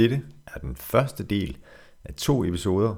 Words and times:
Dette 0.00 0.22
er 0.46 0.58
den 0.58 0.76
første 0.76 1.24
del 1.24 1.58
af 2.04 2.14
to 2.14 2.44
episoder 2.44 2.94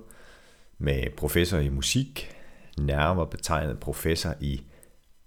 med 0.79 1.17
professor 1.17 1.59
i 1.59 1.69
musik, 1.69 2.37
nærmere 2.79 3.27
betegnet 3.27 3.81
professor 3.81 4.35
i 4.41 4.63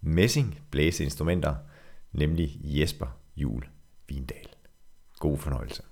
messing 0.02 0.62
blæseinstrumenter, 0.72 1.56
nemlig 2.12 2.60
Jesper 2.64 3.20
Jul 3.36 3.64
Vindal. 4.10 4.48
God 5.20 5.38
fornøjelse. 5.38 5.84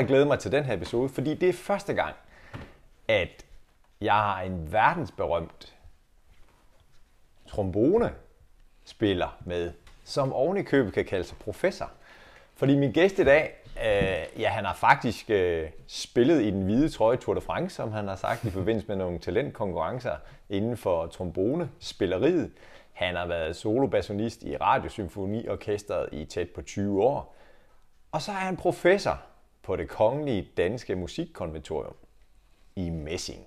Har 0.00 0.06
glædet 0.06 0.26
mig 0.26 0.38
til 0.38 0.52
den 0.52 0.64
her 0.64 0.74
episode, 0.74 1.08
fordi 1.08 1.34
det 1.34 1.48
er 1.48 1.52
første 1.52 1.94
gang, 1.94 2.14
at 3.08 3.44
jeg 4.00 4.14
har 4.14 4.40
en 4.40 4.72
verdensberømt 4.72 5.76
trombone 7.48 8.12
spiller 8.84 9.36
med, 9.44 9.72
som 10.04 10.32
oven 10.32 10.56
i 10.56 10.62
købet 10.62 10.92
kan 10.92 11.04
kalde 11.04 11.24
sig 11.24 11.36
professor. 11.36 11.90
Fordi 12.56 12.76
min 12.76 12.92
gæst 12.92 13.18
i 13.18 13.24
dag, 13.24 13.54
øh, 13.76 14.40
ja, 14.40 14.48
han 14.48 14.64
har 14.64 14.74
faktisk 14.74 15.30
øh, 15.30 15.68
spillet 15.86 16.42
i 16.42 16.50
den 16.50 16.62
hvide 16.62 16.88
trøje 16.88 17.16
Tour 17.16 17.34
de 17.34 17.40
France, 17.40 17.76
som 17.76 17.92
han 17.92 18.08
har 18.08 18.16
sagt 18.16 18.44
i 18.44 18.50
forbindelse 18.50 18.88
med 18.88 18.96
nogle 18.96 19.18
talentkonkurrencer 19.18 20.16
inden 20.48 20.76
for 20.76 21.06
trombone-spilleriet. 21.06 22.50
Han 22.92 23.16
har 23.16 23.26
været 23.26 23.56
solobassonist 23.56 24.42
i 24.42 24.56
Radiosymfoniorkestret 24.56 26.08
i 26.12 26.24
tæt 26.24 26.48
på 26.50 26.62
20 26.62 27.02
år. 27.02 27.36
Og 28.12 28.22
så 28.22 28.30
er 28.30 28.36
han 28.36 28.56
professor 28.56 29.29
på 29.62 29.76
det 29.76 29.88
kongelige 29.88 30.48
danske 30.56 30.96
musikkonventorium 30.96 31.94
i 32.76 32.90
Messing. 32.90 33.46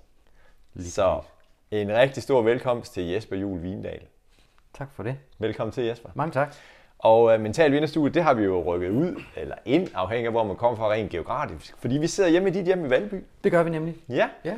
Så 0.80 1.20
en 1.70 1.92
rigtig 1.92 2.22
stor 2.22 2.42
velkomst 2.42 2.94
til 2.94 3.04
Jesper 3.04 3.36
Jul 3.36 3.62
Vindal. 3.62 4.00
Tak 4.74 4.88
for 4.92 5.02
det. 5.02 5.16
Velkommen 5.38 5.72
til 5.72 5.84
Jesper. 5.84 6.10
Mange 6.14 6.32
tak. 6.32 6.54
Og 6.98 7.22
uh, 7.24 7.40
Mental 7.40 7.72
Vinderstudie, 7.72 8.14
det 8.14 8.22
har 8.22 8.34
vi 8.34 8.42
jo 8.44 8.62
rykket 8.62 8.90
ud, 8.90 9.22
eller 9.36 9.56
ind, 9.64 9.88
afhængig 9.94 10.26
af 10.26 10.32
hvor 10.32 10.44
man 10.44 10.56
kommer 10.56 10.76
fra 10.76 10.90
rent 10.90 11.10
geografisk. 11.10 11.74
Fordi 11.78 11.98
vi 11.98 12.06
sidder 12.06 12.30
hjemme 12.30 12.48
i 12.48 12.52
dit 12.52 12.64
hjem 12.64 12.84
i 12.84 12.90
Valby. 12.90 13.24
Det 13.44 13.52
gør 13.52 13.62
vi 13.62 13.70
nemlig. 13.70 13.96
Ja. 14.08 14.28
Ja. 14.44 14.54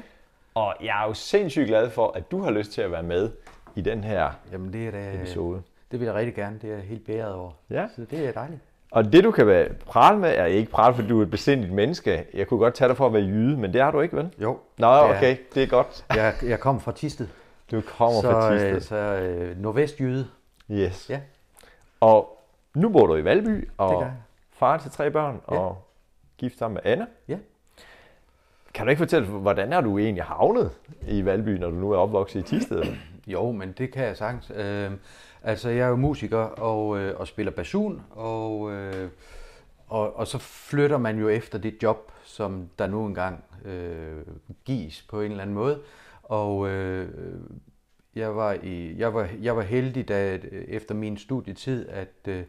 Og 0.54 0.74
jeg 0.82 1.02
er 1.02 1.06
jo 1.08 1.14
sindssygt 1.14 1.66
glad 1.66 1.90
for, 1.90 2.12
at 2.12 2.30
du 2.30 2.40
har 2.42 2.50
lyst 2.50 2.72
til 2.72 2.82
at 2.82 2.90
være 2.92 3.02
med 3.02 3.30
i 3.74 3.80
den 3.80 4.04
her 4.04 4.30
Jamen 4.52 4.72
det 4.72 4.86
er 4.86 4.90
da, 4.90 5.14
episode. 5.14 5.62
det 5.90 6.00
vil 6.00 6.06
jeg 6.06 6.14
rigtig 6.14 6.34
gerne. 6.34 6.58
Det 6.62 6.70
er 6.70 6.74
jeg 6.74 6.84
helt 6.84 7.06
bæret 7.06 7.34
over. 7.34 7.52
Ja. 7.70 7.86
Så 7.96 8.04
det 8.04 8.26
er 8.28 8.32
dejligt. 8.32 8.60
Og 8.90 9.12
det 9.12 9.24
du 9.24 9.30
kan 9.30 9.46
være 9.46 9.68
prale 9.86 10.18
med, 10.18 10.34
er 10.36 10.44
ikke 10.46 10.70
prale, 10.70 10.94
fordi 10.94 11.08
du 11.08 11.18
er 11.18 11.22
et 11.22 11.30
besindigt 11.30 11.72
menneske. 11.72 12.24
Jeg 12.34 12.46
kunne 12.46 12.60
godt 12.60 12.74
tage 12.74 12.88
dig 12.88 12.96
for 12.96 13.06
at 13.06 13.12
være 13.12 13.22
jyde, 13.22 13.56
men 13.56 13.72
det 13.72 13.80
er 13.80 13.90
du 13.90 14.00
ikke, 14.00 14.16
vel? 14.16 14.30
Jo. 14.42 14.58
Nå, 14.78 14.86
okay, 14.86 15.36
det 15.54 15.62
er 15.62 15.66
godt. 15.66 16.04
Jeg, 16.16 16.34
jeg 16.42 16.60
kom 16.60 16.80
fra 16.80 16.92
Tisted. 16.92 17.26
Du 17.70 17.80
kommer 17.80 18.20
så, 18.20 18.30
fra 18.30 18.52
øh, 18.54 18.60
Tisted. 18.60 18.80
Så 18.80 18.96
øh, 18.96 19.62
nordvestjyde. 19.62 20.26
Yes. 20.70 21.10
Ja. 21.10 21.20
Og 22.00 22.42
nu 22.74 22.88
bor 22.88 23.06
du 23.06 23.16
i 23.16 23.24
Valby, 23.24 23.68
og 23.78 24.06
far 24.52 24.76
til 24.76 24.90
tre 24.90 25.10
børn, 25.10 25.40
Ja. 25.50 25.56
og 25.56 25.78
gift 26.38 26.58
sammen 26.58 26.74
med 26.84 26.92
Anne. 26.92 27.06
Ja. 27.28 27.36
Kan 28.74 28.86
du 28.86 28.90
ikke 28.90 28.98
fortælle, 29.00 29.28
hvordan 29.28 29.72
er 29.72 29.80
du 29.80 29.98
egentlig 29.98 30.24
havnet 30.24 30.70
i 31.08 31.24
Valby, 31.24 31.48
når 31.48 31.70
du 31.70 31.76
nu 31.76 31.92
er 31.92 31.96
opvokset 31.98 32.40
i 32.40 32.42
Tisted? 32.42 32.82
Jo, 33.26 33.52
men 33.52 33.72
det 33.72 33.92
kan 33.92 34.04
jeg 34.04 34.16
sagtens. 34.16 34.52
Øh, 34.56 34.92
altså, 35.42 35.68
jeg 35.68 35.84
er 35.84 35.88
jo 35.88 35.96
musiker 35.96 36.38
og, 36.38 36.98
øh, 36.98 37.20
og 37.20 37.26
spiller 37.26 37.52
basun, 37.52 38.02
og, 38.10 38.72
øh, 38.72 39.10
og, 39.86 40.16
og 40.16 40.26
så 40.26 40.38
flytter 40.38 40.98
man 40.98 41.18
jo 41.18 41.28
efter 41.28 41.58
det 41.58 41.82
job, 41.82 42.12
som 42.24 42.68
der 42.78 42.86
nu 42.86 43.06
engang 43.06 43.44
øh, 43.64 44.22
gives 44.64 45.02
på 45.02 45.20
en 45.20 45.30
eller 45.30 45.42
anden 45.42 45.54
måde. 45.54 45.80
Og 46.22 46.68
øh, 46.68 47.08
jeg, 48.14 48.36
var 48.36 48.56
i, 48.62 48.98
jeg, 48.98 49.14
var, 49.14 49.28
jeg 49.42 49.56
var 49.56 49.62
heldig, 49.62 50.08
da 50.08 50.38
efter 50.68 50.94
min 50.94 51.16
studietid, 51.16 51.88
at, 51.88 52.28
øh, 52.28 52.42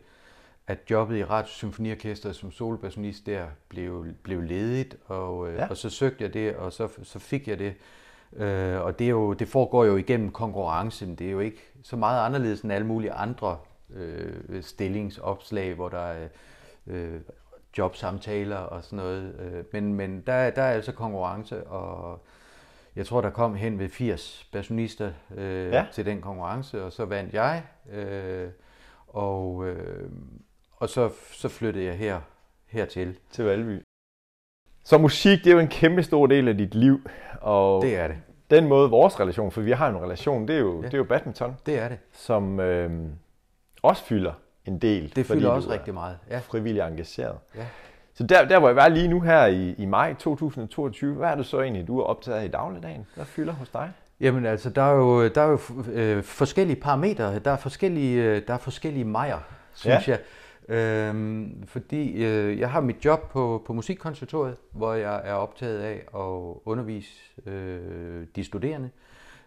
at 0.67 0.77
jobbet 0.89 1.17
i 1.17 1.23
Radiosymfoniorkestret 1.23 2.35
som 2.35 2.51
solobassonist 2.51 3.25
der 3.25 3.45
blev, 3.69 4.05
blev 4.23 4.41
ledigt, 4.41 4.97
og, 5.05 5.49
øh, 5.49 5.55
ja. 5.55 5.67
og 5.67 5.77
så 5.77 5.89
søgte 5.89 6.23
jeg 6.23 6.33
det, 6.33 6.55
og 6.55 6.73
så, 6.73 6.87
så 7.03 7.19
fik 7.19 7.47
jeg 7.47 7.59
det. 7.59 7.73
Øh, 8.35 8.81
og 8.81 8.99
det, 8.99 9.05
er 9.05 9.11
jo, 9.11 9.33
det 9.33 9.47
foregår 9.47 9.85
jo 9.85 9.97
igennem 9.97 10.31
konkurrence, 10.31 11.05
men 11.05 11.15
det 11.15 11.27
er 11.27 11.31
jo 11.31 11.39
ikke 11.39 11.61
så 11.83 11.95
meget 11.95 12.25
anderledes 12.25 12.61
end 12.61 12.73
alle 12.73 12.87
mulige 12.87 13.11
andre 13.11 13.57
øh, 13.93 14.63
stillingsopslag, 14.63 15.73
hvor 15.73 15.89
der 15.89 15.99
er 15.99 16.27
øh, 16.87 17.21
jobsamtaler 17.77 18.57
og 18.57 18.83
sådan 18.83 18.97
noget. 18.97 19.35
Øh, 19.39 19.63
men 19.73 19.93
men 19.93 20.23
der, 20.27 20.49
der 20.49 20.61
er 20.61 20.71
altså 20.71 20.91
konkurrence, 20.91 21.67
og 21.67 22.25
jeg 22.95 23.05
tror, 23.05 23.21
der 23.21 23.29
kom 23.29 23.55
hen 23.55 23.79
ved 23.79 23.89
80 23.89 24.49
bassonister 24.51 25.11
øh, 25.35 25.71
ja. 25.71 25.85
til 25.93 26.05
den 26.05 26.21
konkurrence, 26.21 26.83
og 26.83 26.93
så 26.93 27.05
vandt 27.05 27.33
jeg. 27.33 27.63
Øh, 27.91 28.49
og 29.07 29.67
øh, 29.67 30.09
og 30.79 30.89
så, 30.89 31.11
så 31.31 31.49
flyttede 31.49 31.85
jeg 31.85 31.97
her 31.97 32.21
hertil. 32.65 33.17
til 33.31 33.45
Valby. 33.45 33.86
Så 34.87 34.97
musik, 34.97 35.43
det 35.43 35.47
er 35.47 35.53
jo 35.53 35.59
en 35.59 35.67
kæmpe 35.67 36.03
stor 36.03 36.27
del 36.27 36.47
af 36.47 36.57
dit 36.57 36.75
liv, 36.75 37.09
og 37.41 37.81
Det 37.81 37.95
er 37.97 38.07
det. 38.07 38.15
den 38.49 38.67
måde 38.67 38.89
vores 38.89 39.19
relation, 39.19 39.51
for 39.51 39.61
vi 39.61 39.71
har 39.71 39.89
en 39.89 39.97
relation, 39.97 40.47
det 40.47 40.55
er 40.55 40.59
jo, 40.59 40.81
Ja. 40.81 40.85
det 40.85 40.93
er 40.93 40.97
jo 40.97 41.03
badminton, 41.03 41.55
Det 41.65 41.79
er 41.79 41.87
det. 41.87 41.97
som 42.13 42.59
øh, 42.59 42.91
også 43.83 44.03
fylder 44.05 44.31
en 44.65 44.77
del. 44.79 45.15
Det 45.15 45.25
fylder 45.25 45.49
også 45.49 45.69
rigtig 45.69 45.93
meget. 45.93 46.17
Ja. 46.29 46.39
frivillig 46.39 46.81
engageret. 46.81 47.35
Ja. 47.55 47.65
Så 48.13 48.23
der, 48.23 48.45
der 48.47 48.59
hvor 48.59 48.67
jeg 48.69 48.75
var 48.75 48.87
lige 48.87 49.07
nu 49.07 49.21
her 49.21 49.45
i, 49.45 49.75
i 49.77 49.85
maj 49.85 50.13
2022, 50.13 51.15
hvad 51.15 51.29
er 51.29 51.35
det 51.35 51.45
så 51.45 51.61
egentlig, 51.61 51.87
du 51.87 51.99
er 51.99 52.03
optaget 52.03 52.37
af 52.39 52.45
i 52.45 52.47
dagligdagen? 52.47 53.05
Hvad 53.15 53.25
fylder 53.25 53.53
hos 53.53 53.69
dig? 53.69 53.91
Jamen 54.19 54.45
altså, 54.45 54.69
der 54.69 54.81
er 54.81 54.93
jo, 54.95 55.27
der 55.27 55.41
er 55.41 55.47
jo 55.49 55.59
øh, 55.91 56.23
forskellige 56.23 56.81
parametre, 56.81 57.39
der 57.39 57.51
er 57.51 57.57
forskellige, 57.57 58.23
øh, 58.23 58.41
der 58.47 58.53
er 58.53 58.57
forskellige 58.57 59.05
mejer, 59.05 59.37
synes 59.73 60.07
Ja. 60.07 60.11
jeg. 60.11 60.19
Øhm, 60.67 61.63
fordi 61.67 62.25
øh, 62.25 62.59
jeg 62.59 62.71
har 62.71 62.81
mit 62.81 63.05
job 63.05 63.29
på, 63.31 63.63
på 63.65 63.73
Musikkonservatoriet, 63.73 64.57
hvor 64.71 64.93
jeg 64.93 65.21
er 65.23 65.33
optaget 65.33 65.79
af 65.79 66.03
at 66.15 66.55
undervise 66.65 67.13
øh, 67.45 68.25
de 68.35 68.43
studerende, 68.43 68.89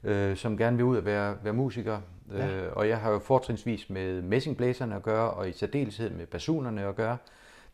øh, 0.05 0.37
som 0.37 0.59
gerne 0.59 0.77
vil 0.77 0.85
ud 0.87 0.97
og 0.97 1.05
være, 1.05 1.37
være 1.43 1.53
musikere. 1.53 2.03
Ja. 2.33 2.49
Øh, 2.49 2.73
og 2.73 2.89
jeg 2.89 2.99
har 2.99 3.11
jo 3.11 3.19
fortrinsvis 3.19 3.91
med 3.91 4.23
messingblæserne 4.23 4.97
at 4.97 5.03
gøre, 5.03 5.31
og 5.31 5.49
i 5.49 5.53
særdeleshed 5.53 6.11
med 6.11 6.27
basunerne 6.27 6.87
at 6.87 6.97
gøre, 6.97 7.17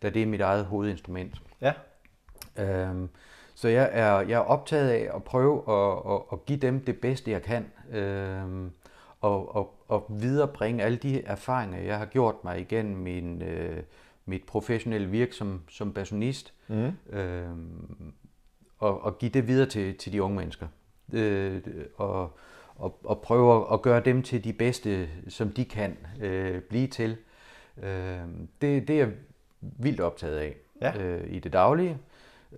da 0.03 0.11
det 0.11 0.23
er 0.23 0.27
mit 0.27 0.41
eget 0.41 0.65
hovedinstrument. 0.65 1.43
Ja. 1.61 1.73
Øhm, 2.59 3.09
så 3.55 3.69
jeg 3.69 3.91
er, 3.93 4.21
jeg 4.21 4.35
er 4.37 4.45
optaget 4.45 4.91
af 4.91 5.11
at 5.15 5.25
prøve 5.25 5.63
at, 5.69 6.13
at, 6.15 6.21
at 6.33 6.47
give 6.47 6.59
dem 6.59 6.85
det 6.85 7.01
bedste, 7.01 7.31
jeg 7.31 7.43
kan. 7.43 7.67
Øhm, 7.93 8.71
og, 9.21 9.57
og, 9.57 9.76
og 9.89 10.07
viderebringe 10.09 10.83
alle 10.85 10.99
de 10.99 11.23
erfaringer, 11.23 11.79
jeg 11.79 11.99
har 11.99 12.07
gjort 12.07 12.35
mig 12.45 12.61
igennem 12.61 12.97
min, 12.97 13.43
øh, 13.43 13.83
mit 14.27 14.43
professionelle 14.47 15.09
virke 15.09 15.35
som, 15.35 15.61
som 15.69 15.93
bassonist. 15.93 16.53
Mm. 16.69 16.93
Øhm, 17.19 18.13
og, 18.79 19.01
og 19.05 19.19
give 19.19 19.31
det 19.31 19.47
videre 19.49 19.69
til, 19.69 19.97
til 19.97 20.13
de 20.13 20.23
unge 20.23 20.37
mennesker. 20.37 20.67
Øh, 21.13 21.61
og, 21.97 22.37
og, 22.77 22.99
og 23.05 23.21
prøve 23.21 23.57
at- 23.57 23.67
at 23.73 23.83
gøre 23.83 24.01
dem 24.01 24.23
til 24.23 24.45
de 24.45 24.53
bedste, 24.53 25.09
som 25.29 25.51
de 25.51 25.65
kan 25.65 25.97
øh, 26.21 26.61
blive 26.61 26.87
til. 26.87 27.17
Øh, 27.83 28.19
det, 28.61 28.89
det 28.89 28.91
er 28.91 28.99
jeg 28.99 29.11
vildt 29.61 30.01
optaget 30.01 30.37
af 30.39 30.57
Ja. 30.83 31.03
øh, 31.03 31.31
i 31.31 31.39
det 31.39 31.53
daglige. 31.53 31.99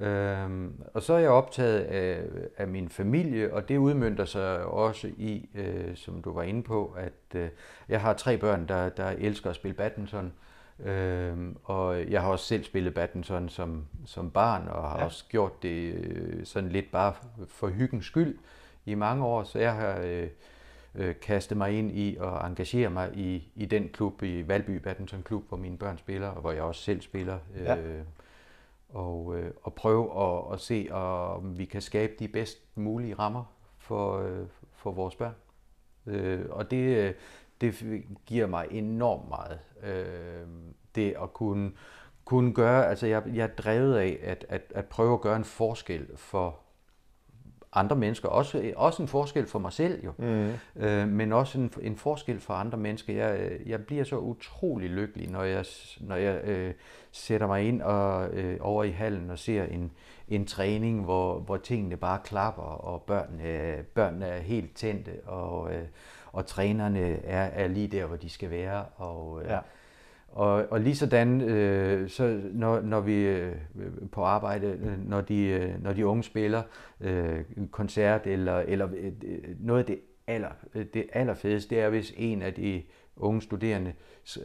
Øhm, 0.01 0.73
og 0.95 1.03
så 1.03 1.13
er 1.15 1.19
jeg 1.19 1.31
optaget 1.31 1.81
af, 1.81 2.23
af 2.57 2.69
min 2.69 2.89
familie, 2.89 3.55
og 3.55 3.69
det 3.69 3.77
udmyndter 3.77 4.25
sig 4.25 4.65
også 4.65 5.07
i, 5.17 5.49
øh, 5.55 5.97
som 5.97 6.23
du 6.23 6.33
var 6.33 6.43
inde 6.43 6.63
på, 6.63 6.95
at 6.99 7.41
øh, 7.41 7.49
jeg 7.89 8.01
har 8.01 8.13
tre 8.13 8.37
børn, 8.39 8.69
der, 8.69 8.89
der 8.89 9.07
elsker 9.19 9.51
at 9.51 9.57
spille 9.57 9.75
badminton. 9.75 10.33
Øhm, 10.85 11.57
og 11.65 12.11
jeg 12.11 12.23
har 12.23 12.29
også 12.29 12.45
selv 12.45 12.65
spillet 12.65 12.95
badminton 12.95 13.49
som, 13.49 13.85
som 14.07 14.31
barn, 14.31 14.69
og 14.69 14.91
har 14.91 14.99
Ja. 14.99 15.05
også 15.05 15.25
gjort 15.29 15.63
det 15.63 15.95
øh, 15.95 16.47
sådan 16.47 16.69
lidt 16.69 16.91
bare 16.93 17.15
for 17.49 17.69
hyggens 17.69 18.05
skyld 18.07 18.39
i 18.87 18.95
mange 18.95 19.25
år. 19.25 19.43
Så 19.43 19.59
jeg 19.59 19.75
har 19.75 19.99
øh, 20.05 20.29
øh, 20.95 21.15
kastet 21.23 21.57
mig 21.59 21.79
ind 21.79 21.91
i 21.99 22.17
og 22.21 22.47
engagere 22.47 22.91
mig 22.91 23.11
i, 23.15 23.49
i 23.55 23.67
den 23.67 23.89
klub, 23.89 24.23
i 24.23 24.49
Valby 24.49 24.71
Badminton 24.77 25.23
Klub, 25.23 25.49
hvor 25.49 25.57
mine 25.57 25.79
børn 25.79 25.99
spiller, 25.99 26.29
og 26.29 26.41
hvor 26.41 26.53
jeg 26.53 26.63
også 26.63 26.83
selv 26.83 27.01
spiller. 27.01 27.39
Øh, 27.57 27.65
Ja 27.65 27.77
og, 28.89 29.39
øh, 29.39 29.51
og 29.63 29.75
prøve 29.75 30.23
at, 30.23 30.53
at 30.53 30.61
se, 30.61 30.89
om 30.91 31.59
vi 31.59 31.65
kan 31.65 31.83
skabe 31.83 32.13
de 32.19 32.29
bedst 32.29 32.59
mulige 32.75 33.15
rammer 33.15 33.45
for, 33.79 34.19
øh, 34.19 34.47
for 34.73 34.91
vores 34.93 35.17
børn. 35.17 35.35
Øh, 36.07 36.47
og 36.51 36.71
det, 36.71 36.97
øh, 36.97 37.15
det 37.61 38.05
giver 38.27 38.47
mig 38.47 38.67
enormt 38.71 39.29
meget. 39.29 39.61
Øh, 39.83 40.49
det 40.95 41.15
at 41.23 41.33
kunne, 41.33 41.73
kunne 42.25 42.55
gøre, 42.55 42.87
altså 42.87 43.07
jeg, 43.07 43.23
jeg 43.27 43.45
er 43.45 43.55
drevet 43.55 43.97
af 43.97 44.19
at, 44.23 44.47
at, 44.49 44.63
at 44.75 44.87
prøve 44.87 45.15
at 45.15 45.21
gøre 45.21 45.37
en 45.37 45.45
forskel 45.45 46.17
for 46.17 46.59
andre 47.73 47.97
mennesker. 47.97 48.29
Også, 48.29 48.73
også 48.77 49.03
en 49.03 49.09
forskel 49.09 49.47
for 49.47 49.59
mig 49.59 49.73
selv 49.73 50.05
jo, 50.05 50.13
mm. 50.19 50.53
øh, 50.77 51.09
men 51.09 51.33
også 51.33 51.59
en, 51.59 51.73
en 51.81 51.97
forskel 51.97 52.41
for 52.41 52.55
andre 52.55 52.79
mennesker. 52.79 53.15
Jeg, 53.15 53.51
jeg 53.67 53.85
bliver 53.87 54.05
så 54.05 54.17
utrolig 54.19 54.91
lykkelig, 54.91 55.31
når 55.31 55.43
jeg, 55.43 55.65
når 56.01 56.17
jeg 56.17 56.41
øh, 56.45 56.75
sætter 57.13 57.47
mig 57.47 57.69
ind 57.69 57.83
og 57.83 58.29
øh, 58.29 58.57
over 58.61 58.85
i 58.85 58.91
hallen 58.91 59.31
og 59.31 59.39
ser 59.39 59.65
en, 59.65 59.93
en 60.29 60.47
træning, 60.47 61.05
hvor, 61.05 61.39
hvor 61.39 61.57
tingene 61.57 61.97
bare 61.97 62.19
klapper, 62.25 62.63
og 62.63 63.03
børnene, 63.03 63.85
børnene 63.95 64.27
er 64.27 64.41
helt 64.41 64.77
tændte, 64.77 65.13
og, 65.27 65.75
øh, 65.75 65.85
og 66.33 66.47
trænerne 66.47 67.25
er, 67.25 67.43
er 67.43 67.69
lige 67.69 67.89
der, 67.89 68.07
hvor 68.07 68.17
de 68.17 68.31
skal 68.31 68.51
være. 68.51 68.85
Og, 68.97 69.43
øh, 69.43 69.51
ja. 69.51 69.59
Og, 70.39 70.67
og 70.71 70.81
lige 70.81 70.97
sådan, 70.97 71.41
øh, 71.41 72.09
så 72.09 72.41
når, 72.53 72.81
når 72.81 73.01
vi 73.01 73.15
øh, 73.15 73.53
på 74.13 74.25
arbejde, 74.25 74.79
når 75.07 75.21
de, 75.21 75.45
øh, 75.45 75.83
når 75.83 75.93
de 75.93 76.07
unge 76.07 76.23
spiller 76.23 76.63
øh, 77.01 77.41
koncert 77.71 78.27
eller, 78.27 78.59
eller 78.59 78.89
øh, 78.97 79.13
øh 79.23 79.39
noget 79.61 79.81
af 79.81 79.87
det 79.87 79.99
aller, 80.27 80.49
øh, 80.75 80.87
det 80.95 81.07
allerfedeste, 81.13 81.75
det 81.75 81.83
er, 81.83 81.89
hvis 81.89 82.13
en 82.17 82.43
af 82.43 82.55
de 82.55 82.83
unge 83.17 83.43
studerende 83.43 83.93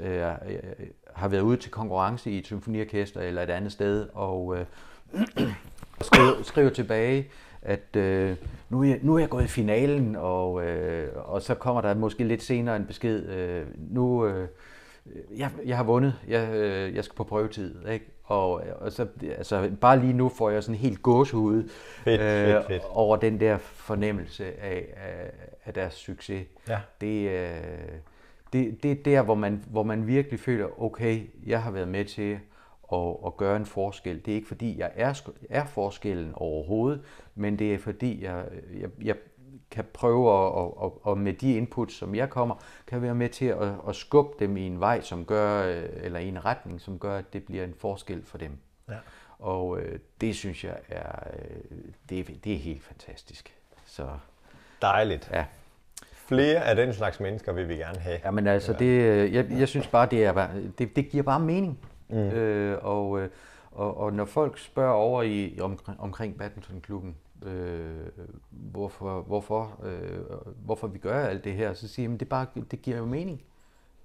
øh, 0.01 0.21
øh, 0.21 0.29
har 1.13 1.27
været 1.27 1.41
ude 1.41 1.57
til 1.57 1.71
konkurrence 1.71 2.31
i 2.31 2.37
et 2.37 2.45
symfoniorkester 2.45 3.21
eller 3.21 3.41
et 3.41 3.49
andet 3.49 3.71
sted 3.71 4.07
og 4.13 4.57
øh, 4.57 4.65
skriver, 6.01 6.43
skriver 6.43 6.69
tilbage, 6.69 7.27
at 7.61 7.95
øh, 7.95 8.35
nu, 8.69 8.83
er 8.83 8.87
jeg, 8.87 8.99
nu 9.01 9.15
er 9.15 9.19
jeg 9.19 9.29
gået 9.29 9.43
i 9.43 9.47
finalen, 9.47 10.15
og, 10.15 10.65
øh, 10.65 11.09
og 11.15 11.41
så 11.41 11.55
kommer 11.55 11.81
der 11.81 11.93
måske 11.95 12.23
lidt 12.23 12.43
senere 12.43 12.75
en 12.75 12.85
besked, 12.85 13.29
øh, 13.29 13.65
nu... 13.77 14.25
Øh, 14.25 14.47
jeg, 15.37 15.51
jeg 15.65 15.77
har 15.77 15.83
vundet, 15.83 16.15
jeg, 16.27 16.49
øh, 16.53 16.95
jeg 16.95 17.03
skal 17.03 17.15
på 17.15 17.23
prøvetid, 17.23 17.87
ikke? 17.87 18.05
Og, 18.23 18.63
og 18.79 18.91
så, 18.91 19.07
altså, 19.37 19.71
bare 19.81 19.99
lige 19.99 20.13
nu 20.13 20.29
får 20.29 20.49
jeg 20.49 20.63
sådan 20.63 20.79
helt 20.79 21.01
gåsehud 21.01 21.69
fedt, 22.03 22.21
øh, 22.21 22.27
fedt, 22.27 22.67
fedt. 22.67 22.83
over 22.89 23.17
den 23.17 23.39
der 23.39 23.57
fornemmelse 23.57 24.45
af, 24.45 24.87
af, 24.95 25.31
af 25.65 25.73
deres 25.73 25.93
succes. 25.93 26.47
Ja. 26.67 26.79
Det, 27.01 27.29
øh, 27.29 27.57
det, 28.53 28.83
det 28.83 28.91
er 28.91 29.03
der, 29.05 29.21
hvor 29.21 29.35
man, 29.35 29.63
hvor 29.67 29.83
man 29.83 30.07
virkelig 30.07 30.39
føler, 30.39 30.81
okay, 30.81 31.21
jeg 31.45 31.63
har 31.63 31.71
været 31.71 31.87
med 31.87 32.05
til 32.05 32.39
at, 32.93 33.15
at 33.25 33.37
gøre 33.37 33.55
en 33.55 33.65
forskel. 33.65 34.25
Det 34.25 34.31
er 34.31 34.35
ikke 34.35 34.47
fordi, 34.47 34.79
jeg 34.79 34.91
er, 34.95 35.21
er 35.49 35.65
forskellen 35.65 36.31
overhovedet, 36.35 37.01
men 37.35 37.59
det 37.59 37.73
er 37.73 37.77
fordi, 37.77 38.23
jeg, 38.23 38.45
jeg, 38.79 38.89
jeg, 39.03 39.15
kan 39.73 39.85
prøve 39.93 40.29
at, 40.29 40.51
og, 40.53 41.01
og 41.03 41.17
med 41.17 41.33
de 41.33 41.57
inputs, 41.57 41.95
som 41.95 42.15
jeg 42.15 42.29
kommer, 42.29 42.55
kan 42.87 43.01
være 43.01 43.15
med 43.15 43.29
til 43.29 43.45
at, 43.45 43.73
at 43.87 43.95
skubbe 43.95 44.45
dem 44.45 44.57
i 44.57 44.61
en 44.61 44.79
vej, 44.79 45.01
som 45.01 45.25
gør, 45.25 45.67
øh, 45.67 45.89
eller 45.93 46.19
i 46.19 46.27
en 46.27 46.45
retning, 46.45 46.81
som 46.81 46.99
gør, 46.99 47.17
at 47.17 47.33
det 47.33 47.43
bliver 47.43 47.63
en 47.63 47.73
forskel 47.77 48.25
for 48.25 48.37
dem. 48.37 48.57
Ja. 48.89 48.95
Og 49.39 49.79
øh, 49.79 49.99
det 50.21 50.35
synes 50.35 50.63
jeg 50.63 50.77
er, 50.89 51.27
øh, 51.33 51.77
det, 52.09 52.43
det 52.43 52.53
er 52.53 52.57
helt 52.57 52.83
fantastisk. 52.83 53.55
Så, 53.85 54.07
Dejligt. 54.81 55.29
Ja. 55.33 55.45
Flere 56.13 56.59
af 56.65 56.75
den 56.75 56.93
slags 56.93 57.19
mennesker 57.19 57.53
vil 57.53 57.69
vi 57.69 57.75
gerne 57.75 57.99
have. 57.99 58.19
Ja, 58.25 58.31
men 58.31 58.47
altså, 58.47 58.73
det, 58.73 58.85
øh, 58.85 59.33
jeg, 59.33 59.51
jeg 59.51 59.67
synes 59.67 59.87
bare, 59.87 60.07
det, 60.11 60.25
er, 60.25 60.47
det, 60.77 60.95
det 60.95 61.09
giver 61.09 61.23
bare 61.23 61.39
mening. 61.39 61.79
Mm. 62.09 62.17
Øh, 62.17 62.77
og, 62.81 63.09
og, 63.71 63.97
og 63.97 64.13
når 64.13 64.25
folk 64.25 64.59
spørger 64.59 64.93
over 64.93 65.23
i 65.23 65.59
om, 65.61 65.79
omkring 65.99 66.37
badmintonklubben, 66.37 67.15
øh, 67.43 68.07
hvorfor, 68.49 69.21
hvorfor, 69.21 69.79
øh, 69.83 70.19
hvorfor 70.65 70.87
vi 70.87 70.97
gør 70.97 71.25
alt 71.25 71.43
det 71.43 71.53
her, 71.53 71.73
så 71.73 71.87
siger 71.87 72.07
jeg, 72.07 72.13
at 72.13 72.19
det, 72.19 72.29
bare, 72.29 72.45
det 72.71 72.81
giver 72.81 72.97
jo 72.97 73.05
mening. 73.05 73.41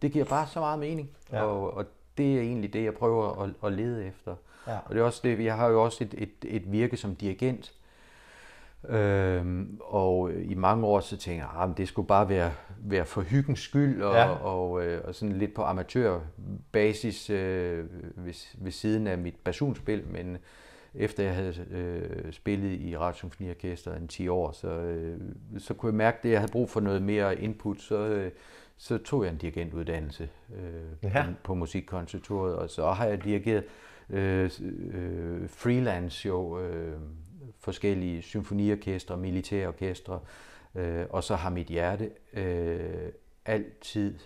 Det 0.03 0.13
giver 0.13 0.25
bare 0.25 0.47
så 0.47 0.61
meget 0.61 0.79
mening, 0.79 1.11
ja. 1.33 1.43
og, 1.43 1.75
og 1.75 1.87
det 2.19 2.37
er 2.37 2.41
egentlig 2.41 2.73
det, 2.73 2.85
jeg 2.85 2.95
prøver 2.95 3.43
at, 3.43 3.51
at 3.65 3.73
lede 3.73 4.07
efter. 4.07 4.37
Ja. 4.67 4.79
Og 4.85 4.95
det 4.95 5.01
er 5.01 5.05
også 5.05 5.21
det, 5.25 5.45
jeg 5.45 5.57
har 5.57 5.69
jo 5.69 5.85
også 5.85 6.05
et, 6.05 6.15
et, 6.19 6.57
et 6.57 6.73
virke 6.73 6.97
som 6.97 7.15
dirigent, 7.17 7.75
Øhm, 8.89 9.81
og 9.81 10.33
i 10.33 10.55
mange 10.55 10.87
år 10.87 11.01
så 11.01 11.17
tænkte 11.17 11.47
jeg, 11.47 11.63
at 11.63 11.71
ah, 11.71 11.77
det 11.77 11.89
skulle 11.89 12.09
bare 12.09 12.29
være, 12.29 12.53
være 12.79 13.05
for 13.05 13.21
hyggens 13.21 13.61
skyld 13.61 14.03
og, 14.03 14.15
ja. 14.15 14.29
og, 14.29 14.71
og, 14.71 14.85
øh, 14.85 15.01
og 15.05 15.15
sådan 15.15 15.39
lidt 15.39 15.55
på 15.55 15.63
amatørbasis 15.63 17.31
øh, 17.31 17.85
ved, 18.17 18.35
ved 18.59 18.73
siden 18.73 19.07
af 19.07 19.19
mit 19.19 19.35
basunspil, 19.45 20.05
men 20.07 20.39
efter 20.95 21.25
jeg 21.25 21.35
havde 21.35 21.67
øh, 21.71 22.33
spillet 22.33 22.81
i 22.81 22.97
Radiosymfoniorkestret 22.97 23.97
en 23.97 24.09
10 24.09 24.29
år, 24.29 24.53
så, 24.53 24.69
øh, 24.69 25.21
så 25.59 25.75
kunne 25.75 25.91
jeg 25.91 25.97
mærke, 25.97 26.19
at 26.23 26.31
jeg 26.31 26.41
havde 26.41 26.53
brug 26.53 26.71
for 26.71 26.81
noget 26.81 27.03
mere 27.03 27.41
input, 27.41 27.81
så, 27.81 27.99
øh, 27.99 28.33
så 28.77 28.99
tog 28.99 29.25
jeg 29.25 29.33
en 29.33 29.39
dirigentuddannelse 29.39 30.29
øh, 30.55 31.11
ja. 31.13 31.25
på, 31.27 31.33
på 31.45 31.55
Musikkonservatoriet, 31.55 32.57
og 32.57 32.71
så 32.71 32.91
har 32.91 33.07
jeg 33.07 33.25
dirigeret 33.25 33.65
øh, 34.11 34.51
øh, 34.95 35.49
freelance 35.49 36.29
jo, 36.29 36.61
øh, 36.61 37.01
forskellige 37.61 38.23
symfoniorkestre, 38.23 39.17
militærorkestre, 39.17 40.21
øh, 40.75 41.07
og 41.11 41.25
så 41.25 41.35
har 41.35 41.51
mit 41.51 41.67
hjerte 41.67 42.11
øh, 42.33 43.13
altid 43.45 44.19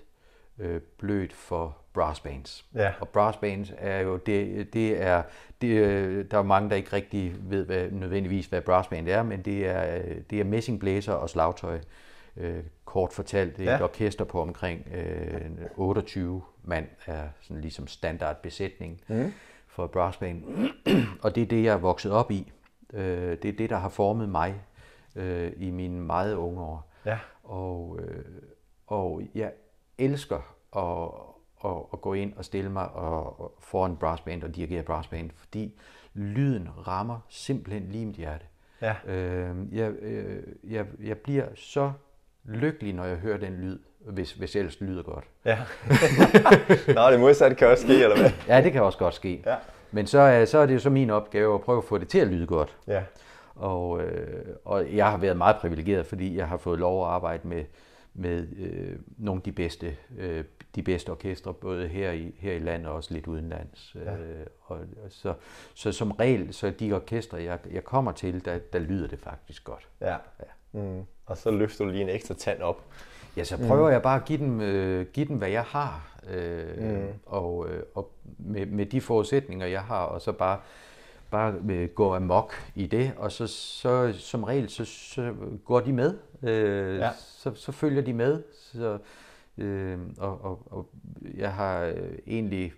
øh, 0.59 0.81
blødt 0.99 1.33
for 1.33 1.82
brassbands. 1.95 2.65
Ja. 2.75 2.93
Og 3.01 3.09
brassbands 3.09 3.73
er 3.79 4.01
jo, 4.01 4.17
det, 4.17 4.73
det 4.73 5.03
er, 5.03 5.23
det, 5.61 6.31
der 6.31 6.39
er 6.39 6.43
mange, 6.43 6.71
der 6.71 6.77
ikke 6.77 6.93
rigtig 6.93 7.35
ved 7.51 7.67
hvad, 7.67 7.91
nødvendigvis, 7.91 8.47
hvad 8.47 8.61
brassband 8.61 9.09
er, 9.09 9.23
men 9.23 9.43
det 9.43 9.67
er, 9.67 10.03
det 10.31 10.41
er 10.41 10.45
messingblæser 10.45 11.13
og 11.13 11.31
slagtøj. 11.31 11.79
Øh, 12.37 12.65
kort 12.85 13.13
fortalt, 13.13 13.57
det 13.57 13.67
er 13.67 13.71
ja. 13.71 13.77
et 13.77 13.83
orkester 13.83 14.25
på 14.25 14.41
omkring 14.43 14.87
øh, 14.95 15.51
28 15.77 16.43
mand 16.63 16.87
er 17.07 17.29
sådan 17.41 17.61
ligesom 17.61 17.87
standard 17.87 18.43
besætning 18.43 19.01
mm. 19.09 19.33
for 19.67 19.87
brassband. 19.87 20.45
og 21.23 21.35
det 21.35 21.43
er 21.43 21.47
det, 21.47 21.65
jeg 21.65 21.73
er 21.73 21.79
vokset 21.79 22.13
op 22.13 22.31
i. 22.31 22.53
Øh, 22.93 23.37
det 23.43 23.45
er 23.45 23.53
det, 23.53 23.71
der 23.71 23.77
har 23.77 23.89
formet 23.89 24.29
mig 24.29 24.55
øh, 25.17 25.53
i 25.57 25.71
mine 25.71 26.01
meget 26.01 26.35
unge 26.35 26.61
år. 26.63 26.93
Ja. 27.07 27.19
Og, 27.43 27.99
øh, 28.03 28.25
og 28.87 29.23
jeg 29.35 29.53
elsker 29.99 30.57
at, 30.77 31.11
at, 31.65 31.77
at 31.93 32.01
gå 32.01 32.15
ind 32.15 32.33
og 32.37 32.45
stille 32.45 32.71
mig 32.71 32.89
og, 32.89 33.41
og 33.41 33.55
foran 33.61 33.97
brassband 33.97 34.43
og 34.43 34.57
dirigere 34.57 34.83
brassband, 34.83 35.31
fordi 35.37 35.75
lyden 36.15 36.69
rammer 36.87 37.19
simpelthen 37.29 37.89
lige 37.91 38.07
mit 38.07 38.17
hjerte. 38.17 38.45
Ja. 38.83 38.95
Øh, 39.07 39.57
jeg, 39.73 39.91
øh, 39.91 40.43
jeg, 40.65 40.87
jeg 41.05 41.19
bliver 41.19 41.47
så 41.55 41.93
lykkelig, 42.45 42.93
når 42.95 43.05
jeg 43.05 43.17
hører 43.17 43.39
den 43.39 43.53
lyd, 43.53 43.79
hvis, 43.99 44.33
hvis 44.33 44.57
ellers 44.57 44.77
det 44.77 44.89
lyder 44.89 45.03
godt. 45.03 45.25
Ja. 45.45 45.59
Nå, 46.95 47.11
det 47.11 47.21
modsatte 47.21 47.57
kan 47.57 47.69
også 47.69 47.83
ske, 47.83 48.03
eller 48.03 48.17
hvad? 48.17 48.31
ja, 48.49 48.61
det 48.65 48.73
kan 48.73 48.83
også 48.83 48.99
godt 48.99 49.15
ske. 49.15 49.43
Ja. 49.47 49.57
Men 49.91 50.07
så, 50.07 50.45
så 50.47 50.59
er 50.59 50.67
det 50.67 50.75
jo 50.75 50.79
så 50.79 50.91
min 50.91 51.11
opgave 51.11 51.55
at 51.55 51.61
prøve 51.61 51.79
at 51.79 51.85
få 51.85 51.99
det 51.99 52.09
til 52.09 52.19
at 52.19 52.29
lyde 52.29 52.47
godt. 52.47 52.77
Ja. 52.87 53.03
Og, 53.55 54.03
øh, 54.03 54.47
og 54.65 54.97
jeg 54.97 55.11
har 55.11 55.17
været 55.17 55.37
meget 55.37 55.57
privilegeret, 55.57 56.07
fordi 56.07 56.37
jeg 56.37 56.49
har 56.49 56.57
fået 56.57 56.79
lov 56.79 57.05
at 57.05 57.11
arbejde 57.11 57.49
med, 57.49 57.65
med 58.15 58.47
øh, 58.59 58.97
nogle 59.19 59.39
af 59.39 59.43
de 59.43 59.53
bedste, 59.53 59.97
øh, 60.19 60.45
de 60.75 60.83
bedste 60.83 61.11
orkestre, 61.11 61.55
både 61.55 61.89
her 61.89 62.13
i, 62.13 62.35
her 62.39 62.53
i 62.53 62.59
landet 62.59 62.89
og 62.89 62.95
også 62.95 63.15
lidt 63.15 63.27
udenlands. 63.27 63.97
Ja. 64.05 64.17
Øh, 64.17 64.47
og, 64.61 64.79
så, 65.09 65.35
så 65.75 65.93
som 65.93 66.11
regel, 66.11 66.55
så 66.55 66.71
de 66.71 66.93
orkestre, 66.93 67.43
jeg, 67.43 67.59
jeg 67.73 67.85
kommer 67.85 68.13
til, 68.13 68.45
der, 68.45 68.59
der 68.73 68.79
lyder 68.79 69.09
det 69.09 69.19
faktisk 69.19 69.65
godt. 69.65 69.89
Ja. 70.01 70.13
ja. 70.13 70.81
Mm. 70.81 71.03
Og 71.27 71.37
så 71.37 71.51
løfter 71.51 71.85
du 71.85 71.91
lige 71.91 72.03
en 72.03 72.09
ekstra 72.09 72.35
tand 72.35 72.63
op. 72.63 72.85
Ja, 73.37 73.45
så 73.45 73.57
prøver 73.57 73.87
mm. 73.87 73.93
jeg 73.93 74.03
bare 74.03 74.21
at 74.21 74.25
give 74.25 74.39
dem, 74.39 74.61
øh, 74.61 75.07
give 75.07 75.27
dem 75.27 75.37
hvad 75.37 75.51
jeg 75.51 75.63
har, 75.63 76.19
øh, 76.31 76.79
mm. 76.79 77.09
og, 77.27 77.69
øh, 77.69 77.83
og 77.95 78.11
med, 78.39 78.67
med 78.67 78.87
de 78.87 79.01
forudsætninger, 79.01 79.67
jeg 79.67 79.83
har, 79.83 80.05
og 80.05 80.21
så 80.21 80.33
bare 80.33 80.59
bare 81.33 81.55
øh, 81.71 81.89
gå 81.89 82.15
amok 82.15 82.55
i 82.75 82.87
det, 82.87 83.13
og 83.17 83.33
så, 83.33 83.47
så 83.47 84.13
som 84.19 84.45
regel, 84.45 84.69
så, 84.69 84.85
så 84.85 85.35
går 85.65 85.81
de 85.81 85.93
med. 85.93 86.19
Øh, 86.43 86.99
ja. 86.99 87.11
så, 87.19 87.55
så 87.55 87.73
følger 87.73 88.03
de 88.03 88.13
med. 88.13 88.43
Så, 88.53 88.99
øh, 89.59 89.99
og, 90.19 90.45
og, 90.45 90.73
og 90.73 90.89
jeg 91.35 91.53
har 91.53 91.85
øh, 91.85 92.19
egentlig 92.27 92.73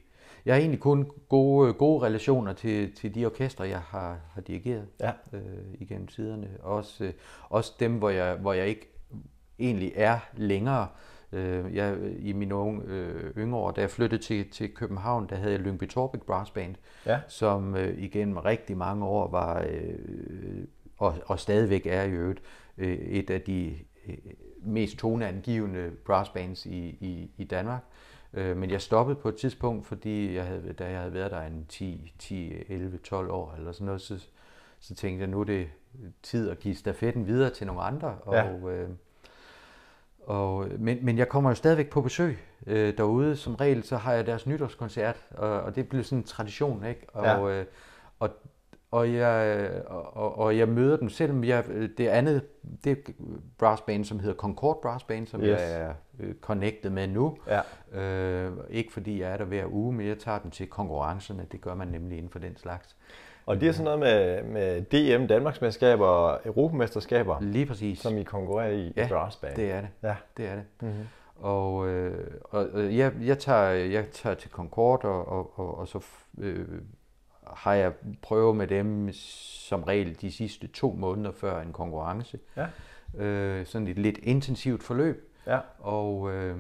jeg 0.45 0.55
har 0.55 0.61
egentlig 0.61 0.81
kun 0.81 1.11
gode, 1.29 1.73
gode 1.73 2.07
relationer 2.07 2.53
til, 2.53 2.95
til 2.95 3.15
de 3.15 3.27
orkestre, 3.27 3.69
jeg 3.69 3.81
har, 3.81 4.21
har 4.33 4.41
dirigeret 4.41 4.87
ja. 5.01 5.13
øh, 5.33 5.43
igennem 5.81 6.07
tiderne. 6.07 6.51
Også, 6.63 7.05
øh, 7.05 7.13
også 7.49 7.73
dem, 7.81 7.99
hvor 7.99 8.11
jeg, 8.11 8.37
hvor 8.37 8.53
jeg 8.53 8.69
ikke 8.69 8.91
egentlig 9.59 9.93
er 9.95 10.19
længere. 10.37 10.89
Øh, 11.33 11.75
jeg, 11.75 11.97
I 12.19 12.33
mine 12.33 12.55
unge, 12.55 12.83
øh, 12.87 13.37
yngre 13.37 13.59
år, 13.59 13.71
da 13.71 13.81
jeg 13.81 13.91
flyttede 13.91 14.23
til, 14.23 14.51
til 14.51 14.75
København, 14.75 15.27
der 15.29 15.37
havde 15.37 15.53
jeg 15.53 15.61
Lyngby 15.61 15.89
Torbæk 15.89 16.23
Brass 16.23 16.51
Band, 16.51 16.75
ja. 17.07 17.21
som 17.29 17.77
øh, 17.77 17.99
igennem 17.99 18.37
rigtig 18.37 18.77
mange 18.77 19.05
år 19.05 19.31
var, 19.31 19.65
øh, 19.71 19.99
og, 20.99 21.15
og 21.27 21.41
stadigvæk 21.41 21.87
er 21.87 22.03
i 22.03 22.11
øvrigt, 22.11 22.43
øh, 22.79 22.99
et 22.99 23.31
af 23.31 23.41
de 23.41 23.75
øh, 24.09 24.17
mest 24.65 24.99
toneangivende 24.99 25.91
brassbands 26.05 26.67
i, 26.67 26.79
i, 27.01 27.31
i 27.37 27.45
Danmark. 27.45 27.83
Øh, 28.33 28.57
men 28.57 28.71
jeg 28.71 28.83
stoppede 28.83 29.17
på 29.17 29.29
et 29.29 29.37
tidspunkt, 29.37 29.87
fordi 29.87 30.35
jeg 30.35 30.45
havde, 30.45 30.73
da 30.73 30.91
jeg 30.91 30.99
havde 30.99 31.15
været 31.15 31.31
der 31.31 31.43
en 31.43 31.67
10, 31.69 32.15
10 32.19 32.53
11, 32.69 32.99
12 32.99 33.31
år 33.31 33.55
eller 33.59 33.73
sådan 33.73 33.85
noget, 33.85 34.01
så, 34.01 34.27
så 34.81 34.95
tænkte 34.95 35.21
jeg, 35.21 35.31
nu 35.31 35.41
er 35.41 35.45
det 35.45 35.69
tid 36.23 36.51
at 36.51 36.59
give 36.59 36.75
stafetten 36.75 37.27
videre 37.27 37.51
til 37.51 37.67
nogle 37.67 37.83
andre. 37.83 38.17
Ja. 38.33 38.49
Og, 38.49 38.73
øh, 38.73 38.89
og, 40.27 40.67
men, 40.79 40.99
men 41.05 41.19
jeg 41.19 41.29
kommer 41.29 41.51
jo 41.51 41.55
stadigvæk 41.55 41.91
på 41.91 42.01
besøg 42.01 42.39
øh, 42.67 42.97
derude. 42.97 43.37
Som 43.37 43.55
regel 43.55 43.83
så 43.83 43.97
har 43.97 44.13
jeg 44.13 44.27
deres 44.27 44.47
nytårskoncert, 44.47 45.27
og, 45.31 45.61
og 45.61 45.77
det 45.77 45.89
bliver 45.89 46.05
sådan 46.05 46.19
en 46.19 46.25
tradition, 46.25 46.85
ikke? 46.85 47.07
Og, 47.13 47.25
ja. 47.25 47.49
øh, 47.49 47.67
og, 48.19 48.31
og 48.95 49.15
jeg, 49.15 49.71
og, 49.87 50.39
og 50.39 50.59
jeg 50.59 50.69
møder 50.69 50.97
dem, 50.97 51.09
selvom 51.09 51.45
jeg, 51.45 51.65
det 51.99 52.09
andet, 52.09 52.43
det 52.85 52.99
brass 53.59 53.83
band, 53.83 54.05
som 54.05 54.19
hedder 54.19 54.35
Concord 54.35 54.79
Brass 54.83 55.05
Band, 55.05 55.27
som 55.27 55.41
yes. 55.41 55.49
Jeg 55.49 55.81
er 55.81 55.95
øh, 56.21 56.35
connected 56.41 56.91
med 56.91 57.07
nu. 57.09 57.37
Ja. 57.47 57.61
Øh, 58.01 58.53
ikke 58.71 58.93
fordi 58.93 59.21
jeg 59.21 59.33
er 59.33 59.37
der 59.37 59.45
hver 59.45 59.65
uge, 59.71 59.93
men 59.93 60.07
jeg 60.07 60.19
tager 60.19 60.39
dem 60.39 60.51
til 60.51 60.67
konkurrencerne. 60.67 61.47
Det 61.53 61.61
gør 61.61 61.75
man 61.75 61.89
nemlig 61.89 62.19
inden 62.19 62.31
for 62.31 62.39
den 62.39 62.57
slags. 62.57 62.97
Og 63.47 63.61
det 63.61 63.69
er 63.69 63.73
sådan 63.73 63.85
noget 63.85 63.99
med, 63.99 64.43
med 64.43 64.83
DM, 64.83 65.27
Danmarksmesterskaber 65.27 66.07
og 66.07 66.41
Europamesterskaber, 66.45 67.41
Lige 67.41 67.67
præcis. 67.67 67.99
som 67.99 68.19
I 68.19 68.23
konkurrerer 68.23 68.71
i 68.73 68.93
Ja, 68.97 69.07
i 69.07 69.09
brass 69.09 69.37
band. 69.37 69.57
det 69.57 69.71
er 69.73 69.81
det. 69.81 69.89
Ja. 70.03 70.15
Det 70.37 70.47
er 70.47 70.55
det. 70.55 70.65
Mm-hmm. 70.81 71.07
Og, 71.37 71.89
øh, 71.89 72.31
og 72.43 72.67
og 72.73 72.97
jeg, 72.97 73.13
jeg, 73.23 73.39
tager, 73.39 73.69
jeg 73.71 74.11
tager 74.13 74.35
til 74.35 74.51
Concord, 74.51 75.05
og, 75.05 75.29
og, 75.29 75.59
og, 75.59 75.79
og 75.79 75.89
så 75.89 76.01
øh, 76.39 76.67
har 77.47 77.75
jeg 77.75 77.93
prøvet 78.23 78.57
med 78.57 78.67
dem 78.67 79.13
som 79.13 79.83
regel 79.83 80.21
de 80.21 80.33
sidste 80.33 80.67
to 80.67 80.93
måneder 80.99 81.33
før 81.33 81.61
en 81.61 81.73
konkurrence. 81.73 82.39
Ja. 82.57 82.67
Øh, 83.25 83.67
sådan 83.67 83.89
et 83.89 83.99
lidt 83.99 84.19
intensivt 84.23 84.83
forløb. 84.83 85.33
Ja. 85.47 85.59
Og, 85.79 86.33
øh, 86.33 86.57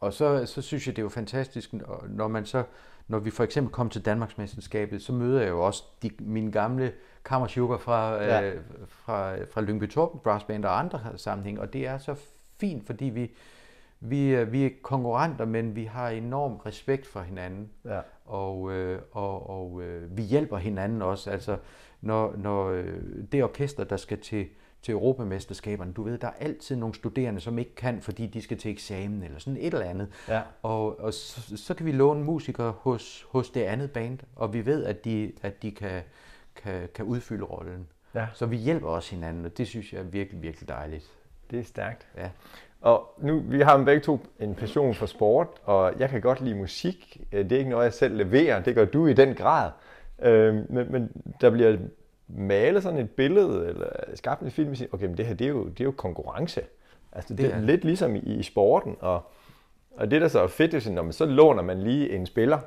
og 0.00 0.12
så, 0.12 0.46
så 0.46 0.62
synes 0.62 0.86
jeg, 0.86 0.96
det 0.96 1.02
er 1.02 1.04
jo 1.04 1.08
fantastisk, 1.08 1.74
når- 2.08 2.28
man 2.28 2.46
så, 2.46 2.64
når 3.08 3.18
vi 3.18 3.30
for 3.30 3.44
eksempel 3.44 3.72
kom 3.72 3.90
til 3.90 4.04
Danmarksmesterskabet, 4.04 5.02
så 5.02 5.12
møder 5.12 5.40
jeg 5.40 5.48
jo 5.50 5.66
også 5.66 5.84
de, 6.02 6.10
mine 6.18 6.52
gamle 6.52 6.92
kammersugar 7.24 7.78
fra, 7.78 8.14
Ja. 8.14 8.38
ja. 8.40 8.50
øh, 8.54 8.60
fra, 8.88 9.36
fra 9.44 9.60
Lyngby 9.60 9.88
Torben 9.90 10.20
Brass 10.24 10.44
Band 10.44 10.64
og 10.64 10.78
andre 10.78 11.00
sammenhæng, 11.16 11.60
og 11.60 11.72
det 11.72 11.86
er 11.86 11.98
så 11.98 12.14
fint, 12.60 12.86
fordi 12.86 13.04
vi, 13.04 13.30
vi, 14.00 14.44
vi 14.44 14.64
er 14.66 14.70
konkurrenter, 14.82 15.44
men 15.44 15.76
vi 15.76 15.84
har 15.84 16.08
enorm 16.08 16.56
respekt 16.56 17.06
for 17.06 17.20
hinanden, 17.20 17.70
Ja. 17.84 18.00
Og, 18.28 18.72
øh, 18.72 19.02
og, 19.12 19.50
og 19.50 19.82
øh, 19.82 20.16
vi 20.16 20.22
hjælper 20.22 20.56
hinanden 20.56 21.02
også. 21.02 21.30
Altså, 21.30 21.56
når, 22.00 22.34
når 22.36 22.68
øh, 22.68 22.94
det 23.32 23.44
orkester, 23.44 23.84
der 23.84 23.96
skal 23.96 24.20
til, 24.20 24.46
til 24.82 24.92
Europamesterskaberne, 24.92 25.92
du 25.92 26.02
ved, 26.02 26.18
der 26.18 26.26
er 26.26 26.32
altid 26.40 26.76
nogle 26.76 26.94
studerende, 26.94 27.40
som 27.40 27.58
ikke 27.58 27.74
kan, 27.74 28.02
fordi 28.02 28.26
de 28.26 28.42
skal 28.42 28.58
til 28.58 28.70
eksamen 28.70 29.22
eller 29.22 29.38
sådan 29.38 29.56
et 29.56 29.74
eller 29.74 29.86
andet. 29.86 30.08
Ja. 30.28 30.42
Og, 30.62 31.00
og 31.00 31.14
så, 31.14 31.56
så 31.56 31.74
kan 31.74 31.86
vi 31.86 31.92
låne 31.92 32.24
musikere 32.24 32.74
hos, 32.78 33.26
hos 33.30 33.50
det 33.50 33.62
andet 33.62 33.90
band, 33.90 34.18
og 34.36 34.52
vi 34.52 34.66
ved, 34.66 34.84
at 34.84 35.04
de, 35.04 35.32
at 35.42 35.62
de 35.62 35.70
kan, 35.70 36.02
kan, 36.56 36.88
kan 36.94 37.04
udfylde 37.04 37.44
rollen. 37.44 37.86
Ja. 38.14 38.26
Så 38.34 38.46
vi 38.46 38.56
hjælper 38.56 38.88
også 38.88 39.14
hinanden, 39.14 39.44
og 39.44 39.58
det 39.58 39.68
synes 39.68 39.92
jeg 39.92 39.98
er 39.98 40.04
virkelig, 40.04 40.42
virkelig 40.42 40.68
dejligt. 40.68 41.10
Det 41.50 41.58
er 41.58 41.64
stærkt. 41.64 42.08
Ja. 42.16 42.30
Og 42.80 43.14
nu, 43.18 43.42
vi 43.48 43.60
har 43.60 43.84
begge 43.84 44.00
to 44.00 44.18
en 44.40 44.54
passion 44.54 44.94
for 44.94 45.06
sport, 45.06 45.46
og 45.64 45.92
jeg 45.98 46.10
kan 46.10 46.20
godt 46.20 46.40
lide 46.40 46.54
musik. 46.54 47.20
Øh, 47.32 47.44
Det 47.44 47.52
er 47.52 47.58
ikke 47.58 47.70
noget, 47.70 47.84
jeg 47.84 47.92
selv 47.92 48.16
leverer. 48.16 48.62
Det 48.62 48.74
gør 48.74 48.84
du 48.84 49.06
i 49.06 49.12
den 49.12 49.34
grad. 49.34 49.70
Øh, 50.22 50.54
Men, 50.54 50.92
men 50.92 51.10
der 51.40 51.50
bliver 51.50 51.76
malet 52.28 52.82
sådan 52.82 52.98
et 52.98 53.10
billede, 53.10 53.68
eller 53.68 53.86
skabt 54.14 54.42
en 54.42 54.50
film, 54.50 54.70
og 54.70 54.76
siger, 54.76 54.88
okay, 54.92 55.06
men 55.06 55.16
det 55.16 55.26
her, 55.26 55.34
det 55.34 55.44
er 55.44 55.48
jo, 55.48 55.64
det 55.64 55.80
er 55.80 55.84
jo 55.84 55.90
konkurrence. 55.90 56.60
Altså, 57.12 57.34
det, 57.34 57.38
Det 57.44 57.52
er 57.52 57.56
det. 57.56 57.64
lidt 57.66 57.84
ligesom 57.84 58.16
i, 58.16 58.18
i 58.18 58.42
sporten, 58.42 58.96
og, 59.00 59.22
og 59.96 60.10
det, 60.10 60.20
der 60.20 60.28
så 60.28 60.40
er 60.40 60.46
fedt, 60.46 60.72
det 60.72 60.86
er 60.86 60.90
når 60.92 61.02
man 61.02 61.12
så 61.12 61.24
låner 61.26 61.62
man 61.62 61.82
lige 61.82 62.10
en 62.12 62.26
spiller 62.26 62.58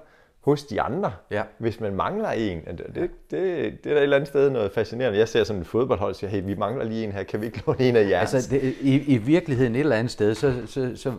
hos 0.41 0.63
de 0.63 0.81
andre, 0.81 1.11
Ja. 1.31 1.43
hvis 1.57 1.79
man 1.79 1.95
mangler 1.95 2.29
en. 2.29 2.61
Det, 2.65 2.77
det, 2.77 2.95
det, 2.95 3.11
det 3.31 3.85
er 3.85 3.93
der 3.93 3.97
et 3.97 4.03
eller 4.03 4.15
andet 4.15 4.27
sted 4.29 4.49
noget 4.49 4.71
fascinerende. 4.71 5.19
Jeg 5.19 5.27
ser 5.27 5.43
sådan 5.43 5.61
et 5.61 5.67
fodboldhold 5.67 6.09
og 6.09 6.15
siger, 6.15 6.29
hey, 6.31 6.43
vi 6.45 6.55
mangler 6.55 6.85
lige 6.85 7.03
en 7.03 7.11
her, 7.11 7.23
kan 7.23 7.41
vi 7.41 7.45
ikke 7.45 7.63
låne 7.67 7.79
en 7.79 7.95
af 7.95 8.09
jeres? 8.09 8.33
Altså, 8.33 8.49
det, 8.49 8.75
i, 8.81 9.13
i 9.13 9.17
virkeligheden 9.17 9.75
et 9.75 9.79
eller 9.79 9.95
andet 9.95 10.11
sted, 10.11 10.35
så, 10.35 10.53
så, 10.65 10.91
så 10.95 11.13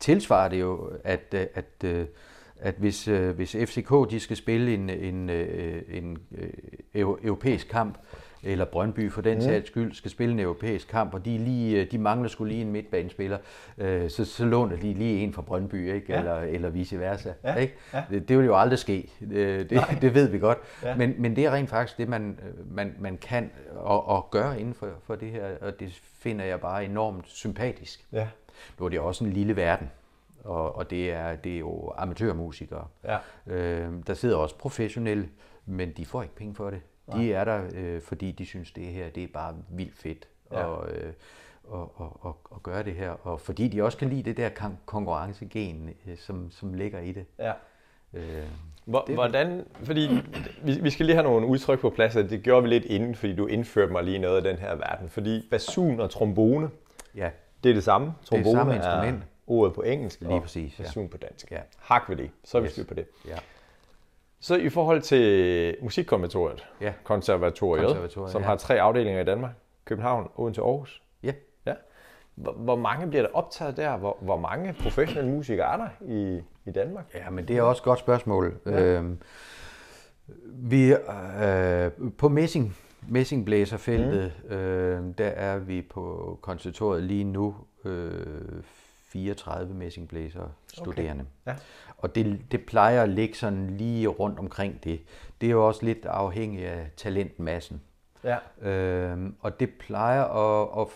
tilsvarer 0.00 0.48
det 0.48 0.60
jo, 0.60 0.90
at, 1.04 1.34
øh, 1.34 1.46
at, 1.54 1.84
øh, 1.84 2.04
at 2.60 2.74
hvis, 2.78 3.08
øh, 3.08 3.30
hvis 3.36 3.56
FCK 3.64 3.90
de 4.10 4.20
skal 4.20 4.36
spille 4.36 4.74
en, 4.74 4.90
en, 4.90 5.30
en 5.90 6.18
eu- 6.96 7.26
europæisk 7.26 7.68
kamp, 7.68 7.98
eller 8.42 8.64
Brøndby 8.64 9.10
for 9.12 9.22
den 9.22 9.42
sags 9.42 9.66
skyld 9.66 9.94
skal 9.94 10.10
spille 10.10 10.32
en 10.32 10.40
europæisk 10.40 10.88
kamp, 10.88 11.14
og 11.14 11.24
de, 11.24 11.38
lige, 11.38 11.80
øh, 11.80 11.90
de 11.90 11.98
mangler 11.98 12.28
skulle 12.28 12.52
lige 12.52 12.62
en 12.64 12.72
midtbanespiller, 12.72 13.38
øh, 13.78 14.10
så, 14.10 14.24
så 14.24 14.44
låner 14.44 14.76
de 14.76 14.92
lige 14.94 15.20
en 15.20 15.32
fra 15.32 15.42
Brøndby, 15.42 15.92
ikke? 15.94 16.12
Ja. 16.12 16.18
Eller, 16.18 16.34
eller 16.36 16.68
vice 16.70 16.98
versa. 16.98 17.32
Ja, 17.44 17.54
Ikke? 17.54 17.74
ja. 17.92 18.04
Det, 18.10 18.28
det 18.28 18.38
vil 18.38 18.46
jo 18.46 18.56
aldrig 18.56 18.78
ske, 18.78 19.10
det, 19.20 19.70
det, 19.70 19.80
det 20.02 20.14
ved 20.14 20.28
vi 20.28 20.38
godt. 20.38 20.58
Ja. 20.82 20.96
Men, 20.96 21.14
men 21.18 21.36
det 21.36 21.46
er 21.46 21.50
rent 21.50 21.70
faktisk 21.70 21.98
det, 21.98 22.08
man, 22.08 22.38
øh, 22.42 22.76
man, 22.76 22.94
man 22.98 23.16
kan 23.16 23.50
og, 23.76 24.08
og 24.08 24.28
gøre 24.30 24.60
inden 24.60 24.74
for, 24.74 24.88
for 25.02 25.14
det 25.14 25.30
her, 25.30 25.46
og 25.60 25.80
det 25.80 26.00
finder 26.18 26.44
jeg 26.44 26.60
bare 26.60 26.84
enormt 26.84 27.28
sympatisk. 27.28 28.06
Ja, 28.12 28.28
Nu 28.78 28.84
er 28.84 28.88
det 28.88 29.00
også 29.00 29.24
en 29.24 29.32
lille 29.32 29.56
verden, 29.56 29.90
og, 30.44 30.76
og 30.76 30.90
det, 30.90 31.12
er, 31.12 31.36
det 31.36 31.54
er 31.54 31.58
jo 31.58 31.92
amatørmusikere. 31.96 32.86
ja. 33.04 33.18
Øh, 33.46 33.92
der 34.06 34.14
sidder 34.14 34.36
også 34.36 34.58
professionelle, 34.58 35.28
men 35.66 35.92
de 35.96 36.06
får 36.06 36.22
ikke 36.22 36.34
penge 36.34 36.54
for 36.54 36.70
det. 36.70 36.80
De 37.16 37.32
er 37.34 37.44
der, 37.44 37.62
øh, 37.74 38.02
fordi 38.02 38.32
de 38.32 38.46
synes, 38.46 38.72
det 38.72 38.84
her 38.84 39.08
det 39.10 39.22
er 39.24 39.28
bare 39.34 39.54
vildt 39.70 39.96
fedt 39.98 40.28
Ja. 40.52 40.64
og, 40.64 40.90
øh, 40.90 41.12
og, 41.64 41.92
og, 42.00 42.16
og, 42.26 42.38
og 42.44 42.62
gøre 42.62 42.82
det 42.82 42.94
her. 42.94 43.10
Og 43.10 43.40
fordi 43.40 43.68
de 43.68 43.82
også 43.84 43.98
kan 43.98 44.08
lide 44.08 44.22
det 44.22 44.36
der 44.36 44.48
kon- 44.48 44.84
konkurrencegen, 44.86 45.90
øh, 46.06 46.18
som, 46.18 46.50
som 46.50 46.74
ligger 46.74 47.00
i 47.00 47.12
det. 47.12 47.24
ja. 47.38 47.52
Øh, 48.14 48.42
Hvor, 48.84 49.00
Det- 49.06 49.14
hvordan, 49.14 49.64
fordi 49.84 50.08
vi, 50.62 50.78
vi 50.82 50.90
skal 50.90 51.06
lige 51.06 51.16
have 51.16 51.24
nogle 51.24 51.46
udtryk 51.46 51.80
på 51.80 51.90
plads, 51.90 52.16
og 52.16 52.30
det 52.30 52.42
gjorde 52.42 52.62
vi 52.62 52.68
lidt 52.68 52.84
inden, 52.84 53.14
fordi 53.14 53.36
du 53.36 53.46
indførte 53.46 53.92
mig 53.92 54.04
lige 54.04 54.18
noget 54.18 54.36
af 54.36 54.42
den 54.42 54.56
her 54.56 54.74
verden. 54.74 55.08
Fordi 55.08 55.48
basun 55.50 56.00
og 56.00 56.10
trombone, 56.10 56.70
ja, 57.14 57.30
det 57.64 57.70
er 57.70 57.74
det 57.74 57.84
samme. 57.84 58.14
Trombone 58.24 58.56
samme 58.58 58.74
instrument. 58.76 59.22
ordet 59.46 59.74
på 59.74 59.82
engelsk, 59.82 60.20
Lige 60.20 60.32
og 60.32 60.42
præcis, 60.42 60.78
ja. 60.78 60.84
basun 60.84 61.08
på 61.08 61.16
dansk. 61.16 61.50
Ja. 61.50 61.60
Hak 61.78 62.02
ved 62.08 62.16
det, 62.16 62.30
så 62.44 62.58
er 62.58 62.62
vi 62.62 62.66
Yes. 62.66 62.72
styr 62.72 62.84
på 62.84 62.94
det. 62.94 63.06
ja, 63.28 63.36
Så 64.42 64.56
i 64.56 64.68
forhold 64.68 65.02
til 65.02 65.76
musikkonservatoriet, 65.82 66.66
ja. 66.80 66.92
konservatoriet, 67.04 67.86
Konservatoriet, 67.86 68.32
som 68.32 68.42
ja. 68.42 68.46
har 68.46 68.56
tre 68.56 68.80
afdelinger 68.80 69.20
i 69.20 69.24
Danmark, 69.24 69.52
København, 69.84 70.28
Odense 70.36 70.62
og 70.62 70.68
Aarhus. 70.68 71.02
ja. 71.22 71.32
Ja. 71.66 71.74
Hvor, 72.34 72.52
hvor 72.52 72.76
mange 72.76 73.06
bliver 73.06 73.22
der 73.22 73.30
optaget 73.32 73.76
der? 73.76 73.96
Hvor, 73.96 74.18
hvor 74.20 74.36
mange 74.36 74.72
professionelle 74.72 75.30
musikere 75.30 75.72
er 75.72 75.76
der 75.76 75.88
i, 76.12 76.42
i 76.66 76.70
Danmark? 76.70 77.04
Ja, 77.14 77.30
men 77.30 77.48
det 77.48 77.56
er 77.56 77.62
også 77.62 77.80
et 77.80 77.84
godt 77.84 77.98
spørgsmål. 77.98 78.54
Ja. 78.66 78.82
Øhm, 78.82 79.18
vi 80.46 80.92
øh, 80.92 81.90
på 82.18 82.28
Messing, 82.28 82.76
Messingblæserfeltet, 83.08 84.32
mm. 84.44 84.54
øh, 84.54 85.04
der 85.18 85.28
er 85.28 85.58
vi 85.58 85.82
på 85.82 86.38
konservatoriet 86.42 87.02
lige 87.02 87.24
nu 87.24 87.56
øh, 87.84 88.62
34 89.12 89.74
messingblæser 89.74 90.48
studerende. 90.74 91.24
Ja. 91.46 91.54
Og 92.02 92.14
det, 92.14 92.40
det 92.50 92.66
plejer 92.66 93.02
at 93.02 93.08
ligge 93.08 93.34
sådan 93.34 93.70
lige 93.70 94.06
rundt 94.06 94.38
omkring 94.38 94.84
det. 94.84 95.00
Det 95.40 95.46
er 95.46 95.50
jo 95.50 95.66
også 95.66 95.84
lidt 95.84 96.06
afhængigt 96.06 96.66
af 96.66 96.90
talentmassen. 96.96 97.82
Ja. 98.24 98.38
Øhm, 98.70 99.34
og 99.40 99.60
det 99.60 99.70
plejer 99.80 100.24
at, 100.24 100.68
at... 100.80 100.88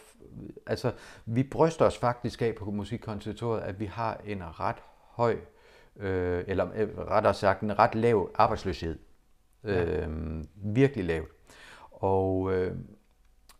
Altså, 0.67 0.93
vi 1.27 1.43
bryster 1.43 1.85
os 1.85 1.99
faktisk 1.99 2.43
af 2.43 2.55
på 2.55 2.71
Musikkonservatoriet, 2.71 3.63
at 3.63 3.81
vi 3.81 3.87
har 3.87 4.21
en 4.27 4.61
ret 4.61 4.77
høj, 5.11 5.37
øh, 5.97 6.45
eller 6.47 6.69
øh, 6.75 6.89
rettere 6.99 7.35
sagt 7.35 7.61
en 7.63 7.79
ret 7.79 7.95
lav 7.95 8.31
arbejdsløshed. 8.35 8.99
Ja. 9.65 9.85
Øhm, 9.85 10.49
virkelig 10.55 11.05
lavt. 11.05 11.29
Og, 11.91 12.53
øh, 12.53 12.77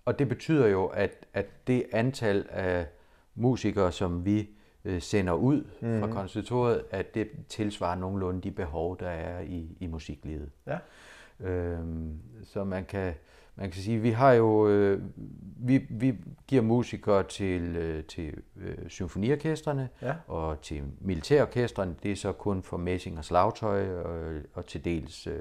og 0.05 0.19
det 0.19 0.29
betyder 0.29 0.67
jo, 0.67 0.87
at, 0.87 1.27
at 1.35 1.47
det 1.67 1.87
antal 1.93 2.47
af 2.51 2.87
musikere, 3.35 3.93
som 3.93 4.25
vi 4.25 4.49
øh, 4.87 5.03
sender 5.03 5.33
ud 5.33 5.65
mm-hmm. 5.81 6.01
fra 6.01 6.07
konservatoriet, 6.07 6.83
at 6.91 7.15
det 7.15 7.29
tilsvarer 7.49 7.99
nogenlunde 7.99 8.41
de 8.41 8.51
behov, 8.51 8.99
der 8.99 9.09
er 9.09 9.41
i, 9.41 9.77
i 9.81 9.87
musiklivet. 9.87 10.51
Ja. 10.67 10.79
Øhm, 11.41 12.19
så 12.45 12.65
man 12.65 12.85
kan, 12.85 13.15
man 13.57 13.71
kan 13.71 13.83
sige, 13.83 13.99
vi 13.99 14.11
har 14.11 14.33
jo, 14.33 14.69
øh, 14.69 15.03
vi, 15.57 15.87
vi 15.91 16.15
giver 16.47 16.63
musikere 16.63 17.23
til, 17.23 17.77
øh, 17.77 18.05
til 18.05 18.35
øh, 18.57 18.89
symfoniorkestrene 18.89 19.89
Ja. 20.03 20.15
og 20.27 20.61
til 20.61 20.83
militærorkestrene. 21.01 21.95
Det 22.03 22.13
er 22.13 22.17
så 22.17 22.33
kun 22.33 22.63
for 22.63 22.77
messing 22.77 23.19
og 23.19 23.25
slagtøj 23.25 23.89
og, 23.89 24.41
og 24.55 24.67
til 24.67 24.85
dels 24.85 25.27
øh, 25.27 25.35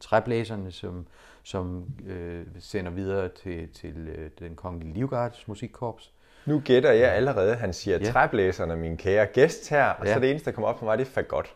træblæserne, 0.00 0.70
som, 0.70 1.06
som 1.42 1.84
øh, 2.06 2.46
sender 2.58 2.90
videre 2.90 3.28
til, 3.28 3.68
til 3.68 4.08
øh, 4.08 4.30
den 4.38 4.56
kongelige 4.56 4.94
livgardes 4.94 5.48
musikkorps. 5.48 6.12
Nu 6.46 6.62
gætter 6.64 6.92
jeg 6.92 7.12
allerede, 7.12 7.54
han 7.54 7.72
siger 7.72 7.98
Ja. 7.98 8.04
træblæserne, 8.04 8.76
min 8.76 8.96
kære 8.96 9.26
gæst 9.26 9.70
her, 9.70 9.84
og 9.84 10.06
Ja. 10.06 10.14
så 10.14 10.20
det 10.20 10.30
eneste, 10.30 10.50
der 10.50 10.54
kommer 10.54 10.68
op 10.68 10.78
for 10.78 10.84
mig, 10.86 10.98
det 10.98 11.06
er 11.06 11.10
fagot. 11.10 11.54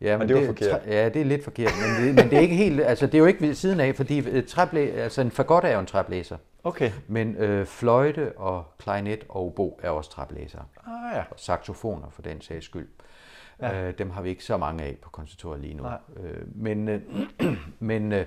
Ja, 0.00 0.16
Og 0.20 0.28
det 0.28 0.36
var 0.36 0.46
forkert. 0.46 0.80
Træ, 0.82 0.90
ja, 0.90 1.08
det 1.08 1.20
er 1.20 1.24
lidt 1.24 1.44
forkert, 1.44 1.72
men 1.98 2.06
det, 2.06 2.14
men 2.14 2.30
det 2.30 2.36
er 2.38 2.40
ikke 2.40 2.54
helt, 2.54 2.80
altså 2.80 3.06
det 3.06 3.14
er 3.14 3.18
jo 3.18 3.26
ikke 3.26 3.40
ved 3.40 3.54
siden 3.54 3.80
af, 3.80 3.94
fordi 3.94 4.28
øh, 4.28 4.46
træblæ, 4.46 4.90
altså 4.90 5.20
en 5.20 5.30
fagot 5.30 5.64
er 5.64 5.72
jo 5.72 5.80
en 5.80 5.86
træblæser. 5.86 6.36
Okay. 6.64 6.90
Men 7.08 7.36
øh, 7.36 7.66
fløjte 7.66 8.32
og 8.36 8.64
klarinet 8.78 9.24
og 9.28 9.46
obo 9.46 9.80
er 9.82 9.90
også 9.90 10.10
træblæsere. 10.10 10.62
Ah 10.86 11.16
ja. 11.16 11.20
Og 11.30 11.34
saxofoner 11.36 12.06
for 12.10 12.22
den 12.22 12.40
sags 12.40 12.64
skyld. 12.64 12.88
Ja. 13.62 13.82
Øh, 13.88 13.94
dem 13.98 14.10
har 14.10 14.22
vi 14.22 14.28
ikke 14.28 14.44
så 14.44 14.56
mange 14.56 14.84
af 14.84 14.96
på 15.02 15.10
konservatoriet 15.10 15.60
lige 15.62 15.74
nu. 15.74 15.82
Nej. 15.82 15.98
Øh, 16.24 16.42
men 16.54 16.88
øh, 16.88 17.00
men, 17.78 18.12
øh, 18.12 18.26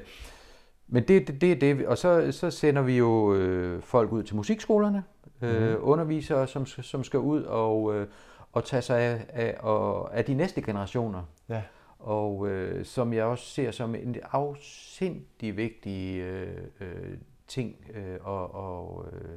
men 0.87 1.03
det, 1.07 1.27
det, 1.27 1.41
det 1.41 1.61
det. 1.61 1.87
Og 1.87 1.97
så, 1.97 2.31
så 2.31 2.51
sender 2.51 2.81
vi 2.81 2.97
jo 2.97 3.33
øh, 3.35 3.81
folk 3.81 4.11
ud 4.11 4.23
til 4.23 4.35
musikskolerne. 4.35 5.03
Øh, 5.41 5.71
Mhm. 5.71 5.83
Undervisere, 5.83 6.47
som, 6.47 6.65
som 6.65 7.03
skal 7.03 7.19
ud 7.19 7.43
og, 7.43 7.95
øh, 7.95 8.07
og 8.53 8.63
tage 8.63 8.81
sig 8.81 8.99
af, 8.99 9.25
af, 9.29 9.57
og, 9.59 10.17
af 10.17 10.25
de 10.25 10.33
næste 10.33 10.61
generationer. 10.61 11.23
Ja. 11.49 11.61
og 11.99 12.47
øh, 12.49 12.85
som 12.85 13.13
jeg 13.13 13.23
også 13.23 13.45
ser 13.45 13.71
som 13.71 13.95
en 13.95 14.15
afsindig 14.31 15.57
vigtig 15.57 16.17
øh, 16.19 16.57
øh, 16.81 17.17
ting, 17.47 17.75
øh, 17.93 18.17
og, 18.21 18.55
og, 18.55 19.05
øh, 19.13 19.29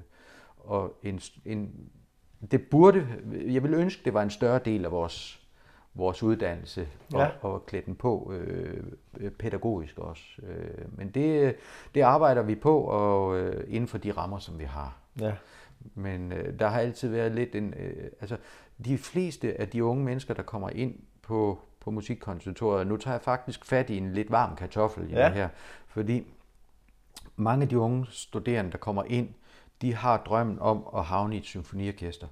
og 0.59 0.99
en, 1.03 1.21
en, 1.45 1.75
det 2.51 2.63
burde, 2.71 3.07
jeg 3.47 3.63
vil 3.63 3.75
ønske, 3.75 4.03
det 4.05 4.15
var 4.15 4.23
en 4.23 4.31
større 4.31 4.61
del 4.65 4.85
af 4.85 4.91
vores, 4.91 5.38
vores 5.99 6.23
uddannelse, 6.23 6.89
og, 7.15 7.21
ja. 7.21 7.29
og 7.43 7.67
klæde 7.67 7.87
den 7.87 7.95
på 7.95 8.33
øh, 8.33 9.31
pædagogisk 9.31 9.99
også. 9.99 10.25
Øh, 10.43 10.99
men 10.99 11.11
det, 11.11 11.57
det 11.95 12.01
arbejder 12.01 12.43
vi 12.43 12.55
på, 12.55 12.81
og 12.81 13.39
øh, 13.39 13.65
inden 13.69 13.89
for 13.89 13.99
de 13.99 14.13
rammer, 14.13 14.39
som 14.39 14.59
vi 14.59 14.65
har. 14.65 14.97
Ja. 15.21 15.33
Men 15.95 16.33
øh, 16.33 16.59
der 16.59 16.69
har 16.69 16.81
altid 16.81 17.09
været 17.09 17.33
lidt 17.33 17.55
en... 17.55 17.75
Øh, 17.75 18.11
altså, 18.21 18.37
de 18.85 18.99
fleste 18.99 19.61
af 19.61 19.69
de 19.69 19.85
unge 19.85 20.05
mennesker, 20.05 20.35
der 20.35 20.43
kommer 20.43 20.71
ind 20.71 20.95
på, 21.23 21.59
på 21.81 21.91
musikkonservatoriet, 21.91 22.87
nu 22.87 22.97
tager 22.97 23.15
jeg 23.15 23.23
faktisk 23.23 23.65
fat 23.65 23.91
i 23.91 23.97
en 23.97 24.13
lidt 24.13 24.31
varm 24.31 24.57
kartoffel 24.57 25.11
i 25.11 25.15
ja. 25.15 25.25
det 25.25 25.35
her, 25.35 25.49
fordi 25.87 26.27
mange 27.37 27.63
af 27.63 27.69
de 27.69 27.79
unge 27.79 28.07
studerende, 28.11 28.73
der 28.73 28.79
kommer 28.79 29.05
ind, 29.07 29.29
de 29.83 29.95
har 29.95 30.17
drømmen 30.17 30.59
om 30.59 30.89
at 30.97 31.05
havne 31.05 31.35
i 31.35 31.39
et 31.39 31.45
symfoniorkester. 31.45 32.27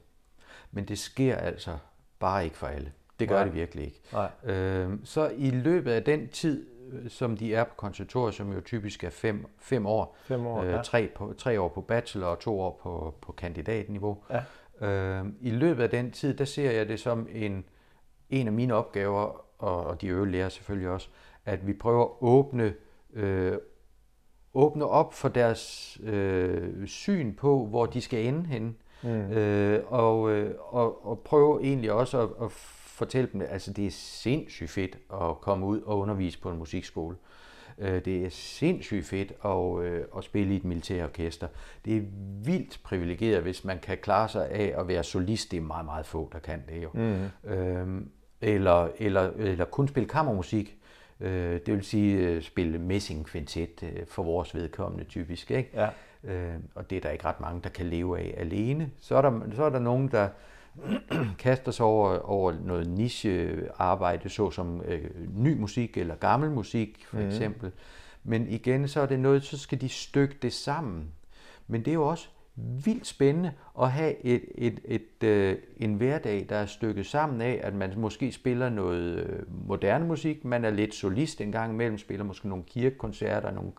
Men 0.73 0.85
det 0.85 0.99
sker 0.99 1.37
altså 1.37 1.79
bare 2.19 2.45
ikke 2.45 2.57
for 2.57 2.67
alle. 2.67 2.93
Det 3.21 3.29
gør 3.29 3.37
Nej. 3.37 3.45
det 3.45 3.55
virkelig 3.55 3.85
ikke. 3.85 4.01
Nej. 4.13 4.55
Øh, 4.55 4.91
så 5.05 5.31
i 5.37 5.51
løbet 5.51 5.91
af 5.91 6.05
den 6.05 6.29
tid, 6.29 6.67
som 7.09 7.37
de 7.37 7.55
er 7.55 7.65
på 7.65 7.75
konservatoriet, 7.77 8.35
som 8.35 8.53
jo 8.53 8.61
typisk 8.61 9.05
er 9.05 9.11
fem, 9.11 9.47
fem 9.59 9.87
år, 9.87 10.17
fem 10.25 10.47
år 10.47 10.63
øh, 10.63 10.71
ja. 10.71 10.83
tre, 10.83 11.09
på, 11.15 11.35
tre 11.39 11.61
år 11.61 11.69
på 11.69 11.81
bachelor 11.81 12.27
og 12.27 12.39
to 12.39 12.61
år 12.61 12.81
på, 12.83 13.15
på 13.21 13.33
kandidatniveau. 13.33 14.19
Ja. 14.31 14.43
Øh, 14.89 15.27
I 15.41 15.51
løbet 15.51 15.83
af 15.83 15.91
den 15.91 16.11
tid, 16.11 16.35
der 16.35 16.45
ser 16.45 16.71
jeg 16.71 16.89
det 16.89 17.01
som 17.01 17.29
en, 17.33 17.65
en 18.31 18.47
af 18.47 18.53
mine 18.53 18.75
opgaver, 18.75 19.45
og, 19.59 19.85
og 19.85 20.01
de 20.01 20.07
øvrige 20.07 20.33
lærer 20.33 20.49
selvfølgelig 20.49 20.91
også, 20.91 21.09
at 21.45 21.67
vi 21.67 21.73
prøver 21.73 22.05
at 22.05 22.11
åbne, 22.21 22.75
øh, 23.13 23.59
åbne 24.55 24.87
op 24.87 25.15
for 25.15 25.29
deres 25.29 25.99
øh, 26.03 26.87
syn 26.87 27.35
på, 27.35 27.67
hvor 27.67 27.87
de 27.87 28.01
skal 28.01 28.27
ende 28.27 28.47
henne. 28.47 28.75
Mm. 29.03 29.09
Øh, 29.09 29.83
og, 29.87 30.31
øh, 30.31 30.55
og, 30.59 31.07
og 31.07 31.21
prøve 31.21 31.63
egentlig 31.63 31.93
også 31.93 32.21
at, 32.21 32.29
at 32.43 32.53
fortælle 32.97 33.31
dem, 33.33 33.43
altså 33.51 33.73
det 33.73 33.87
er 33.87 33.91
sindssygt 33.91 34.71
fedt 34.71 34.99
at 35.13 35.41
komme 35.41 35.67
ud 35.67 35.81
og 35.81 35.99
undervise 35.99 36.41
på 36.41 36.51
en 36.51 36.59
musikskole. 36.59 37.17
Øh, 37.79 38.05
det 38.05 38.25
er 38.25 38.29
sindssygt 38.31 39.07
fedt 39.07 39.33
at, 39.45 39.85
øh, 39.85 40.05
at 40.17 40.25
spille 40.25 40.55
i 40.55 40.57
et 40.57 40.65
militærorkester. 40.65 41.49
Det 41.85 41.97
er 41.97 42.03
vildt 42.45 42.81
privilegeret, 42.85 43.43
hvis 43.43 43.65
man 43.65 43.79
kan 43.79 43.99
klare 43.99 44.29
sig 44.29 44.51
af 44.51 44.75
at 44.79 44.89
være 44.89 45.05
solist. 45.05 45.51
Det 45.51 45.57
er 45.57 45.61
meget, 45.61 45.85
meget 45.85 46.07
få, 46.07 46.31
der 46.33 46.39
kan 46.39 46.63
det 46.69 46.83
jo. 46.83 46.91
Mm. 46.95 47.51
Øhm, 47.51 48.11
eller, 48.41 48.89
eller, 48.99 49.31
eller 49.37 49.65
kun 49.65 49.89
spille 49.89 50.09
kammermusik. 50.09 50.77
Øh, 51.21 51.61
det 51.67 51.75
vil 51.75 51.85
sige 51.85 52.43
spille 52.43 52.79
messing 52.79 53.27
kvintet 53.27 54.05
for 54.09 54.23
vores 54.23 54.55
vedkommende 54.55 55.05
typisk. 55.05 55.51
Ikke? 55.51 55.71
Ja. 55.75 55.89
og 56.75 56.91
det 56.91 56.97
er 56.97 57.01
der 57.01 57.11
ikke 57.11 57.25
ret 57.25 57.41
mange, 57.41 57.61
der 57.63 57.69
kan 57.69 57.87
leve 57.87 58.19
af 58.19 58.35
alene. 58.37 58.91
Så 59.01 59.17
er 59.17 59.23
der, 59.23 59.41
så 59.55 59.65
er 59.65 59.71
der 59.71 59.79
nogen, 59.79 60.09
der 60.09 60.29
kaster 61.39 61.73
sig 61.73 61.87
over, 61.87 62.19
over 62.19 62.53
noget 62.65 62.89
nichearbejde, 62.89 64.29
såsom 64.29 64.83
øh, 64.85 65.11
ny 65.35 65.59
musik 65.59 65.97
eller 65.97 66.17
gammel 66.17 66.51
musik 66.51 67.05
for 67.09 67.17
mm. 67.17 67.27
eksempel. 67.27 67.73
Men 68.25 68.49
igen, 68.49 68.89
så 68.89 69.01
er 69.01 69.07
det 69.07 69.21
noget, 69.21 69.45
så 69.45 69.59
skal 69.59 69.81
de 69.81 69.89
stykke 69.89 70.37
det 70.43 70.53
sammen. 70.53 71.09
Men 71.67 71.81
det 71.81 71.89
er 71.89 71.95
jo 71.95 72.09
også 72.09 72.29
vildt 72.57 73.07
spændende 73.07 73.53
at 73.81 73.91
have 73.91 74.27
et, 74.27 74.43
et, 74.55 74.81
et, 74.85 75.25
øh, 75.25 75.57
en 75.77 75.95
hverdag, 75.95 76.47
der 76.49 76.57
er 76.57 76.67
stykket 76.67 77.07
sammen 77.07 77.41
af, 77.41 77.61
at 77.63 77.75
man 77.75 77.93
måske 77.97 78.33
spiller 78.33 78.69
noget 78.69 79.19
øh, 79.19 79.67
moderne 79.69 80.07
musik, 80.07 80.45
man 80.45 80.65
er 80.65 80.71
lidt 80.71 80.95
solist 80.95 81.41
en 81.41 81.53
gang 81.53 81.73
imellem, 81.73 81.99
spiller 81.99 82.25
måske 82.25 82.49
nogle 82.49 82.65
kirkekoncerter, 82.65 83.51
nogle 83.51 83.73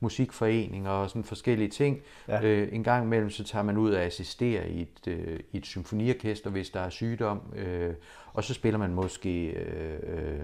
musikforeninger 0.00 0.90
og 0.90 1.08
sådan 1.08 1.24
forskellige 1.24 1.68
ting. 1.68 2.00
Ja. 2.28 2.42
Øh, 2.42 2.68
en 2.72 2.84
gang 2.84 3.04
imellem 3.04 3.30
så 3.30 3.44
tager 3.44 3.62
man 3.62 3.76
ud 3.76 3.92
og 3.92 4.02
assisterer 4.02 4.64
i 4.64 4.80
et, 4.80 5.08
øh, 5.08 5.40
i 5.52 5.56
et 5.56 5.66
symfoniorkester, 5.66 6.50
hvis 6.50 6.70
der 6.70 6.80
er 6.80 6.90
sygdom, 6.90 7.40
øh, 7.56 7.94
og 8.32 8.44
så 8.44 8.54
spiller 8.54 8.78
man 8.78 8.94
måske... 8.94 9.46
Øh, 9.46 9.98
øh, 10.02 10.40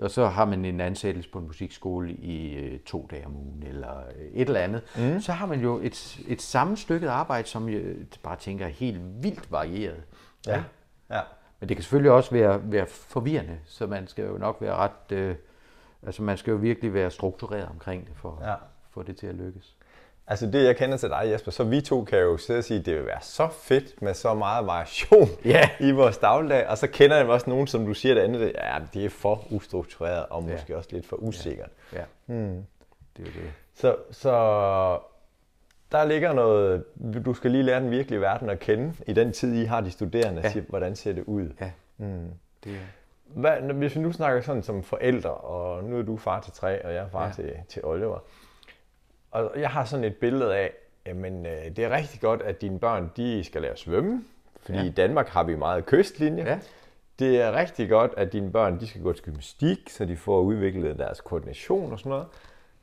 og 0.00 0.10
så 0.10 0.26
har 0.26 0.44
man 0.44 0.64
en 0.64 0.80
ansættelse 0.80 1.30
på 1.30 1.38
en 1.38 1.46
musikskole 1.46 2.12
i 2.12 2.54
øh, 2.54 2.80
to 2.80 3.08
dage 3.10 3.26
om 3.26 3.36
ugen, 3.36 3.62
eller 3.62 3.98
øh, 3.98 4.24
et 4.32 4.46
eller 4.46 4.60
andet. 4.60 4.82
Mm. 4.98 5.20
Så 5.20 5.32
har 5.32 5.46
man 5.46 5.60
jo 5.60 5.78
et, 5.82 6.20
et 6.28 6.42
sammenstykket 6.42 7.08
arbejde, 7.08 7.48
som 7.48 7.68
jeg 7.68 7.82
bare 8.22 8.36
tænker 8.36 8.66
er 8.66 8.70
helt 8.70 9.00
vildt 9.22 9.52
varieret. 9.52 10.02
Ja. 10.46 10.62
ja. 11.10 11.20
Men 11.60 11.68
det 11.68 11.76
kan 11.76 11.82
selvfølgelig 11.82 12.10
også 12.10 12.30
være, 12.30 12.72
være 12.72 12.86
forvirrende, 12.86 13.58
så 13.64 13.86
man 13.86 14.06
skal 14.06 14.24
jo 14.24 14.38
nok 14.38 14.56
være 14.60 14.74
ret... 14.74 15.12
Øh, 15.12 15.34
altså 16.02 16.22
man 16.22 16.36
skal 16.36 16.50
jo 16.50 16.56
virkelig 16.56 16.94
være 16.94 17.10
struktureret 17.10 17.68
omkring 17.68 18.06
det, 18.06 18.16
for 18.16 18.38
ja. 18.42 18.54
få 18.90 19.02
det 19.02 19.16
til 19.16 19.26
at 19.26 19.34
lykkes. 19.34 19.76
Altså 20.26 20.46
det, 20.46 20.64
jeg 20.64 20.76
kender 20.76 20.96
til 20.96 21.08
dig, 21.08 21.22
Jesper, 21.24 21.50
så 21.50 21.64
vi 21.64 21.80
to 21.80 22.04
kan 22.04 22.18
jo 22.18 22.36
sidde 22.36 22.58
og 22.58 22.64
sige, 22.64 22.80
at 22.80 22.86
det 22.86 22.94
vil 22.94 23.06
være 23.06 23.20
så 23.22 23.48
fedt 23.48 24.02
med 24.02 24.14
så 24.14 24.34
meget 24.34 24.66
variation 24.66 25.28
yeah. 25.46 25.68
i 25.80 25.90
vores 25.90 26.18
dagligdag. 26.18 26.68
Og 26.68 26.78
så 26.78 26.86
kender 26.86 27.16
jeg 27.16 27.26
også 27.26 27.50
nogen, 27.50 27.66
som 27.66 27.86
du 27.86 27.94
siger 27.94 28.14
det 28.14 28.20
andet, 28.20 28.52
ja, 28.54 28.78
det 28.94 29.04
er 29.04 29.10
for 29.10 29.44
ustruktureret 29.50 30.26
og 30.30 30.42
måske 30.42 30.70
yeah. 30.70 30.78
også 30.78 30.90
lidt 30.92 31.06
for 31.06 31.16
usikkert. 31.16 31.70
Ja, 31.92 31.96
yeah. 31.96 32.06
hmm. 32.26 32.64
det 33.16 33.26
er 33.26 33.32
det. 33.32 33.52
Så, 33.74 33.96
så 34.10 34.30
der 35.92 36.04
ligger 36.04 36.32
noget, 36.32 36.84
du 37.24 37.34
skal 37.34 37.50
lige 37.50 37.62
lære 37.62 37.80
den 37.80 37.90
virkelige 37.90 38.20
verden 38.20 38.50
at 38.50 38.58
kende 38.58 38.94
i 39.06 39.12
den 39.12 39.32
tid, 39.32 39.54
I 39.54 39.64
har 39.64 39.80
de 39.80 39.90
studerende. 39.90 40.42
Ja. 40.42 40.50
Siger, 40.50 40.64
hvordan 40.68 40.96
ser 40.96 41.12
det 41.12 41.24
ud? 41.24 41.48
Ja, 41.60 41.70
hmm. 41.96 42.30
det 42.64 42.72
er 42.72 42.76
hvad, 43.34 43.60
hvis 43.60 43.96
vi 43.96 44.00
nu 44.00 44.12
snakker 44.12 44.42
sådan 44.42 44.62
som 44.62 44.82
forældre, 44.82 45.30
og 45.30 45.84
nu 45.84 45.98
er 45.98 46.02
du 46.02 46.16
far 46.16 46.40
til 46.40 46.52
tre, 46.52 46.84
og 46.84 46.94
jeg 46.94 47.02
er 47.02 47.08
far 47.08 47.26
ja. 47.26 47.32
til, 47.32 47.52
til 47.68 47.84
Oliver. 47.84 48.18
Og 49.32 49.52
jeg 49.56 49.70
har 49.70 49.84
sådan 49.84 50.04
et 50.04 50.16
billede 50.16 50.56
af, 50.56 50.72
jamen 51.06 51.46
øh, 51.46 51.76
det 51.76 51.78
er 51.78 51.90
rigtig 51.90 52.20
godt, 52.20 52.42
at 52.42 52.60
dine 52.60 52.78
børn 52.78 53.10
de 53.16 53.44
skal 53.44 53.62
lære 53.62 53.72
at 53.72 53.78
svømme, 53.78 54.24
fordi 54.62 54.78
ja. 54.78 54.84
i 54.84 54.90
Danmark 54.90 55.28
har 55.28 55.44
vi 55.44 55.56
meget 55.56 55.86
kystlinje. 55.86 56.44
Ja. 56.44 56.58
Det 57.18 57.40
er 57.40 57.52
rigtig 57.52 57.88
godt, 57.88 58.10
at 58.16 58.32
dine 58.32 58.52
børn 58.52 58.80
de 58.80 58.86
skal 58.86 59.02
gå 59.02 59.12
til 59.12 59.24
gymnastik, 59.24 59.90
så 59.90 60.04
de 60.04 60.16
får 60.16 60.40
udviklet 60.40 60.98
deres 60.98 61.20
koordination 61.20 61.92
og 61.92 61.98
sådan 61.98 62.10
noget. 62.10 62.26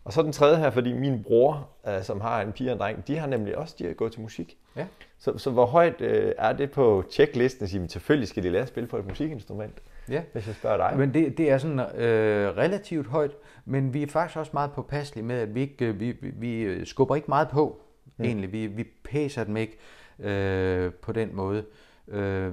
Og 0.03 0.13
så 0.13 0.21
den 0.21 0.31
tredje 0.31 0.57
her, 0.57 0.69
fordi 0.69 0.93
min 0.93 1.23
bror, 1.23 1.69
øh, 1.87 2.03
som 2.03 2.21
har 2.21 2.41
en 2.41 2.51
pige 2.51 2.69
og 2.69 2.73
en 2.73 2.79
dreng, 2.79 3.07
de 3.07 3.17
har 3.17 3.27
nemlig 3.27 3.57
også 3.57 3.75
de 3.79 3.85
har 3.85 3.93
gået 3.93 4.11
til 4.11 4.21
musik. 4.21 4.57
Ja. 4.75 4.85
Så, 5.19 5.37
så 5.37 5.49
hvor 5.49 5.65
højt 5.65 6.01
øh, 6.01 6.33
er 6.37 6.53
det 6.53 6.71
på 6.71 7.03
checklisten 7.11 7.63
at 7.63 7.69
sige, 7.69 7.89
selvfølgelig 7.89 8.27
skal 8.27 8.43
de 8.43 8.49
lære 8.49 8.61
at 8.61 8.67
spille 8.67 8.87
på 8.87 8.97
et 8.97 9.05
musikinstrument? 9.05 9.81
Ja. 10.09 10.23
Hvis 10.33 10.47
jeg 10.47 10.55
spørger 10.55 10.77
dig. 10.77 10.97
Men 10.97 11.13
det, 11.13 11.37
det 11.37 11.51
er 11.51 11.57
sådan 11.57 11.79
øh, 11.79 12.57
relativt 12.57 13.07
højt, 13.07 13.31
men 13.65 13.93
vi 13.93 14.03
er 14.03 14.07
faktisk 14.07 14.37
også 14.37 14.51
meget 14.53 14.71
påpasselige 14.71 15.25
med, 15.25 15.35
at 15.35 15.55
vi 15.55 15.61
ikke, 15.61 15.85
øh, 15.85 15.99
vi, 15.99 16.15
vi 16.21 16.61
øh, 16.61 16.85
skubber 16.85 17.15
ikke 17.15 17.27
meget 17.27 17.47
på, 17.47 17.81
mm. 18.17 18.25
egentlig. 18.25 18.51
Vi, 18.51 18.67
vi 18.67 18.83
pæser 19.03 19.43
dem 19.43 19.57
ikke 19.57 19.77
øh, 20.19 20.93
på 20.93 21.11
den 21.11 21.35
måde. 21.35 21.65
Øh, 22.07 22.51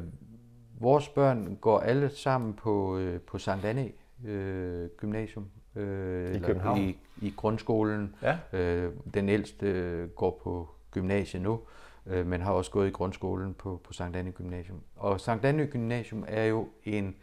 vores 0.80 1.08
børn 1.08 1.58
går 1.60 1.78
alle 1.78 2.08
sammen 2.08 2.54
på, 2.54 2.98
øh, 2.98 3.20
på 3.20 3.38
Sankt 3.38 3.64
Anne 3.64 3.90
øh, 4.26 4.88
Gymnasium. 4.96 5.48
Øh, 5.76 6.34
I 6.34 6.38
København? 6.38 6.80
I, 6.80 6.98
i 7.22 7.34
grundskolen. 7.36 8.14
Ja. 8.22 8.58
Øh, 8.58 8.92
den 9.14 9.28
ældste 9.28 9.66
øh, 9.66 10.08
går 10.08 10.40
på 10.42 10.68
gymnasiet 10.90 11.42
nu, 11.42 11.60
øh, 12.06 12.26
men 12.26 12.40
har 12.40 12.52
også 12.52 12.70
gået 12.70 12.88
i 12.88 12.90
grundskolen 12.90 13.54
på, 13.54 13.80
på 13.84 13.92
Sankt 13.92 14.16
Anne 14.16 14.32
Gymnasium. 14.32 14.80
Og 14.96 15.20
Sankt 15.20 15.44
Anne 15.44 15.66
Gymnasium 15.66 16.24
er 16.28 16.44
jo 16.44 16.68
en 16.84 17.16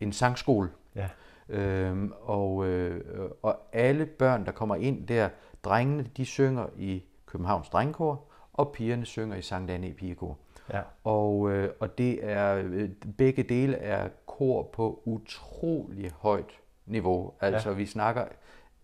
en 0.00 0.12
sangskole. 0.12 0.68
Ja. 0.94 1.08
Øhm, 1.48 2.12
og, 2.20 2.66
øh, 2.66 3.30
og 3.42 3.58
alle 3.72 4.06
børn, 4.06 4.46
der 4.46 4.52
kommer 4.52 4.74
ind 4.76 5.06
der, 5.06 5.28
drengene, 5.64 6.06
de 6.16 6.24
synger 6.24 6.66
i 6.76 7.04
Københavns 7.26 7.68
Drengekor, 7.68 8.24
og 8.52 8.72
pigerne 8.72 9.06
synger 9.06 9.36
i 9.36 9.42
Sankt 9.42 9.70
Anne 9.70 9.92
Pigekor. 9.92 10.38
Ja. 10.72 10.80
Og, 11.04 11.50
øh, 11.52 11.70
og 11.80 11.98
det 11.98 12.30
er, 12.30 12.62
øh, 12.64 12.88
begge 13.18 13.42
dele 13.42 13.76
er 13.76 14.08
kor 14.26 14.62
på 14.72 15.02
utrolig 15.04 16.10
højt 16.18 16.60
niveau. 16.86 17.32
Altså 17.40 17.70
ja. 17.70 17.76
vi 17.76 17.86
snakker 17.86 18.24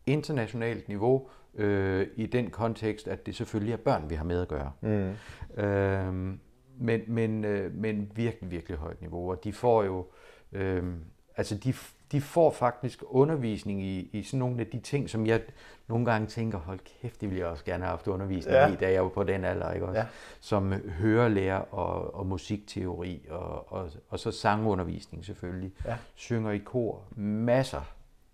internationalt 0.06 0.88
niveau 0.88 1.28
øh, 1.54 2.06
i 2.16 2.26
den 2.26 2.50
kontekst, 2.50 3.08
at 3.08 3.26
det 3.26 3.34
selvfølgelig 3.34 3.72
er 3.72 3.76
børn, 3.76 4.10
vi 4.10 4.14
har 4.14 4.24
med 4.24 4.40
at 4.40 4.48
gøre. 4.48 4.72
Mm. 4.80 5.62
Øhm, 5.62 6.40
men, 6.78 7.00
men, 7.06 7.44
øh, 7.44 7.74
men 7.74 8.12
virkelig, 8.14 8.50
virkelig 8.50 8.78
højt 8.78 9.00
niveau, 9.00 9.30
og 9.30 9.44
de 9.44 9.52
får 9.52 9.82
jo 9.82 10.06
Øhm, 10.52 11.04
altså 11.36 11.54
de, 11.54 11.74
de 12.12 12.20
får 12.20 12.50
faktisk 12.50 13.02
undervisning 13.06 13.82
i, 13.82 14.10
i 14.12 14.22
sådan 14.22 14.38
nogle 14.38 14.60
af 14.60 14.66
de 14.66 14.80
ting, 14.80 15.10
som 15.10 15.26
jeg 15.26 15.40
nogle 15.88 16.04
gange 16.04 16.26
tænker, 16.26 16.58
hold 16.58 16.78
kæft, 17.00 17.20
det 17.20 17.28
ville 17.28 17.40
jeg 17.40 17.48
også 17.48 17.64
gerne 17.64 17.84
have 17.84 17.90
haft 17.90 18.06
undervisning 18.06 18.56
ja. 18.56 18.72
i, 18.72 18.76
da 18.76 18.92
jeg 18.92 19.02
var 19.02 19.08
på 19.08 19.22
den 19.22 19.44
alder, 19.44 19.72
ikke 19.72 19.86
også? 19.86 20.00
Ja. 20.00 20.06
Som 20.40 20.72
hørelærer 20.72 21.74
og, 21.74 22.14
og 22.14 22.26
musikteori, 22.26 23.26
og, 23.30 23.72
og, 23.72 23.90
og 24.08 24.18
så 24.18 24.30
sangundervisning 24.30 25.24
selvfølgelig. 25.24 25.72
Ja. 25.86 25.96
Synger 26.14 26.50
i 26.50 26.58
kor, 26.58 27.02
masser. 27.16 27.80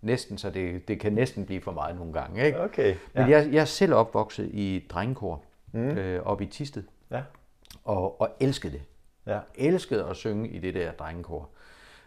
Næsten, 0.01 0.37
så 0.37 0.49
det, 0.49 0.87
det 0.87 0.99
kan 0.99 1.13
næsten 1.13 1.45
blive 1.45 1.61
for 1.61 1.71
meget 1.71 1.95
nogle 1.95 2.13
gange, 2.13 2.45
ikke? 2.45 2.61
Okay. 2.61 2.95
Ja. 3.15 3.21
Men 3.21 3.29
jeg, 3.29 3.49
jeg 3.51 3.61
er 3.61 3.65
selv 3.65 3.93
opvokset 3.93 4.49
i 4.53 4.85
drengekor, 4.89 5.43
mm. 5.71 5.79
øh, 5.79 6.23
oppe 6.23 6.43
i 6.43 6.47
Tisted, 6.47 6.83
ja. 7.11 7.21
og, 7.83 8.21
og 8.21 8.29
elskede 8.39 8.73
det. 8.73 8.81
Ja. 9.27 9.39
Elskede 9.55 10.05
at 10.05 10.15
synge 10.15 10.49
i 10.49 10.59
det 10.59 10.73
der 10.73 10.91
drengekor. 10.91 11.49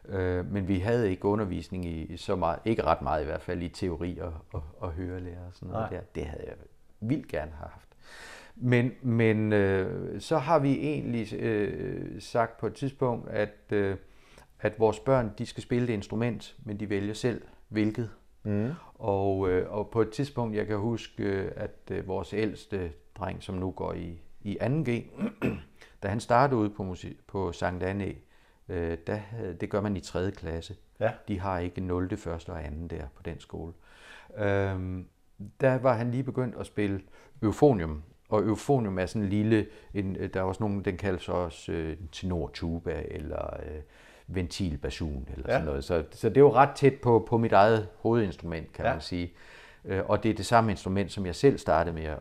Øh, 0.08 0.52
men 0.52 0.68
vi 0.68 0.78
havde 0.78 1.10
ikke 1.10 1.24
undervisning 1.24 1.86
i 1.86 2.16
så 2.16 2.36
meget, 2.36 2.58
ikke 2.64 2.84
ret 2.84 3.02
meget 3.02 3.22
i 3.22 3.24
hvert 3.24 3.42
fald 3.42 3.62
i 3.62 3.68
teori 3.68 4.18
og, 4.18 4.32
og, 4.52 4.62
og 4.78 4.92
hørelære 4.92 5.46
og 5.46 5.54
sådan 5.54 5.68
noget 5.68 5.90
Nej. 5.90 6.00
der. 6.00 6.06
Det 6.14 6.24
havde 6.24 6.44
jeg 6.46 6.54
vildt 7.00 7.28
gerne 7.28 7.52
haft. 7.52 7.88
Men, 8.56 8.92
men 9.02 9.52
øh, 9.52 10.20
så 10.20 10.38
har 10.38 10.58
vi 10.58 10.72
egentlig 10.78 11.34
øh, 11.34 12.20
sagt 12.20 12.56
på 12.56 12.66
et 12.66 12.74
tidspunkt, 12.74 13.28
at, 13.28 13.72
øh, 13.72 13.96
at 14.60 14.80
vores 14.80 15.00
børn 15.00 15.32
de 15.38 15.46
skal 15.46 15.62
spille 15.62 15.86
det 15.86 15.92
instrument, 15.92 16.56
men 16.64 16.80
de 16.80 16.90
vælger 16.90 17.14
selv 17.14 17.42
hvilket. 17.68 18.10
Mm. 18.42 18.70
Og, 18.94 19.50
øh, 19.50 19.72
og 19.72 19.90
på 19.90 20.02
et 20.02 20.10
tidspunkt, 20.10 20.56
jeg 20.56 20.66
kan 20.66 20.78
huske, 20.78 21.22
øh, 21.22 21.52
at 21.56 21.78
øh, 21.90 22.08
vores 22.08 22.32
ældste 22.32 22.92
dreng, 23.14 23.42
som 23.42 23.54
nu 23.54 23.70
går 23.70 23.92
i, 23.92 24.20
i 24.40 24.58
2G, 24.62 24.90
da 26.02 26.08
han 26.08 26.20
startede 26.20 26.60
ude 26.60 26.70
på, 26.70 26.82
musik, 26.82 27.26
på 27.26 27.52
Sankt 27.52 27.82
Anne, 27.82 28.14
øh, 28.72 28.98
der, 29.06 29.18
det 29.60 29.70
gør 29.70 29.80
man 29.80 29.96
i 29.96 30.00
3. 30.00 30.30
klasse. 30.30 30.76
Ja. 31.00 31.10
De 31.28 31.40
har 31.40 31.58
ikke 31.58 31.80
0., 31.80 32.04
1. 32.12 32.26
og 32.26 32.40
2. 32.40 32.52
der 32.90 33.04
på 33.16 33.22
den 33.24 33.40
skole. 33.40 33.72
Øhm, 34.38 35.06
der 35.60 35.78
var 35.78 35.92
han 35.92 36.10
lige 36.10 36.22
begyndt 36.22 36.54
at 36.60 36.66
spille 36.66 37.00
eufonium. 37.42 38.02
Og 38.28 38.42
eufonium 38.42 38.98
er 38.98 39.06
sådan 39.06 39.22
en 39.22 39.28
lille, 39.28 39.66
en, 39.94 40.14
der 40.34 40.40
er 40.40 40.44
også 40.44 40.62
nogen, 40.62 40.84
den 40.84 40.96
kaldes 40.96 41.28
også 41.28 41.72
øh, 41.72 41.96
tenortuba 42.12 43.02
eller 43.08 43.56
øh, 43.66 43.80
ventilbasun 44.26 45.28
eller 45.32 45.44
Ja. 45.48 45.52
sådan 45.54 45.66
noget. 45.66 45.84
Så, 45.84 46.04
så 46.10 46.28
det 46.28 46.36
er 46.36 46.40
jo 46.40 46.52
ret 46.54 46.70
tæt 46.76 46.94
på, 47.02 47.26
på 47.28 47.38
mit 47.38 47.52
eget 47.52 47.88
hovedinstrument, 47.98 48.72
kan 48.72 48.84
Ja. 48.84 48.92
man 48.92 49.00
sige. 49.00 49.32
Øh, 49.84 50.02
og 50.08 50.22
det 50.22 50.30
er 50.30 50.34
det 50.34 50.46
samme 50.46 50.70
instrument, 50.70 51.12
som 51.12 51.26
jeg 51.26 51.34
selv 51.34 51.58
startede 51.58 51.94
med 51.94 52.04
at, 52.04 52.18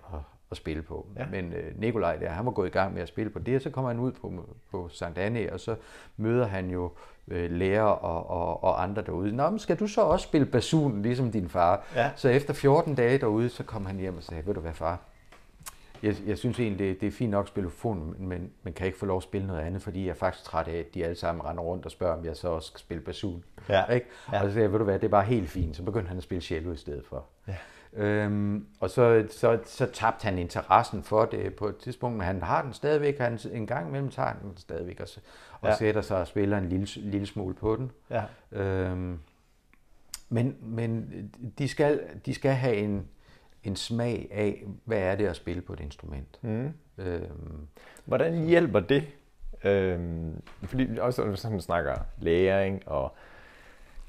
at 0.52 0.58
spille 0.58 0.82
på. 0.82 1.08
Ja. 1.18 1.26
Men 1.32 1.54
øh, 1.54 1.80
Nikolaj 1.80 2.16
der, 2.16 2.30
han 2.30 2.46
var 2.46 2.52
gået 2.52 2.68
i 2.68 2.72
gang 2.72 2.94
med 2.94 3.02
at 3.02 3.08
spille 3.08 3.30
på 3.30 3.40
det, 3.40 3.56
og 3.56 3.62
så 3.62 3.70
kommer 3.70 3.90
han 3.92 4.00
ud 4.00 4.12
på, 4.12 4.34
på 4.72 4.90
Sankt 4.90 5.18
Anne, 5.18 5.54
og 5.54 5.60
så 5.60 5.76
møder 6.18 6.46
han 6.46 6.70
jo 6.70 6.92
øh, 7.28 7.52
lærer 7.52 7.84
og, 7.84 8.30
og, 8.30 8.64
og 8.64 8.84
andre 8.84 9.02
derude. 9.02 9.36
Nå, 9.36 9.50
men 9.50 9.60
skal 9.60 9.80
du 9.80 9.88
så 9.88 10.02
også 10.02 10.24
spille 10.24 10.46
basun, 10.46 11.02
ligesom 11.02 11.32
din 11.32 11.50
far? 11.50 11.86
Ja. 11.96 12.12
Så 12.16 12.30
efter 12.30 12.54
14 12.54 12.96
dage 12.96 13.18
derude, 13.18 13.50
så 13.50 13.64
kom 13.64 13.86
han 13.86 13.98
hjem 13.98 14.18
og 14.18 14.24
sagde, 14.24 14.48
ved 14.48 14.54
du 14.54 14.60
hvad 14.60 14.74
far, 14.74 15.00
jeg, 16.04 16.16
jeg 16.26 16.38
synes 16.38 16.60
egentlig, 16.60 16.80
det, 16.80 17.02
det 17.02 17.08
er 17.08 17.12
fint 17.12 17.32
nok 17.32 17.46
at 17.46 17.48
spille 17.48 17.70
fon, 17.70 18.16
men 18.20 18.52
man 18.64 18.74
kan 18.74 18.88
ikke 18.88 19.00
få 19.00 19.06
lov 19.06 19.18
at 19.18 19.24
spille 19.24 19.48
noget 19.48 19.62
andet, 19.62 19.82
fordi 19.82 20.04
jeg 20.04 20.10
er 20.10 20.16
faktisk 20.16 20.46
træt 20.46 20.68
af, 20.68 20.78
at 20.78 20.94
de 20.94 21.04
alle 21.04 21.16
sammen 21.16 21.46
render 21.46 21.64
rundt 21.64 21.86
og 21.86 21.92
spørger, 21.92 22.18
om 22.18 22.26
jeg 22.26 22.36
så 22.36 22.48
også 22.48 22.68
skal 22.68 22.80
spille 22.80 23.04
basun. 23.04 23.44
Ja. 23.70 23.86
Ikke? 23.86 24.08
Ja. 24.32 24.42
Og 24.42 24.48
så 24.48 24.54
sagde 24.54 24.64
jeg, 24.64 24.72
ved 24.72 24.80
du 24.80 24.86
hvad, 24.86 25.00
det 25.00 25.06
er 25.06 25.10
bare 25.10 25.24
helt 25.24 25.50
fint. 25.50 25.76
Så 25.76 25.84
begyndte 25.84 26.08
han 26.08 26.18
at 26.18 26.24
spille 26.24 26.42
cello 26.42 26.72
i 26.72 26.78
stedet 26.78 27.06
for. 27.06 27.26
Ja. 27.48 27.56
Øhm, 27.94 28.66
og 28.80 28.90
så, 28.90 29.26
så, 29.30 29.60
så 29.66 29.86
tabte 29.86 30.24
han 30.26 30.38
interessen 30.38 31.04
for 31.04 31.26
det 31.26 31.56
på 31.56 31.68
et 31.68 31.78
tidspunkt, 31.78 32.18
men 32.18 32.26
han 32.28 32.42
har 32.44 32.62
den 32.62 32.74
stadigvæk. 32.74 33.18
Han 33.20 33.40
en 33.52 33.68
gang 33.68 33.88
imellem 33.88 34.10
tager 34.10 34.28
han 34.28 34.38
den 34.42 34.58
stadigvæk 34.58 35.00
og, 35.00 35.08
og 35.62 35.70
Ja. 35.70 35.76
sætter 35.76 36.02
sig 36.02 36.18
og 36.18 36.28
spiller 36.28 36.58
en 36.58 36.70
lille, 36.70 36.88
lille 36.96 37.28
smule 37.28 37.54
på 37.56 37.76
den. 37.76 37.92
Ja. 38.10 38.24
Øhm, 38.52 39.20
men 40.30 40.56
men 40.62 41.12
de, 41.58 41.68
skal, 41.68 42.00
de 42.26 42.34
skal 42.34 42.52
have 42.52 42.76
en, 42.76 43.08
en 43.64 43.76
smag 43.76 44.28
af, 44.32 44.64
hvad 44.86 45.00
er 45.00 45.16
det 45.16 45.26
at 45.28 45.36
spille 45.36 45.62
på 45.62 45.74
et 45.74 45.80
instrument. 45.80 46.40
Mm. 46.42 46.74
Øhm, 46.98 47.68
Hvordan 48.06 48.46
hjælper 48.46 48.80
det? 48.80 49.04
Øhm, 49.64 50.42
fordi 50.64 50.98
også 50.98 51.26
når 51.26 51.36
sådan 51.36 51.62
snakker 51.62 51.96
læring, 52.20 52.88
og 52.88 53.16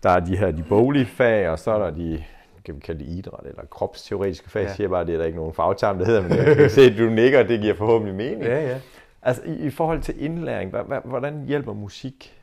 der 0.03 0.11
er 0.11 0.21
de 0.21 0.37
her 0.37 0.51
de 0.51 0.65
boglige 0.69 1.07
fag, 1.07 1.49
og 1.49 1.59
så 1.59 1.71
er 1.71 1.79
der 1.79 1.91
de, 1.91 2.25
kan 2.65 2.75
vi 2.75 2.81
kalde 2.81 3.05
det 3.05 3.11
idræt, 3.11 3.47
eller 3.47 3.65
kropsteoretiske 3.71 4.51
fag, 4.51 4.63
ja. 4.63 4.69
Ja. 4.69 4.75
siger 4.75 4.89
bare, 4.89 5.07
det 5.07 5.15
er 5.15 5.19
der 5.19 5.25
ikke 5.25 5.39
nogen 5.39 5.55
fagterm, 5.55 5.99
der 5.99 6.05
hedder, 6.05 6.23
men 6.23 6.37
jeg 6.37 6.57
kan 6.57 6.71
se, 6.71 6.81
at 6.83 6.99
du 6.99 7.05
nikker, 7.11 7.43
det 7.43 7.61
giver 7.61 7.75
forhåbentlig 7.75 8.15
mening. 8.17 8.43
ja. 8.43 8.81
Altså 9.23 9.43
i, 9.47 9.53
i 9.67 9.71
forhold 9.71 10.03
til 10.03 10.23
indlæring, 10.25 10.71
hvordan 11.05 11.45
hjælper 11.47 11.73
musik, 11.73 12.39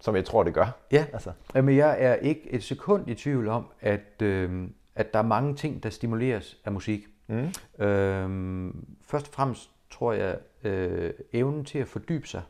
som 0.00 0.16
jeg 0.16 0.24
tror, 0.24 0.42
det 0.42 0.54
gør? 0.54 0.66
Ja, 0.92 1.06
Altså, 1.12 1.32
Jamen, 1.54 1.76
jeg 1.76 1.96
er 1.98 2.14
ikke 2.14 2.40
et 2.50 2.62
sekund 2.62 3.08
i 3.10 3.14
tvivl 3.14 3.48
om, 3.48 3.66
at, 3.80 4.22
øh, 4.22 4.68
at 4.94 5.12
der 5.12 5.18
er 5.18 5.22
mange 5.22 5.54
ting, 5.54 5.82
der 5.82 5.90
stimuleres 5.90 6.56
af 6.64 6.72
musik. 6.72 7.06
mm. 7.26 7.84
Øh, 7.84 8.70
først 9.06 9.28
og 9.28 9.34
fremmest 9.34 9.70
tror 9.90 10.12
jeg, 10.12 10.36
øh, 10.64 11.10
evnen 11.32 11.64
til 11.64 11.78
at 11.78 11.88
fordybe 11.88 12.28
sig, 12.28 12.42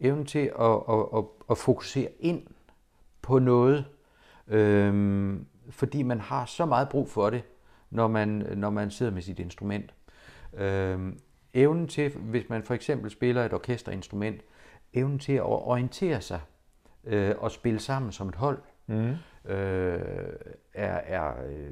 evnen 0.00 0.26
til 0.26 0.50
at, 0.60 0.66
at, 0.88 1.04
at, 1.16 1.24
at 1.50 1.58
fokusere 1.58 2.08
ind 2.20 2.42
på 3.22 3.38
noget, 3.38 3.84
øh, 4.48 5.34
fordi 5.70 6.02
man 6.02 6.20
har 6.20 6.44
så 6.44 6.66
meget 6.66 6.88
brug 6.88 7.08
for 7.08 7.30
det, 7.30 7.42
når 7.90 8.08
man, 8.08 8.28
når 8.56 8.70
man 8.70 8.90
sidder 8.90 9.12
med 9.12 9.22
sit 9.22 9.38
instrument. 9.38 9.94
Øh, 10.54 11.12
evnen 11.54 11.88
til, 11.88 12.10
hvis 12.10 12.48
man 12.48 12.62
for 12.62 12.74
eksempel 12.74 13.10
spiller 13.10 13.44
et 13.44 13.52
orkesterinstrument, 13.52 14.42
evnen 14.92 15.18
til 15.18 15.32
at 15.32 15.42
orientere 15.42 16.20
sig 16.20 16.40
øh, 17.04 17.34
og 17.38 17.50
spille 17.50 17.78
sammen 17.80 18.12
som 18.12 18.28
et 18.28 18.34
hold, 18.34 18.58
Mm. 18.86 18.94
øh, 19.50 20.00
er, 20.74 20.94
er, 20.96 21.32
øh, 21.46 21.70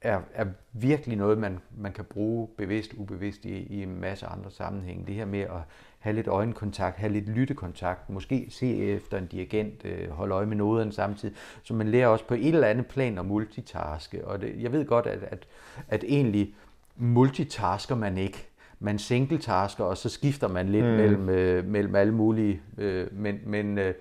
er, 0.00 0.20
er 0.34 0.46
virkelig 0.72 1.16
noget, 1.16 1.38
man, 1.38 1.58
man 1.76 1.92
kan 1.92 2.04
bruge 2.04 2.48
bevidst, 2.56 2.94
ubevidst 2.94 3.44
i, 3.44 3.66
i 3.66 3.82
en 3.82 4.00
masse 4.00 4.26
andre 4.26 4.50
sammenhænge. 4.50 5.06
Det 5.06 5.14
her 5.14 5.24
med 5.24 5.40
at 5.40 5.60
have 5.98 6.16
lidt 6.16 6.26
øjenkontakt, 6.26 6.96
have 6.96 7.12
lidt 7.12 7.28
lyttekontakt, 7.28 8.10
måske 8.10 8.46
se 8.50 8.76
efter 8.76 9.18
en 9.18 9.26
dirigent, 9.26 9.84
øh, 9.84 10.10
holde 10.10 10.34
øje 10.34 10.46
med 10.46 10.56
noderne 10.56 10.92
samtidig, 10.92 11.36
så 11.62 11.74
man 11.74 11.88
lærer 11.88 12.08
også 12.08 12.26
på 12.26 12.34
et 12.34 12.48
eller 12.48 12.66
andet 12.66 12.86
plan 12.86 13.18
at 13.18 13.26
multitaske. 13.26 14.26
Og 14.26 14.40
det, 14.40 14.62
jeg 14.62 14.72
ved 14.72 14.86
godt, 14.86 15.06
at, 15.06 15.22
at, 15.22 15.46
at 15.88 16.04
egentlig 16.08 16.54
multitasker 16.96 17.94
man 17.94 18.18
ikke. 18.18 18.48
Man 18.80 18.98
singletasker, 18.98 19.84
og 19.84 19.96
så 19.96 20.08
skifter 20.08 20.48
man 20.48 20.68
lidt 20.68 20.84
mm. 20.84 20.90
mellem, 20.90 21.28
øh, 21.28 21.64
mellem 21.64 21.94
alle 21.94 22.14
mulige. 22.14 22.60
Øh, 22.78 23.06
men, 23.12 23.40
men, 23.46 23.78
øh, 23.78 23.94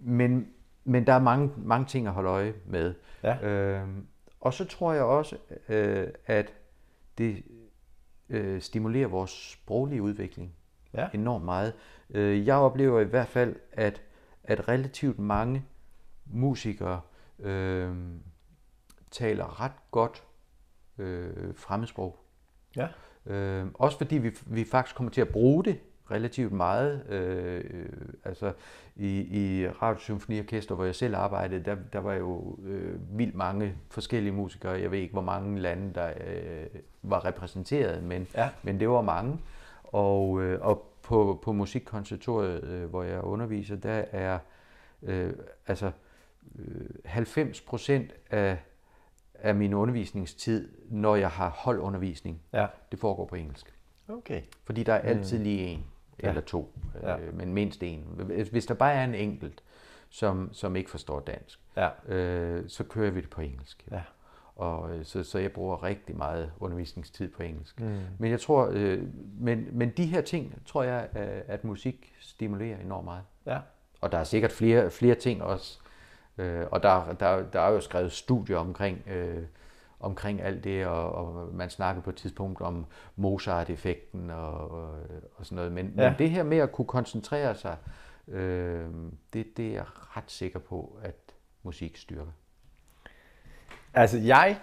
men, 0.00 0.48
men 0.84 1.06
der 1.06 1.12
er 1.12 1.20
mange, 1.20 1.50
mange 1.56 1.86
ting 1.86 2.06
at 2.06 2.12
holde 2.12 2.28
øje 2.28 2.54
med. 2.66 2.94
Ja. 3.22 3.48
Øhm, 3.48 4.06
og 4.40 4.54
så 4.54 4.64
tror 4.64 4.92
jeg 4.92 5.02
også, 5.02 5.36
øh, 5.68 6.08
at 6.26 6.52
det 7.18 7.42
øh, 8.28 8.60
stimulerer 8.60 9.08
vores 9.08 9.30
sproglige 9.30 10.02
udvikling 10.02 10.54
Ja. 10.94 11.08
enormt 11.14 11.44
meget. 11.44 11.72
Øh, 12.10 12.46
jeg 12.46 12.56
oplever 12.56 13.00
i 13.00 13.04
hvert 13.04 13.28
fald, 13.28 13.56
at, 13.72 14.02
at 14.44 14.68
relativt 14.68 15.18
mange 15.18 15.64
musikere 16.26 17.00
øh, 17.38 17.96
taler 19.10 19.60
ret 19.60 19.72
godt 19.90 20.24
øh, 20.98 21.54
fremmedsprog. 21.54 22.18
Ja. 22.76 22.88
Øh, 23.26 23.66
også 23.74 23.98
fordi 23.98 24.18
vi, 24.18 24.36
vi 24.46 24.64
faktisk 24.64 24.96
kommer 24.96 25.10
til 25.10 25.20
at 25.20 25.28
bruge 25.28 25.64
det 25.64 25.80
relativt 26.10 26.52
meget. 26.52 27.06
Øh, 27.08 27.64
altså 28.24 28.52
i, 28.96 29.20
i 29.20 29.68
Radio 29.68 30.00
Symfoniorkester, 30.00 30.74
hvor 30.74 30.84
jeg 30.84 30.94
selv 30.94 31.14
arbejdede, 31.16 31.64
der, 31.64 31.76
der 31.92 31.98
var 31.98 32.14
jo 32.14 32.58
øh, 32.64 33.18
vildt 33.18 33.34
mange 33.34 33.74
forskellige 33.90 34.32
musikere. 34.32 34.72
Jeg 34.72 34.90
ved 34.90 34.98
ikke, 34.98 35.12
hvor 35.12 35.22
mange 35.22 35.58
lande, 35.60 35.94
der 35.94 36.08
øh, 36.26 36.66
var 37.02 37.24
repræsenteret, 37.24 38.02
men, 38.02 38.26
Ja. 38.34 38.48
men 38.62 38.80
det 38.80 38.88
var 38.88 39.02
mange. 39.02 39.38
Og, 39.84 40.42
øh, 40.42 40.60
og 40.60 40.84
på, 41.02 41.40
på 41.42 41.52
Musikkonservatoriet, 41.52 42.64
øh, 42.64 42.90
hvor 42.90 43.02
jeg 43.02 43.20
underviser, 43.20 43.76
der 43.76 44.04
er 44.12 44.38
øh, 45.02 45.32
altså 45.66 45.90
øh, 46.58 46.86
90 47.04 47.60
procent 47.60 48.14
af, 48.30 48.58
af 49.34 49.54
min 49.54 49.74
undervisningstid, 49.74 50.68
når 50.90 51.16
jeg 51.16 51.30
har 51.30 51.48
holdundervisning, 51.50 52.40
Ja. 52.52 52.66
det 52.90 52.98
foregår 52.98 53.24
på 53.26 53.34
engelsk. 53.34 53.74
Okay. 54.08 54.42
Fordi 54.64 54.82
der 54.82 54.92
er 54.92 54.98
altid 54.98 55.38
lige 55.38 55.60
en 55.66 55.84
Ja. 56.22 56.28
eller 56.28 56.40
to, 56.40 56.72
Ja. 57.02 57.18
øh, 57.18 57.34
men 57.34 57.54
mindst 57.54 57.82
en. 57.82 58.04
Hvis- 58.50 58.66
der 58.66 58.74
bare 58.74 58.92
er 58.92 59.04
en 59.04 59.14
enkelt, 59.14 59.62
som, 60.10 60.48
som 60.52 60.76
ikke 60.76 60.90
forstår 60.90 61.20
dansk, 61.20 61.60
Ja. 61.76 62.14
øh, 62.14 62.64
så 62.68 62.84
kører 62.84 63.10
vi 63.10 63.20
det 63.20 63.30
på 63.30 63.40
engelsk. 63.40 63.86
Ja. 63.90 64.02
Og 64.56 64.94
øh, 64.96 65.04
så, 65.04 65.22
så 65.24 65.38
jeg 65.38 65.52
bruger 65.52 65.82
rigtig 65.82 66.16
meget 66.16 66.52
undervisningstid 66.60 67.28
på 67.30 67.42
engelsk. 67.42 67.80
Mm. 67.80 67.98
Men 68.18 68.30
jeg 68.30 68.40
tror, 68.40 68.68
øh, 68.72 69.02
men, 69.40 69.68
men 69.72 69.90
de 69.90 70.06
her 70.06 70.20
ting, 70.20 70.62
tror 70.66 70.82
jeg, 70.82 71.08
øh, 71.16 71.40
at 71.46 71.64
musik 71.64 72.14
stimulerer 72.20 72.78
enormt 72.80 73.04
meget. 73.04 73.22
Ja. 73.46 73.58
Og 74.00 74.12
der 74.12 74.18
er 74.18 74.24
sikkert 74.24 74.52
flere, 74.52 74.90
flere 74.90 75.14
ting 75.14 75.42
også. 75.42 75.78
Øh, 76.38 76.66
og 76.70 76.82
der, 76.82 77.12
der, 77.12 77.42
der 77.42 77.60
er 77.60 77.70
jo 77.72 77.80
skrevet 77.80 78.12
studier 78.12 78.56
omkring, 78.58 79.02
øh, 79.08 79.42
omkring 80.00 80.42
alt 80.42 80.64
det, 80.64 80.86
og, 80.86 81.12
og 81.12 81.48
man 81.54 81.70
snakker 81.70 82.02
på 82.02 82.10
et 82.10 82.16
tidspunkt 82.16 82.60
om 82.60 82.86
Mozart-effekten 83.16 84.30
og, 84.30 84.70
og, 84.70 84.90
og 85.36 85.46
sådan 85.46 85.56
noget. 85.56 85.72
Men, 85.72 85.94
Ja. 85.96 86.08
men 86.10 86.18
det 86.18 86.30
her 86.30 86.42
med 86.42 86.58
at 86.58 86.72
kunne 86.72 86.86
koncentrere 86.86 87.54
sig, 87.54 87.76
øh, 88.28 88.86
det, 89.32 89.56
det 89.56 89.66
er 89.68 89.72
jeg 89.72 89.84
ret 90.16 90.30
sikker 90.30 90.58
på, 90.58 90.98
at 91.02 91.14
musik 91.62 91.96
styrker. 91.96 92.32
Altså, 93.94 94.18
jeg 94.18 94.58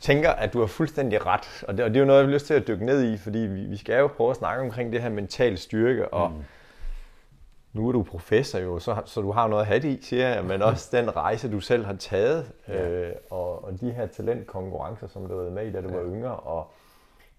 tænker, 0.00 0.30
at 0.30 0.52
du 0.52 0.60
har 0.60 0.66
fuldstændig 0.66 1.26
ret, 1.26 1.64
og 1.68 1.76
det, 1.76 1.84
og 1.84 1.90
det 1.90 1.96
er 1.96 2.00
jo 2.00 2.06
noget, 2.06 2.20
jeg 2.20 2.28
har 2.28 2.34
lyst 2.34 2.46
til 2.46 2.54
at 2.54 2.68
dykke 2.68 2.84
ned 2.84 3.12
i, 3.12 3.16
fordi 3.18 3.38
vi, 3.38 3.60
vi 3.64 3.76
skal 3.76 3.98
jo 3.98 4.06
prøve 4.06 4.30
at 4.30 4.36
snakke 4.36 4.62
omkring 4.62 4.92
det 4.92 5.02
her 5.02 5.08
mental 5.08 5.58
styrke, 5.58 6.08
og 6.14 6.30
mm. 6.30 6.44
Nu 7.72 7.88
er 7.88 7.92
du 7.92 8.02
professor 8.02 8.58
jo, 8.58 8.78
så, 8.78 8.96
så 9.04 9.20
du 9.20 9.32
har 9.32 9.48
noget 9.48 9.62
at 9.62 9.66
have 9.68 9.80
det 9.80 9.88
i, 9.88 10.02
siger 10.02 10.28
jeg, 10.28 10.44
men 10.44 10.62
også 10.62 10.88
den 10.96 11.16
rejse, 11.16 11.52
du 11.52 11.60
selv 11.60 11.84
har 11.84 11.94
taget, 11.96 12.52
Ja. 12.68 12.88
øh, 12.88 13.12
og, 13.30 13.64
og 13.64 13.80
de 13.80 13.90
her 13.90 14.06
talentkonkurrencer, 14.06 15.06
som 15.06 15.22
du 15.22 15.28
har 15.34 15.40
været 15.42 15.52
med 15.52 15.66
i, 15.66 15.72
da 15.72 15.80
du 15.80 15.88
ja. 15.88 15.94
var 15.96 16.04
yngre, 16.04 16.36
og 16.36 16.70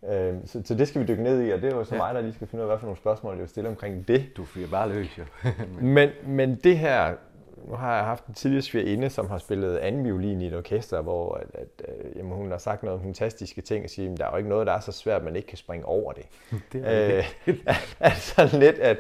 Øh, 0.09 0.33
så, 0.45 0.61
så 0.65 0.75
det 0.75 0.87
skal 0.87 1.01
vi 1.01 1.07
dykke 1.07 1.23
ned 1.23 1.47
i, 1.47 1.51
og 1.51 1.61
det 1.61 1.71
er 1.73 1.75
jo 1.75 1.83
så 1.83 1.95
Ja. 1.95 2.01
mig, 2.01 2.15
der 2.15 2.21
lige 2.21 2.33
skal 2.33 2.47
finde 2.47 2.63
ud 2.63 2.69
af, 2.69 2.73
hvad 2.73 2.79
for 2.79 2.85
nogle 2.85 2.97
spørgsmål, 2.97 3.33
jeg 3.33 3.39
vil 3.41 3.49
stille 3.49 3.69
omkring 3.69 4.07
det. 4.07 4.25
Du 4.37 4.45
fyrer 4.45 4.67
bare 4.69 4.89
løs, 4.89 5.17
jo. 5.17 5.23
Men, 5.81 6.09
men 6.25 6.55
det 6.55 6.77
her, 6.77 7.13
nu 7.67 7.75
har 7.75 7.95
jeg 7.95 8.05
haft 8.05 8.25
en 8.25 8.33
tidligere 8.33 8.61
svigerinde, 8.61 9.09
som 9.09 9.29
har 9.29 9.37
spillet 9.37 9.77
anden 9.77 10.03
violin 10.05 10.41
i 10.41 10.47
et 10.47 10.55
orkester, 10.55 11.01
hvor 11.01 11.33
at, 11.33 11.47
at, 11.53 11.67
øh, 11.87 12.17
jamen, 12.17 12.31
hun 12.31 12.51
har 12.51 12.57
sagt 12.57 12.83
nogle 12.83 13.01
fantastiske 13.01 13.61
ting 13.61 13.83
og 13.83 13.89
siger, 13.89 14.11
at 14.11 14.17
der 14.17 14.25
er 14.25 14.31
jo 14.31 14.37
ikke 14.37 14.49
noget, 14.49 14.67
der 14.67 14.73
er 14.73 14.79
så 14.79 14.91
svært, 14.91 15.17
at 15.19 15.23
man 15.25 15.35
ikke 15.35 15.47
kan 15.47 15.57
springe 15.57 15.85
over 15.85 16.13
det. 16.13 16.25
Det 16.73 16.81
er 16.85 17.23
øh, 17.47 17.55
altså 17.99 18.49
lidt, 18.57 18.79
at 18.79 18.97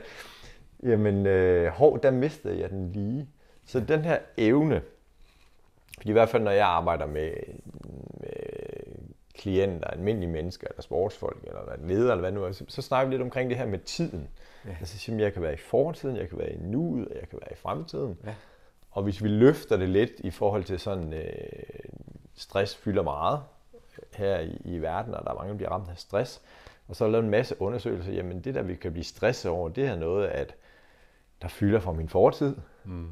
jamen, 0.83 1.25
øh, 1.25 1.67
hov, 1.67 2.03
der 2.03 2.11
mistede 2.11 2.59
jeg 2.59 2.69
den 2.69 2.91
lige. 2.91 3.27
Så 3.65 3.79
den 3.79 4.01
her 4.01 4.19
evne, 4.37 4.81
i 6.01 6.11
hvert 6.11 6.29
fald 6.29 6.43
når 6.43 6.51
jeg 6.51 6.67
arbejder 6.67 7.05
med, 7.05 7.31
med 8.21 8.29
klienter, 9.39 9.87
almindelige 9.87 10.31
mennesker, 10.31 10.67
eller 10.67 10.81
sportsfolk, 10.81 11.43
eller 11.43 11.63
hvad 11.63 11.89
leder, 11.89 12.11
eller 12.11 12.29
hvad 12.29 12.31
nu 12.31 12.53
så, 12.53 12.65
så 12.67 12.81
snakker 12.81 13.09
vi 13.09 13.13
lidt 13.13 13.21
omkring 13.21 13.49
det 13.49 13.57
her 13.57 13.65
med 13.65 13.79
tiden. 13.79 14.27
Ja. 14.65 14.75
Altså, 14.79 15.15
jeg 15.15 15.33
kan 15.33 15.41
være 15.41 15.53
i 15.53 15.57
fortiden, 15.57 16.17
jeg 16.17 16.29
kan 16.29 16.37
være 16.37 16.53
i 16.53 16.57
nuet, 16.57 17.07
og 17.07 17.15
jeg 17.15 17.29
kan 17.29 17.39
være 17.41 17.51
i 17.51 17.55
fremtiden. 17.55 18.17
Ja. 18.25 18.33
Og 18.91 19.03
hvis 19.03 19.23
vi 19.23 19.27
løfter 19.27 19.77
det 19.77 19.89
lidt 19.89 20.11
i 20.17 20.29
forhold 20.29 20.63
til 20.63 20.79
sådan, 20.79 21.13
øh, 21.13 21.23
stress 22.35 22.75
fylder 22.75 23.03
meget 23.03 23.39
her 24.15 24.39
i, 24.39 24.61
i 24.65 24.77
verden, 24.77 25.13
og 25.13 25.25
der 25.25 25.31
er 25.31 25.35
mange, 25.35 25.49
der 25.49 25.57
bliver 25.57 25.71
ramt 25.71 25.89
af 25.89 25.97
stress, 25.97 26.41
og 26.87 26.95
så 26.95 27.03
har 27.03 27.11
lavet 27.11 27.23
en 27.23 27.31
masse 27.31 27.61
undersøgelser, 27.61 28.11
jamen 28.11 28.41
det 28.41 28.55
der, 28.55 28.61
vi 28.61 28.75
kan 28.75 28.91
blive 28.91 29.03
stresset 29.03 29.51
over, 29.51 29.69
det 29.69 29.85
er 29.85 29.95
noget, 29.95 30.27
at 30.27 30.55
der 31.41 31.47
fylder 31.47 31.79
fra 31.79 31.91
min 31.91 32.09
fortid. 32.09 32.55
Mm. 32.85 33.09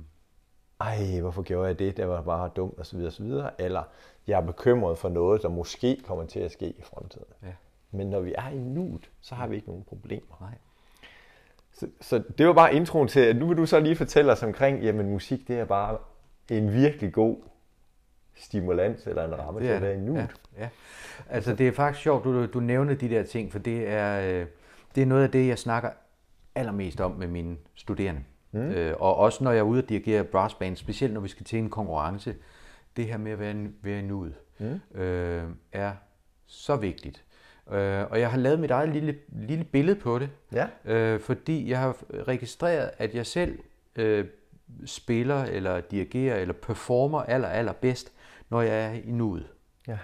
Ej, 0.82 1.20
hvorfor 1.20 1.42
gjorde 1.42 1.68
jeg 1.68 1.80
det? 1.80 1.98
Det 1.98 2.08
var 2.08 2.22
bare 2.22 2.50
dumt, 2.56 2.80
og 2.80 2.86
så 2.86 2.96
videre, 2.96 3.10
og 3.10 3.13
så 3.13 3.24
videre. 3.24 3.62
Eller 3.62 3.84
jeg 4.28 4.38
er 4.40 4.46
bekymret 4.46 4.98
for 4.98 5.10
noget, 5.10 5.42
der 5.42 5.50
måske 5.50 6.02
kommer 6.08 6.26
til 6.26 6.40
at 6.40 6.52
ske 6.52 6.70
i 6.70 6.82
fremtiden. 6.82 7.28
Ja. 7.44 7.54
Men 7.92 8.10
når 8.10 8.20
vi 8.20 8.34
er 8.38 8.50
i 8.50 8.58
nuet, 8.58 9.10
så 9.22 9.36
har 9.36 9.48
vi 9.48 9.56
ikke 9.56 9.68
nogen 9.68 9.84
problemer. 9.84 10.38
Nej. 10.42 10.58
Så, 11.74 11.88
så 12.02 12.24
det 12.38 12.48
var 12.48 12.54
bare 12.54 12.76
introen 12.76 13.08
til, 13.08 13.20
at 13.20 13.36
nu 13.36 13.48
vil 13.48 13.58
du 13.58 13.66
så 13.66 13.80
lige 13.80 13.96
fortælle 13.96 14.32
os 14.32 14.44
omkring, 14.44 14.84
jamen 14.84 15.10
musik, 15.10 15.48
det 15.48 15.60
er 15.60 15.66
bare 15.66 15.98
en 16.52 16.74
virkelig 16.74 17.13
god 17.13 17.38
stimulans 18.36 19.08
eller 19.08 19.26
en 19.26 19.40
ramme 19.40 19.60
til 19.60 19.68
at 19.68 19.82
være 19.82 19.96
i 19.96 20.00
nuet. 20.00 20.18
Ja, 20.58 20.62
ja. 20.62 20.70
Altså 21.30 21.56
det 21.56 21.68
er 21.68 21.72
faktisk 21.72 22.04
sjovt, 22.04 22.24
du, 22.24 22.46
du 22.46 22.60
nævner 22.60 22.94
de 22.94 23.10
der 23.10 23.24
ting, 23.24 23.52
for 23.52 23.60
det 23.60 23.88
er, 23.90 24.22
øh, 24.22 24.48
det 24.96 25.04
er 25.04 25.06
noget 25.06 25.24
af 25.24 25.32
det, 25.32 25.48
jeg 25.48 25.60
snakker 25.60 25.90
allermest 26.58 27.02
om 27.02 27.12
med 27.12 27.28
mine 27.28 27.58
studerende. 27.76 28.22
Mm. 28.52 28.60
Øh, 28.60 28.96
og 29.00 29.15
også 29.15 29.43
når 29.43 29.52
jeg 29.52 29.60
er 29.60 29.63
ude 29.63 29.84
og 29.84 29.89
dirigere 29.89 30.24
brassband, 30.24 30.76
specielt 30.76 31.13
når 31.13 31.22
vi 31.22 31.28
skal 31.28 31.46
til 31.46 31.60
en 31.60 31.70
konkurrence, 31.70 32.36
det 32.98 33.06
her 33.06 33.17
med 33.17 33.32
at 33.32 33.39
være, 33.39 33.67
være 33.82 34.00
i 34.00 34.02
nuet, 34.02 34.34
mm. 34.60 35.00
øh, 35.02 35.43
er 35.72 35.91
så 36.46 36.76
vigtigt. 36.76 37.24
Øh, 37.72 38.04
og 38.12 38.20
jeg 38.20 38.32
har 38.32 38.38
lavet 38.38 38.60
mit 38.60 38.72
eget 38.72 38.89
lille, 38.89 39.15
lille 39.28 39.63
billede 39.63 40.00
på 40.00 40.20
det, 40.20 40.30
Ja. 40.54 40.67
øh, 40.86 41.20
fordi 41.20 41.70
jeg 41.70 41.80
har 41.80 41.96
registreret, 42.28 42.91
at 42.98 43.15
jeg 43.15 43.26
selv 43.26 43.60
øh, 43.96 44.26
spiller, 44.86 45.43
eller 45.43 45.82
dirigerer, 45.82 46.36
eller 46.38 46.54
performer 46.54 47.20
aller, 47.22 47.48
aller 47.48 47.74
bedst, 47.74 48.12
når 48.50 48.62
jeg 48.62 48.86
er 48.86 48.91
i 48.93 49.12
nuet. 49.12 49.48
Ja. 49.88 49.98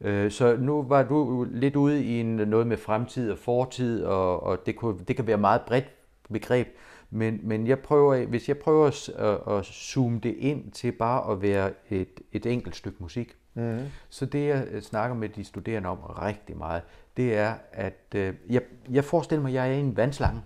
Øh, 0.00 0.30
Så 0.30 0.56
nu 0.56 0.82
var 0.82 1.02
du 1.02 1.46
lidt 1.50 1.76
ude 1.76 2.04
i 2.04 2.20
en, 2.20 2.26
noget 2.36 2.66
med 2.66 2.76
fremtid 2.76 3.30
og 3.32 3.38
fortid, 3.38 4.04
og, 4.04 4.42
og 4.42 4.66
det, 4.66 4.76
kunne, 4.76 4.98
det 5.08 5.16
kan 5.16 5.26
være 5.26 5.38
meget 5.38 5.60
bredt 5.66 5.90
begreb, 6.32 6.68
men, 7.10 7.40
men 7.42 7.66
jeg 7.66 7.78
prøver, 7.78 8.26
hvis 8.26 8.48
jeg 8.48 8.58
prøver 8.58 8.86
at, 8.86 9.56
at 9.58 9.64
zoome 9.64 10.18
det 10.18 10.34
ind 10.38 10.70
til 10.72 10.92
bare 10.92 11.32
at 11.32 11.42
være 11.42 11.72
et, 11.90 12.20
et 12.32 12.46
enkelt 12.46 12.76
stykke 12.76 12.96
musik, 13.00 13.36
mm. 13.54 13.78
så 14.08 14.26
det 14.26 14.46
jeg 14.46 14.66
øh, 14.70 14.82
snakker 14.82 15.16
med 15.16 15.28
de 15.28 15.44
studerende 15.44 15.88
om 15.88 15.98
rigtig 15.98 16.56
meget, 16.56 16.82
det 17.16 17.36
er, 17.36 17.54
at 17.72 18.06
øh, 18.14 18.34
jeg, 18.48 18.62
jeg 18.90 19.04
forestiller 19.04 19.42
mig, 19.42 19.48
at 19.48 19.54
jeg 19.54 19.68
er 19.68 19.72
i 19.74 19.80
en 19.80 19.96
vandslange, 19.96 20.40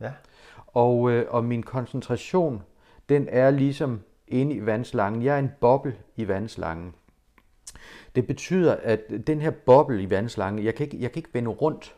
Ja. 0.00 0.12
og, 0.66 1.10
øh, 1.10 1.26
og 1.28 1.44
min 1.44 1.62
koncentration, 1.62 2.62
den 3.08 3.28
er 3.30 3.50
ligesom 3.50 4.00
inde 4.28 4.54
i 4.54 4.66
vandslangen. 4.66 5.22
Jeg 5.22 5.34
er 5.34 5.38
en 5.38 5.50
boble 5.60 5.96
i 6.16 6.28
vandslangen. 6.28 6.94
Det 8.14 8.26
betyder, 8.26 8.76
at 8.82 9.00
den 9.26 9.40
her 9.40 9.50
boble 9.50 10.02
i 10.02 10.10
vandslangen, 10.10 10.64
jeg 10.64 10.74
kan 10.74 10.84
ikke, 10.86 11.00
jeg 11.00 11.12
kan 11.12 11.20
ikke 11.20 11.34
vende 11.34 11.50
rundt 11.50 11.96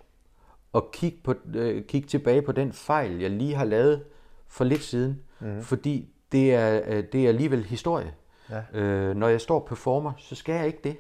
og 0.72 0.90
kigge, 0.92 1.18
på, 1.24 1.35
øh, 1.54 1.85
kigge 1.85 2.09
tilbage 2.09 2.42
på 2.42 2.52
den 2.52 2.72
fejl, 2.72 3.18
jeg 3.18 3.30
lige 3.30 3.54
har 3.54 3.64
lavet 3.64 4.04
for 4.48 4.64
lidt 4.64 4.83
siden, 4.83 5.20
mm. 5.40 5.62
fordi 5.62 6.09
det 6.33 6.54
er, 6.54 6.80
øh, 6.87 7.04
det 7.12 7.24
er 7.24 7.28
alligevel 7.28 7.64
historie. 7.64 8.12
Ja. 8.50 8.80
Øh, 8.80 9.16
når 9.16 9.28
jeg 9.28 9.40
står 9.40 9.61
og 9.61 9.66
performer, 9.66 10.12
så 10.18 10.35
skal 10.35 10.54
jeg 10.54 10.66
ikke 10.66 10.80
det. 10.85 10.96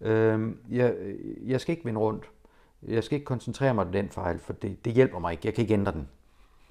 Øh, 0.00 0.50
jeg, 0.70 0.94
jeg 1.46 1.60
skal 1.60 1.72
ikke 1.72 1.84
vende 1.84 2.00
rundt. 2.00 2.24
Jeg 2.88 3.04
skal 3.04 3.16
ikke 3.16 3.24
koncentrere 3.24 3.74
mig 3.74 3.86
på 3.86 3.92
den 3.92 4.08
fejl, 4.08 4.38
for 4.38 4.52
det, 4.52 4.84
det 4.84 4.92
hjælper 4.92 5.18
mig 5.18 5.32
ikke. 5.32 5.42
Jeg 5.44 5.54
kan 5.54 5.62
ikke 5.62 5.74
ændre 5.74 5.92
den. 5.92 6.08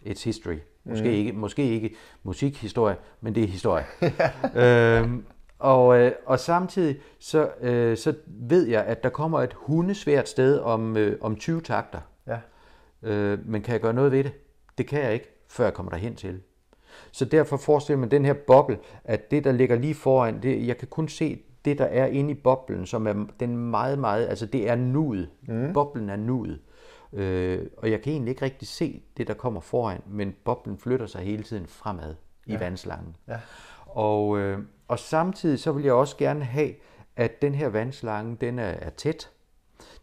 It's 0.05 0.25
history. 0.25 0.57
Måske, 0.83 1.03
mm. 1.03 1.09
ikke, 1.09 1.31
måske 1.33 1.63
ikke 1.63 1.95
musikhistorie, 2.23 2.95
men 3.21 3.35
det 3.35 3.43
er 3.43 3.47
historie. 3.47 3.85
øhm, 4.63 5.25
og, 5.59 5.99
øh, 5.99 6.11
og 6.25 6.39
samtidig 6.39 6.99
så, 7.19 7.49
øh, 7.61 7.97
så 7.97 8.13
ved 8.25 8.67
jeg, 8.67 8.83
at 8.83 9.03
der 9.03 9.09
kommer 9.09 9.41
et 9.41 9.53
hundesvært 9.53 10.29
sted 10.29 10.59
om, 10.59 10.97
øh, 10.97 11.17
om 11.21 11.35
20 11.35 11.61
takter. 11.61 11.99
Ja. 13.03 13.09
Øh, 13.09 13.47
men 13.47 13.61
kan 13.61 13.73
jeg 13.73 13.81
gøre 13.81 13.93
noget 13.93 14.11
ved 14.11 14.23
det? 14.23 14.33
Det 14.77 14.87
kan 14.87 15.01
jeg 15.01 15.13
ikke, 15.13 15.43
før 15.47 15.63
jeg 15.63 15.73
kommer 15.73 15.91
derhen 15.91 16.15
til. 16.15 16.41
Så 17.11 17.25
derfor 17.25 17.57
forestiller 17.57 17.99
man 17.99 18.11
den 18.11 18.25
her 18.25 18.33
boble, 18.33 18.79
at 19.03 19.31
det, 19.31 19.43
der 19.43 19.51
ligger 19.51 19.75
lige 19.75 19.95
foran, 19.95 20.43
det, 20.43 20.67
jeg 20.67 20.77
kan 20.77 20.87
kun 20.87 21.07
se 21.07 21.41
det, 21.65 21.77
der 21.77 21.85
er 21.85 22.05
inde 22.05 22.31
i 22.31 22.33
boblen, 22.33 22.85
som 22.85 23.07
er 23.07 23.25
den 23.39 23.57
meget, 23.57 23.99
meget, 23.99 24.27
altså 24.27 24.45
det 24.45 24.69
er 24.69 24.75
nuet. 24.75 25.29
Mm. 25.47 25.73
Boblen 25.73 26.09
er 26.09 26.15
nuet. 26.15 26.59
Øh, 27.13 27.67
og 27.77 27.91
jeg 27.91 28.01
kan 28.01 28.13
egentlig 28.13 28.31
ikke 28.31 28.45
rigtig 28.45 28.67
se 28.67 29.03
det, 29.17 29.27
der 29.27 29.33
kommer 29.33 29.61
foran, 29.61 30.01
men 30.07 30.35
boblen 30.45 30.77
flytter 30.77 31.05
sig 31.05 31.21
hele 31.21 31.43
tiden 31.43 31.67
fremad 31.67 32.15
i 32.45 32.59
vandslangen. 32.59 33.15
Ja. 33.27 33.39
Og, 33.85 34.39
øh, 34.39 34.59
og 34.87 34.99
samtidig 34.99 35.59
så 35.59 35.71
vil 35.71 35.83
jeg 35.83 35.93
også 35.93 36.17
gerne 36.17 36.45
have, 36.45 36.73
at 37.15 37.41
den 37.41 37.55
her 37.55 37.67
vandslange, 37.67 38.37
den 38.41 38.59
er, 38.59 38.63
er 38.63 38.89
tæt. 38.89 39.29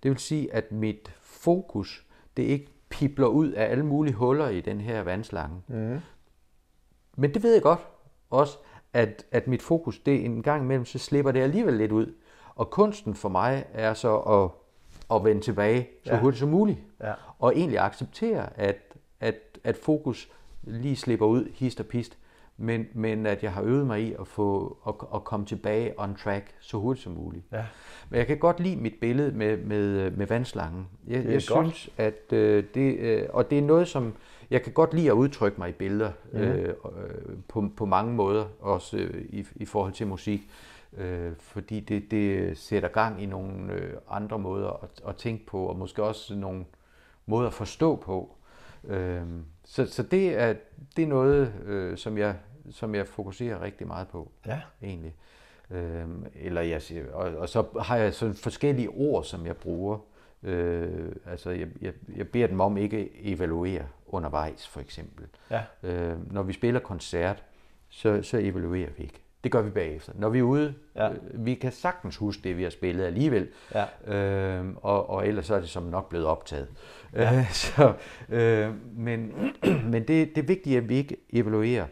Det 0.03 0.11
vil 0.11 0.19
sige, 0.19 0.55
at 0.55 0.73
mit 0.73 1.13
fokus, 1.21 2.07
det 2.37 2.43
ikke 2.43 2.67
pipler 2.91 3.27
ud 3.27 3.51
af 3.53 3.71
alle 3.71 3.87
mulige 3.87 4.15
huller 4.15 4.49
i 4.49 4.61
den 4.61 4.81
her 4.81 5.03
vandslange. 5.03 5.63
Mm. 5.69 5.99
Men 7.17 7.35
det 7.35 7.43
ved 7.43 7.53
jeg 7.53 7.63
godt 7.63 7.81
også, 8.31 8.59
at, 8.93 9.25
at 9.31 9.47
mit 9.49 9.63
fokus, 9.63 9.99
det 9.99 10.25
en 10.25 10.43
gang 10.43 10.63
imellem, 10.63 10.85
så 10.85 10.99
slipper 10.99 11.33
det 11.33 11.41
alligevel 11.41 11.75
lidt 11.75 11.93
ud. 11.93 12.15
Og 12.55 12.71
kunsten 12.71 13.15
for 13.15 13.29
mig 13.29 13.65
er 13.73 13.95
så 13.95 14.17
at, 14.17 14.51
at 15.17 15.25
vende 15.25 15.43
tilbage 15.43 15.89
så 16.05 16.13
Ja. 16.13 16.21
hurtigt 16.21 16.39
som 16.41 16.49
muligt. 16.49 16.79
Ja. 17.01 17.13
Og 17.39 17.57
egentlig 17.57 17.79
acceptere, 17.79 18.59
at, 18.59 18.77
at, 19.21 19.35
at 19.65 19.77
fokus 19.77 20.29
lige 20.63 20.97
slipper 20.97 21.27
ud, 21.27 21.49
hist 21.55 21.81
og 21.81 21.87
pist, 21.87 22.19
men, 22.59 22.87
men 22.95 23.27
at 23.27 23.43
jeg 23.43 23.53
har 23.53 23.63
øvet 23.63 23.87
mig 23.87 24.03
i 24.03 24.15
at, 24.21 24.27
få, 24.27 24.79
at, 24.89 24.95
at 25.15 25.25
komme 25.25 25.47
tilbage 25.47 26.01
on 26.01 26.15
track 26.15 26.55
så 26.61 26.79
hurtigt 26.79 27.05
som 27.05 27.13
muligt. 27.13 27.45
Ja. 27.53 27.65
Men 28.11 28.19
jeg 28.19 28.27
kan 28.27 28.39
godt 28.39 28.61
lide 28.61 28.77
mit 28.77 28.95
billede 29.01 29.33
med, 29.33 29.57
med, 29.57 30.11
med 30.11 30.27
vandslangen. 30.27 30.89
Jeg, 31.07 31.17
er 31.17 31.23
jeg 31.23 31.43
godt. 31.49 31.67
synes, 31.69 31.91
at 31.97 32.33
øh, 32.33 32.65
det, 32.75 32.99
øh, 32.99 33.27
og 33.31 33.51
det 33.51 33.59
er 33.59 33.63
noget, 33.63 33.89
som 33.89 34.15
jeg 34.51 34.63
kan 34.63 34.73
godt 34.73 34.95
lide 34.95 35.09
at 35.09 35.15
udtrykke 35.15 35.59
mig 35.59 35.69
i 35.69 35.73
billeder 35.73 36.13
mm. 36.33 36.39
øh, 36.39 36.75
på, 37.49 37.69
på 37.77 37.87
mange 37.87 38.15
måder, 38.15 38.45
også 38.61 38.97
øh, 38.97 39.25
i, 39.29 39.47
i 39.57 39.65
forhold 39.65 39.93
til 39.93 40.07
musik. 40.07 40.51
Øh, 40.97 41.33
fordi 41.39 41.81
det, 41.81 42.11
det 42.11 42.59
sætter 42.59 42.89
gang 42.89 43.23
i 43.23 43.27
nogle 43.27 43.73
øh, 43.73 43.93
andre 44.11 44.39
måder 44.39 44.71
at, 44.83 45.09
at 45.09 45.17
tænke 45.17 45.47
på, 45.47 45.67
og 45.67 45.77
måske 45.77 46.03
også 46.03 46.35
nogle 46.35 46.65
måder 47.27 47.47
at 47.47 47.55
forstå 47.55 47.97
på. 47.97 48.35
Øh, 48.85 49.23
så 49.65 49.87
så 49.87 50.03
det, 50.03 50.41
er, 50.41 50.55
det 50.97 51.05
er 51.05 51.09
noget, 51.09 51.53
øh, 51.65 51.97
som, 51.97 52.19
jeg, 52.19 52.37
som 52.73 52.95
jeg 52.95 53.07
fokuserer 53.07 53.63
rigtig 53.63 53.87
meget 53.87 54.09
på 54.09 54.31
Ja. 54.47 54.61
egentlig. 54.83 55.15
Øhm, 55.71 56.27
eller 56.35 56.61
jeg 56.61 56.83
siger, 56.83 57.13
og, 57.13 57.37
og 57.37 57.49
så 57.49 57.65
har 57.83 57.97
jeg 57.97 58.15
sådan 58.15 58.35
forskellige 58.35 58.89
ord, 58.89 59.25
som 59.25 59.47
jeg 59.47 59.57
bruger. 59.57 59.99
Øh, 60.43 61.13
altså, 61.27 61.51
jeg, 61.51 61.69
jeg, 61.81 61.93
jeg 62.17 62.29
beder 62.29 62.47
dem 62.47 62.61
om 62.61 62.77
ikke 62.77 63.11
evaluere 63.23 63.83
undervejs, 64.07 64.69
for 64.69 64.81
eksempel. 64.81 65.27
Ja. 65.51 65.63
Øh, 65.83 66.33
når 66.33 66.43
vi 66.43 66.53
spiller 66.53 66.81
koncert, 66.81 67.43
så, 67.89 68.23
så 68.23 68.39
evaluerer 68.39 68.91
vi 68.97 69.03
ikke. 69.03 69.21
Det 69.45 69.53
gør 69.53 69.63
vi 69.63 69.71
bagefter. 69.71 70.13
Når 70.17 70.29
vi 70.29 70.39
er 70.39 70.43
ude, 70.43 70.75
Ja. 70.97 71.11
øh, 71.11 71.17
vi 71.47 71.55
kan 71.55 71.73
sagtens 71.73 72.17
huske 72.17 72.43
det, 72.43 72.57
vi 72.57 72.63
har 72.63 72.71
spillet 72.71 73.05
alligevel. 73.05 73.49
Ja. 73.75 74.15
Øh, 74.15 74.67
og, 74.77 75.11
og 75.11 75.27
ellers 75.29 75.47
så 75.47 75.55
er 75.55 75.61
det 75.61 75.69
som 75.69 75.83
nok 75.83 76.09
blevet 76.09 76.27
optaget. 76.27 76.69
Ja. 77.15 77.39
Øh, 77.39 77.51
så, 77.65 77.93
øh, 78.29 78.75
men 78.97 79.33
men 79.93 80.03
det, 80.09 80.09
det 80.35 80.39
er 80.39 80.43
vigtigt, 80.47 80.77
at 80.77 80.89
vi 80.89 80.95
ikke 80.97 81.17
evaluerer. 81.33 81.87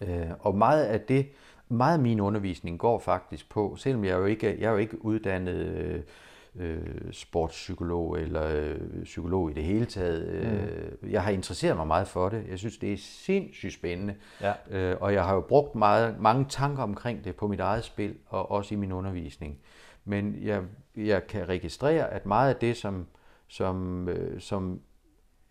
Øh, 0.00 0.26
og 0.40 0.54
meget 0.54 0.84
af 0.84 1.00
det, 1.00 1.26
meget 1.68 1.94
af 1.94 2.02
min 2.02 2.20
undervisning 2.20 2.78
går 2.78 2.98
faktisk 2.98 3.50
på, 3.50 3.76
selvom 3.76 4.04
jeg 4.04 4.12
jo 4.18 4.24
ikke, 4.24 4.56
jeg 4.60 4.66
er 4.66 4.70
jo 4.70 4.76
ikke 4.76 5.04
uddannet 5.04 5.54
øh, 5.56 6.00
øh, 6.56 7.12
sportspsykolog 7.12 8.20
eller 8.20 8.46
øh, 8.54 9.04
psykolog 9.04 9.50
i 9.50 9.54
det 9.54 9.62
hele 9.62 9.84
taget. 9.84 10.26
Øh, 10.26 11.12
Jeg 11.12 11.22
har 11.22 11.30
interesseret 11.30 11.76
mig 11.76 11.86
meget 11.86 12.08
for 12.08 12.28
det. 12.28 12.44
Jeg 12.50 12.58
synes, 12.58 12.78
det 12.78 12.92
er 12.92 12.96
sindssygt 13.00 13.74
spændende. 13.74 14.14
Ja. 14.40 14.52
Øh, 14.70 14.96
og 15.00 15.12
jeg 15.14 15.24
har 15.24 15.34
jo 15.34 15.40
brugt 15.40 15.74
meget, 15.74 16.20
mange 16.20 16.46
tanker 16.48 16.82
omkring 16.82 17.24
det 17.24 17.36
på 17.36 17.46
mit 17.48 17.60
eget 17.60 17.84
spil 17.84 18.14
og 18.26 18.50
også 18.50 18.74
i 18.74 18.78
min 18.78 18.92
undervisning. 18.92 19.58
Men 20.04 20.36
jeg, 20.42 20.62
jeg 20.96 21.26
kan 21.26 21.48
registrere, 21.48 22.10
at 22.10 22.26
meget 22.26 22.54
af 22.54 22.56
det, 22.56 22.76
som, 22.76 23.06
som, 23.48 24.08
øh, 24.08 24.40
som 24.40 24.80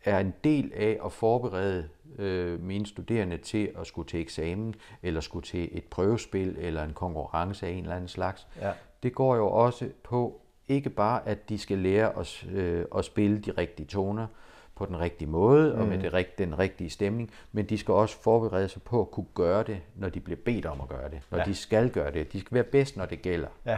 er 0.10 0.20
en 0.20 0.34
del 0.44 0.72
af 0.76 1.00
at 1.06 1.12
forberede 1.12 1.90
øh, 2.18 2.64
mine 2.64 2.86
studerende 2.86 3.38
til 3.38 3.72
at 3.80 3.88
skulle 3.88 4.08
til 4.08 4.20
eksamen, 4.20 4.76
eller 5.04 5.22
skulle 5.22 5.44
til 5.44 5.70
et 5.72 5.84
prøvespil, 5.84 6.56
eller 6.60 6.84
en 6.84 6.94
konkurrence 6.94 7.68
af 7.68 7.72
en 7.72 7.84
eller 7.84 7.96
anden 7.96 8.08
slags. 8.08 8.48
Ja. 8.62 8.72
Det 9.04 9.16
går 9.16 9.36
jo 9.36 9.48
også 9.48 9.90
på 10.04 10.42
ikke 10.68 10.90
bare, 10.90 11.28
at 11.28 11.50
de 11.50 11.58
skal 11.58 11.78
lære 11.78 12.20
at, 12.20 12.46
øh, 12.52 12.86
at 12.98 13.06
spille 13.06 13.40
de 13.40 13.52
rigtige 13.52 13.86
toner 13.86 14.28
på 14.76 14.86
den 14.86 15.00
rigtige 15.00 15.30
måde, 15.30 15.74
mm. 15.74 15.80
og 15.80 15.88
med 15.88 15.98
mm. 15.98 16.04
det, 16.04 16.38
den 16.38 16.60
rigtige 16.60 16.90
stemning, 16.90 17.32
men 17.52 17.66
de 17.66 17.78
skal 17.78 17.94
også 17.94 18.22
forberede 18.22 18.70
sig 18.70 18.82
på 18.82 19.02
at 19.02 19.12
kunne 19.12 19.26
gøre 19.34 19.64
det, 19.64 19.82
når 19.96 20.10
de 20.10 20.20
bliver 20.20 20.40
bedt 20.46 20.66
om 20.66 20.82
at 20.82 20.90
gøre 20.90 21.10
det, 21.10 21.22
når 21.32 21.38
ja. 21.38 21.44
de 21.44 21.56
skal 21.56 21.90
gøre 21.90 22.12
det. 22.12 22.34
De 22.34 22.40
skal 22.40 22.56
være 22.56 22.64
bedst, 22.64 22.98
når 22.98 23.06
det 23.06 23.22
gælder. 23.22 23.48
Ja. 23.66 23.78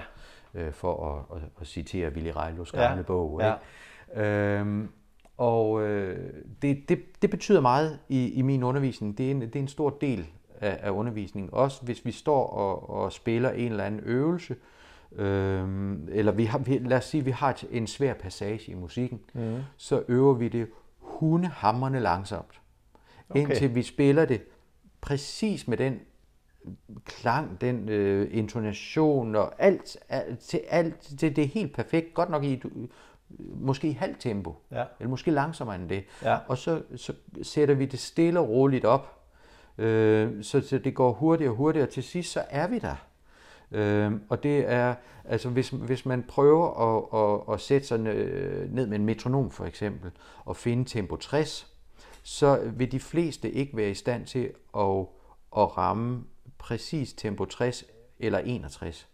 Øh, 0.53 0.71
for 0.73 1.25
at, 1.31 1.37
at, 1.37 1.43
at 1.61 1.67
citere 1.67 2.09
Willy 2.09 2.31
Reilos 2.35 2.71
gamle 2.71 2.97
ja. 2.97 3.01
bog. 3.01 3.41
Ikke? 3.41 3.55
Ja. 4.15 4.59
Øhm, 4.59 4.89
og 5.39 5.83
øh, 5.83 6.33
det, 6.61 6.89
det, 6.89 7.21
det 7.21 7.29
betyder 7.29 7.61
meget 7.61 7.99
i, 8.09 8.33
i 8.33 8.41
min 8.41 8.63
undervisning. 8.63 9.17
Det 9.17 9.27
er 9.27 9.31
en, 9.31 9.41
det 9.41 9.55
er 9.55 9.59
en 9.59 9.67
stor 9.67 9.89
del 9.89 10.27
af, 10.59 10.79
af 10.81 10.89
undervisningen. 10.91 11.49
Også 11.53 11.81
hvis 11.85 12.05
vi 12.05 12.11
står 12.11 12.47
og, 12.47 12.89
og 12.89 13.11
spiller 13.11 13.51
en 13.51 13.71
eller 13.71 13.83
anden 13.83 14.01
øvelse, 14.03 14.55
øh, 15.15 15.93
eller 16.11 16.31
vi 16.31 16.45
har, 16.45 16.57
vi, 16.57 16.77
lad 16.77 16.97
os 16.97 17.05
sige, 17.05 17.25
vi 17.25 17.31
har 17.31 17.63
en 17.71 17.87
svær 17.87 18.13
passage 18.13 18.71
i 18.71 18.75
musikken, 18.75 19.19
mm. 19.33 19.57
så 19.77 20.03
øver 20.07 20.33
vi 20.33 20.47
det 20.47 20.67
hundehammerne 20.97 21.99
langsomt. 21.99 22.61
Okay. 23.29 23.41
Indtil 23.41 23.75
vi 23.75 23.81
spiller 23.81 24.25
det 24.25 24.41
præcis 25.01 25.67
med 25.67 25.77
den 25.77 25.99
klang, 27.05 27.61
den 27.61 27.89
øh, 27.89 28.27
intonation 28.31 29.35
og 29.35 29.53
alt, 29.57 29.97
alt, 30.09 30.39
til 30.39 30.61
alt, 30.69 31.21
det, 31.21 31.35
det 31.35 31.43
er 31.43 31.47
helt 31.47 31.73
perfekt. 31.73 32.13
Godt 32.13 32.29
nok 32.29 32.43
i 32.43 32.61
måske 33.39 33.87
i 33.87 33.91
halvt 33.91 34.19
tempo, 34.19 34.55
ja. 34.71 34.83
eller 34.99 35.09
måske 35.09 35.31
langsommere 35.31 35.75
end 35.75 35.89
det. 35.89 36.03
Ja. 36.23 36.37
Og 36.47 36.57
så, 36.57 36.81
så 36.95 37.13
sætter 37.41 37.75
vi 37.75 37.85
det 37.85 37.99
stille 37.99 38.39
og 38.39 38.49
roligt 38.49 38.85
op, 38.85 39.19
øh, 39.77 40.43
så, 40.43 40.61
så 40.61 40.77
det 40.77 40.95
går 40.95 41.11
hurtigere 41.11 41.51
og 41.51 41.57
hurtigere, 41.57 41.87
og 41.87 41.93
til 41.93 42.03
sidst 42.03 42.31
så 42.31 42.43
er 42.49 42.67
vi 42.67 42.79
der. 42.79 42.95
Øh, 43.71 44.11
og 44.29 44.43
det 44.43 44.71
er, 44.71 44.95
altså 45.25 45.49
hvis, 45.49 45.69
hvis 45.69 46.05
man 46.05 46.23
prøver 46.23 46.67
at, 46.69 47.19
at, 47.19 47.53
at 47.53 47.61
sætte 47.61 47.87
sig 47.87 47.99
ned 47.99 48.87
med 48.87 48.99
en 48.99 49.05
metronom 49.05 49.51
for 49.51 49.65
eksempel, 49.65 50.11
og 50.45 50.55
finde 50.55 50.85
tempo 50.85 51.15
60, 51.15 51.73
så 52.23 52.59
vil 52.75 52.91
de 52.91 52.99
fleste 52.99 53.51
ikke 53.51 53.77
være 53.77 53.89
i 53.89 53.93
stand 53.93 54.25
til 54.25 54.51
at, 54.77 55.05
at 55.57 55.77
ramme 55.77 56.23
præcis 56.57 57.13
tempo 57.13 57.45
60 57.45 57.83
eller 58.19 58.39
61. 58.39 59.07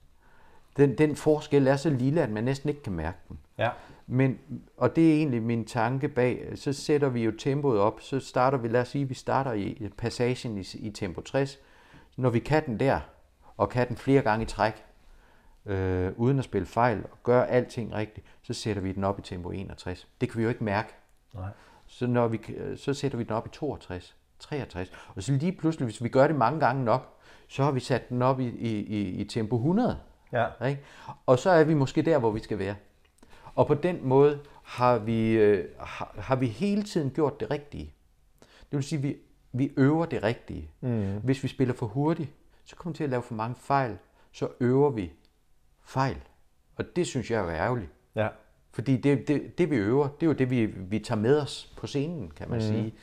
Den, 0.78 0.98
den 0.98 1.16
forskel 1.16 1.68
er 1.68 1.76
så 1.76 1.90
lille, 1.90 2.22
at 2.22 2.30
man 2.30 2.44
næsten 2.44 2.70
ikke 2.70 2.84
kan 2.84 2.94
mærke 2.94 3.18
den. 3.30 3.40
Ja. 3.58 3.70
Men, 4.08 4.40
og 4.78 4.96
det 4.96 5.12
er 5.12 5.16
egentlig 5.16 5.44
min 5.44 5.66
tanke 5.66 6.08
bag, 6.08 6.52
så 6.56 6.74
sætter 6.74 7.10
vi 7.10 7.24
jo 7.24 7.32
tempoet 7.38 7.80
op, 7.80 8.02
så 8.02 8.20
starter 8.20 8.58
vi, 8.58 8.68
lad 8.68 8.82
os 8.82 8.88
sige, 8.88 9.08
vi 9.08 9.14
starter 9.14 9.54
i 9.54 9.90
passagen 9.98 10.58
i, 10.58 10.66
i 10.74 10.92
tempo 10.92 11.22
60. 11.22 11.60
Når 12.18 12.30
vi 12.30 12.40
kan 12.40 12.66
den 12.66 12.80
der, 12.80 13.00
og 13.58 13.70
kan 13.70 13.88
den 13.88 13.98
flere 13.98 14.22
gange 14.22 14.44
i 14.44 14.46
træk, 14.46 14.84
øh, 15.66 16.12
uden 16.18 16.40
at 16.40 16.46
spille 16.46 16.66
fejl, 16.66 17.04
og 17.12 17.18
gøre 17.24 17.50
alting 17.50 17.94
rigtigt, 17.94 18.28
så 18.42 18.54
sætter 18.54 18.82
vi 18.82 18.92
den 18.92 19.04
op 19.04 19.20
i 19.20 19.22
tempo 19.22 19.50
61. 19.52 20.08
Det 20.22 20.30
kan 20.30 20.38
vi 20.38 20.44
jo 20.44 20.50
ikke 20.50 20.64
mærke. 20.64 20.94
Nej. 21.34 21.50
Så, 21.88 22.08
når 22.08 22.28
vi, 22.28 22.40
så 22.76 22.94
sætter 22.94 23.18
vi 23.18 23.24
den 23.24 23.32
op 23.32 23.48
i 23.48 23.50
62, 23.50 24.16
63. 24.40 24.92
Og 25.16 25.24
så 25.24 25.32
lige 25.32 25.52
pludselig, 25.52 25.86
hvis 25.86 26.04
vi 26.04 26.10
gør 26.10 26.28
det 26.28 26.36
mange 26.36 26.60
gange 26.60 26.84
nok, 26.84 27.16
så 27.48 27.64
har 27.64 27.72
vi 27.72 27.80
sat 27.80 28.10
den 28.10 28.22
op 28.22 28.40
i, 28.40 28.48
i, 28.48 28.80
i, 28.80 29.02
i 29.10 29.24
tempo 29.24 29.56
100. 29.56 30.00
Ja. 30.32 30.66
Ikke? 30.66 30.82
Og 31.26 31.40
så 31.40 31.50
er 31.50 31.64
vi 31.64 31.74
måske 31.74 32.02
der, 32.02 32.20
hvor 32.20 32.32
vi 32.32 32.40
skal 32.40 32.60
være. 32.60 32.76
Og 33.56 33.68
på 33.68 33.74
den 33.74 34.00
måde 34.08 34.40
har 34.64 34.98
vi, 34.98 35.32
øh, 35.32 35.66
har, 35.80 36.16
har 36.20 36.36
vi 36.36 36.48
hele 36.48 36.84
tiden 36.84 37.10
gjort 37.10 37.40
det 37.40 37.52
rigtige. 37.52 37.94
Det 38.42 38.72
vil 38.72 38.84
sige, 38.84 38.98
at 38.98 39.04
vi, 39.04 39.18
vi 39.52 39.72
øver 39.78 40.06
det 40.06 40.24
rigtige. 40.24 40.70
Mm. 40.82 41.18
Hvis 41.24 41.44
vi 41.44 41.48
spiller 41.48 41.74
for 41.74 41.86
hurtigt, 41.86 42.30
så 42.66 42.76
kommer 42.76 42.94
vi 42.94 42.98
til 42.98 43.04
at 43.04 43.10
lave 43.10 43.22
for 43.22 43.36
mange 43.36 43.56
fejl. 43.56 43.98
Så 44.32 44.48
øver 44.60 44.90
vi 44.90 45.12
fejl. 45.84 46.18
Og 46.76 46.86
det 46.96 47.08
synes 47.08 47.32
jeg 47.32 47.40
er 47.40 47.50
ærgerligt. 47.50 47.90
Ja. 48.16 48.28
Fordi 48.72 48.98
det, 48.98 49.28
det, 49.28 49.58
det 49.58 49.70
vi 49.70 49.76
øver, 49.76 50.08
det 50.08 50.24
er 50.24 50.28
jo 50.28 50.34
det, 50.34 50.50
vi, 50.50 50.66
vi 50.66 51.00
tager 51.00 51.22
med 51.22 51.42
os 51.42 51.74
på 51.78 51.88
scenen, 51.88 52.32
kan 52.32 52.50
man 52.50 52.58
mm. 52.58 52.62
sige. 52.62 52.94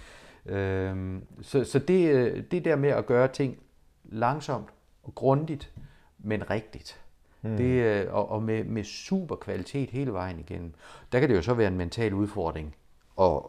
Øhm, 0.47 1.27
så 1.43 1.65
så 1.65 1.79
det, 1.79 2.15
øh, 2.15 2.45
det 2.51 2.65
der 2.65 2.77
med 2.77 2.91
at 2.91 3.07
gøre 3.07 3.29
ting 3.29 3.59
langsomt 4.05 4.69
og 5.03 5.15
grundigt, 5.15 5.73
men 6.19 6.51
rigtigt. 6.51 7.02
Mm. 7.43 7.57
Det, 7.57 7.83
øh, 7.83 8.15
og 8.15 8.31
og 8.31 8.43
med, 8.43 8.65
med 8.65 8.85
super 8.85 9.37
kvalitet 9.37 9.91
hele 9.91 10.13
vejen 10.13 10.39
igennem. 10.39 10.75
Der 11.13 11.21
kan 11.21 11.29
det 11.29 11.37
jo 11.37 11.43
så 11.43 11.55
være 11.55 11.69
en 11.69 11.77
mental 11.77 12.15
udfordring 12.15 12.75
at, 13.21 13.41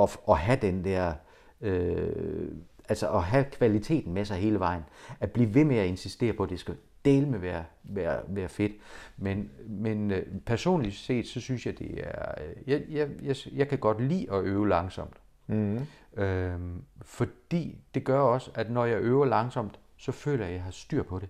at, 0.00 0.18
at 0.28 0.38
have 0.38 0.58
den 0.62 0.84
der, 0.84 1.14
øh, 1.60 2.48
altså 2.88 3.08
at 3.08 3.22
have 3.22 3.44
kvaliteten 3.44 4.12
med 4.14 4.24
sig 4.24 4.36
hele 4.36 4.58
vejen. 4.58 4.82
At 5.20 5.32
blive 5.32 5.54
ved 5.54 5.64
med 5.64 5.76
at 5.76 5.86
insistere 5.86 6.32
på, 6.32 6.42
at 6.42 6.50
det 6.50 6.60
skal 6.60 6.76
dele 7.04 7.26
med 7.26 7.38
være, 7.38 7.64
være, 7.82 8.20
være 8.28 8.48
fedt. 8.48 8.72
Men, 9.16 9.50
men 9.66 10.10
øh, 10.10 10.26
personligt 10.46 10.94
set, 10.94 11.26
så 11.26 11.40
synes 11.40 11.66
jeg, 11.66 11.78
det 11.78 12.00
er, 12.06 12.34
øh, 12.44 12.70
jeg, 12.70 12.82
jeg, 12.90 13.08
jeg, 13.22 13.36
jeg 13.52 13.68
kan 13.68 13.78
godt 13.78 14.00
lide 14.00 14.32
at 14.32 14.44
øve 14.44 14.68
langsomt. 14.68 15.16
Mm. 15.46 15.80
Øhm, 16.16 16.82
fordi 17.02 17.78
det 17.94 18.04
gør 18.04 18.18
også, 18.18 18.50
at 18.54 18.70
når 18.70 18.84
jeg 18.84 19.00
øver 19.00 19.26
langsomt, 19.26 19.80
så 19.96 20.12
føler 20.12 20.44
jeg, 20.44 20.48
at 20.48 20.54
jeg 20.54 20.64
har 20.64 20.70
styr 20.70 21.02
på 21.02 21.18
det 21.18 21.28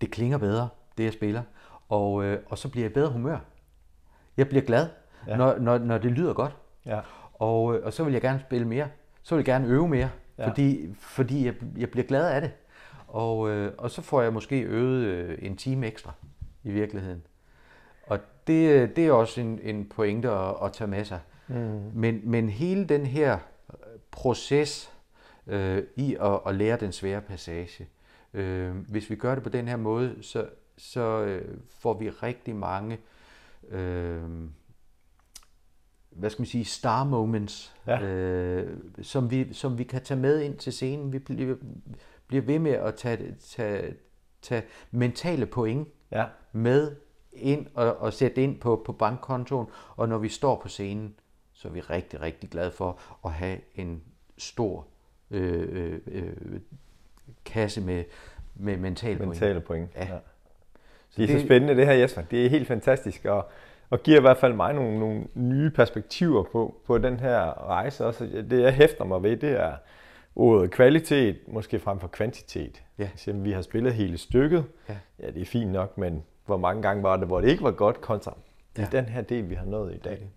det 0.00 0.10
klinger 0.10 0.38
bedre, 0.38 0.68
det 0.98 1.04
jeg 1.04 1.12
spiller. 1.12 1.42
Og, 1.88 2.24
øh, 2.24 2.40
og 2.46 2.58
så 2.58 2.68
bliver 2.68 2.84
jeg 2.84 2.90
i 2.90 2.94
bedre 2.94 3.10
humør. 3.10 3.38
Jeg 4.36 4.48
bliver 4.48 4.64
glad, 4.64 4.88
ja. 5.26 5.36
når, 5.36 5.58
når, 5.58 5.78
når 5.78 5.98
det 5.98 6.12
lyder 6.12 6.32
godt. 6.32 6.56
Ja. 6.86 7.00
Og, 7.34 7.74
øh, 7.74 7.86
og 7.86 7.92
så 7.92 8.04
vil 8.04 8.12
jeg 8.12 8.22
gerne 8.22 8.40
spille 8.40 8.66
mere. 8.66 8.88
Så 9.22 9.34
vil 9.34 9.40
jeg 9.40 9.46
gerne 9.46 9.68
øve 9.68 9.88
mere, 9.88 10.10
ja. 10.38 10.48
fordi, 10.48 10.94
fordi 10.98 11.46
jeg, 11.46 11.54
jeg 11.76 11.90
bliver 11.90 12.06
glad 12.06 12.30
af 12.30 12.40
det. 12.40 12.50
Og, 13.08 13.50
øh, 13.50 13.72
og 13.78 13.90
så 13.90 14.02
får 14.02 14.22
jeg 14.22 14.32
måske 14.32 14.60
øvet 14.60 15.04
øh, 15.04 15.38
en 15.42 15.56
time 15.56 15.86
ekstra 15.86 16.12
i 16.64 16.70
virkeligheden. 16.70 17.22
Og 18.06 18.18
det, 18.46 18.70
øh, 18.70 18.96
det 18.96 19.06
er 19.06 19.12
også 19.12 19.40
en, 19.40 19.60
en 19.62 19.88
pointe 19.88 20.30
at, 20.30 20.54
at 20.64 20.72
tage 20.72 20.88
med 20.88 21.04
sig. 21.04 21.20
Mm. 21.48 21.80
Men, 21.94 22.20
men 22.24 22.48
hele 22.48 22.84
den 22.84 23.06
her 23.06 23.38
proces 24.10 24.92
øh, 25.46 25.82
i 25.96 26.16
at, 26.20 26.40
at 26.46 26.54
lære 26.54 26.76
den 26.76 26.92
svære 26.92 27.20
passage, 27.20 27.86
Øh, 28.34 28.76
hvis 28.76 29.10
vi 29.10 29.16
gør 29.16 29.34
det 29.34 29.44
på 29.44 29.50
den 29.50 29.68
her 29.68 29.76
måde, 29.76 30.16
så, 30.20 30.48
så 30.76 31.24
øh, 31.24 31.58
får 31.70 31.98
vi 31.98 32.10
rigtig 32.10 32.56
mange 32.56 32.98
øh, 33.68 34.22
hvad 36.10 36.30
skal 36.30 36.40
man 36.40 36.46
sige, 36.46 36.64
star 36.64 37.04
moments, 37.04 37.74
ja. 37.86 38.02
øh, 38.02 38.78
som, 39.02 39.30
vi, 39.30 39.52
som 39.52 39.78
vi 39.78 39.84
kan 39.84 40.02
tage 40.02 40.20
med 40.20 40.40
ind 40.40 40.56
til 40.56 40.72
scenen. 40.72 41.12
Vi 41.12 41.18
bliver, 41.18 41.56
bliver 42.26 42.42
ved 42.42 42.58
med 42.58 42.72
at 42.72 42.94
tage, 42.94 43.34
tage, 43.40 43.94
tage 44.42 44.62
mentale 44.90 45.46
point 45.46 45.88
ja. 46.10 46.26
med 46.52 46.96
ind 47.32 47.66
og, 47.74 47.96
og 47.96 48.12
sætte 48.12 48.42
ind 48.42 48.60
på, 48.60 48.82
på 48.86 48.92
bankkontoen, 48.92 49.66
og 49.96 50.08
når 50.08 50.18
vi 50.18 50.28
står 50.28 50.60
på 50.62 50.68
scenen, 50.68 51.14
så 51.52 51.68
er 51.68 51.72
vi 51.72 51.80
rigtig, 51.80 52.20
rigtig 52.20 52.50
glade 52.50 52.70
for 52.70 53.00
at 53.24 53.32
have 53.32 53.58
en 53.74 54.02
stor 54.38 54.86
øh, 55.30 55.68
øh, 55.70 56.00
øh 56.06 56.60
kasse 57.48 57.80
med, 57.80 58.04
med 58.54 58.76
mentale, 58.76 59.26
mentale 59.26 59.60
point. 59.60 59.90
point. 59.92 60.08
Ja. 60.08 60.14
ja. 60.14 60.18
Så 61.10 61.16
det 61.16 61.22
er 61.22 61.26
det, 61.26 61.40
så 61.40 61.46
spændende 61.46 61.76
det 61.76 61.86
her, 61.86 61.92
Jesper. 61.92 62.22
Det 62.22 62.46
er 62.46 62.50
helt 62.50 62.68
fantastisk, 62.68 63.24
og, 63.24 63.48
og 63.90 64.02
giver 64.02 64.18
i 64.18 64.20
hvert 64.20 64.36
fald 64.36 64.52
mig 64.52 64.74
nogle, 64.74 64.98
nogle 64.98 65.24
nye 65.34 65.70
perspektiver 65.70 66.42
på, 66.42 66.74
på 66.86 66.98
den 66.98 67.20
her 67.20 67.68
rejse. 67.68 68.06
Også 68.06 68.24
det, 68.50 68.62
jeg 68.62 68.72
hæfter 68.72 69.04
mig 69.04 69.22
ved, 69.22 69.36
det 69.36 69.50
er 69.50 69.72
ordet 70.36 70.70
kvalitet, 70.70 71.36
måske 71.46 71.78
frem 71.78 72.00
for 72.00 72.08
kvantitet. 72.08 72.82
Ja. 72.98 73.08
Så, 73.16 73.32
vi 73.32 73.52
har 73.52 73.62
spillet 73.62 73.94
hele 73.94 74.18
stykket. 74.18 74.64
Ja. 74.88 74.96
ja, 75.22 75.30
det 75.30 75.42
er 75.42 75.46
fint 75.46 75.72
nok, 75.72 75.98
men 75.98 76.24
hvor 76.46 76.56
mange 76.56 76.82
gange 76.82 77.02
var 77.02 77.16
det, 77.16 77.26
hvor 77.26 77.40
det 77.40 77.48
ikke 77.48 77.62
var 77.62 77.70
godt, 77.70 78.00
kontra 78.00 78.36
ja. 78.78 78.86
den 78.92 79.04
her 79.04 79.22
del, 79.22 79.50
vi 79.50 79.54
har 79.54 79.66
nået 79.66 79.94
i 79.94 79.98
dag. 79.98 80.30